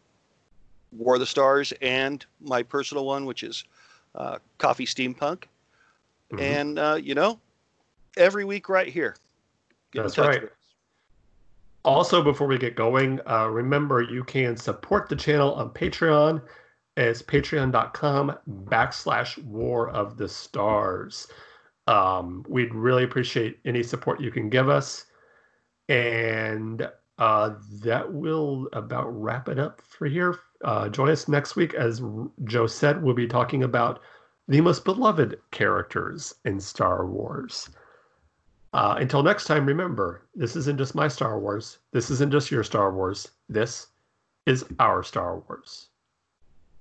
War 0.98 1.16
of 1.16 1.20
the 1.20 1.26
Stars 1.26 1.74
and 1.82 2.26
my 2.42 2.64
personal 2.64 3.06
one, 3.06 3.26
which 3.26 3.44
is 3.44 3.64
uh, 4.16 4.40
Coffee 4.58 4.86
Steampunk. 4.86 5.44
Mhm. 6.32 6.42
And, 6.42 6.80
uh, 6.80 6.98
you 7.02 7.16
know, 7.16 7.40
every 8.20 8.46
week 8.46 8.70
right 8.70 8.88
here. 8.88 9.16
Get 9.92 10.04
That's 10.04 10.18
right. 10.18 10.44
Also, 11.86 12.22
before 12.22 12.48
we 12.48 12.58
get 12.58 12.76
going, 12.76 13.20
uh, 13.28 13.48
remember 13.48 14.02
you 14.02 14.24
can 14.24 14.58
support 14.58 15.10
the 15.10 15.16
channel 15.16 15.54
on 15.54 15.70
Patreon. 15.70 16.42
It's 16.98 17.22
patreon.com 17.22 18.38
backslash 18.66 19.42
war 19.46 19.90
of 19.90 20.18
the 20.18 20.28
stars. 20.28 21.28
Um, 21.88 22.46
we'd 22.48 22.76
really 22.76 23.04
appreciate 23.04 23.60
any 23.66 23.82
support 23.82 24.20
you 24.20 24.30
can 24.30 24.50
give 24.50 24.70
us. 24.70 25.06
And 25.88 26.88
uh, 27.18 27.56
that 27.82 28.14
will 28.14 28.68
about 28.74 29.08
wrap 29.10 29.50
it 29.50 29.58
up 29.58 29.82
for 29.82 30.08
here. 30.08 30.38
Uh, 30.64 30.90
join 30.90 31.10
us 31.10 31.28
next 31.28 31.56
week. 31.56 31.74
As 31.74 32.02
Joe 32.44 32.68
said, 32.68 33.02
we'll 33.02 33.16
be 33.16 33.28
talking 33.28 33.64
about 33.64 34.02
the 34.48 34.62
most 34.62 34.84
beloved 34.84 35.40
characters 35.52 36.36
in 36.46 36.60
Star 36.60 37.06
Wars. 37.06 37.70
Uh, 38.74 38.96
until 39.00 39.24
next 39.24 39.46
time, 39.46 39.66
remember 39.66 40.28
this 40.36 40.56
isn't 40.56 40.78
just 40.78 40.94
my 40.94 41.08
Star 41.08 41.40
Wars. 41.40 41.80
This 41.92 42.12
isn't 42.12 42.32
just 42.32 42.52
your 42.52 42.64
Star 42.64 42.94
Wars. 42.94 43.30
This 43.48 43.88
is 44.46 44.66
our 44.80 45.02
Star 45.04 45.40
Wars. 45.40 45.88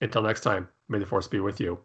Until 0.00 0.22
next 0.22 0.42
time, 0.42 0.68
may 0.88 0.98
the 0.98 1.06
Force 1.06 1.26
be 1.26 1.40
with 1.40 1.60
you. 1.60 1.78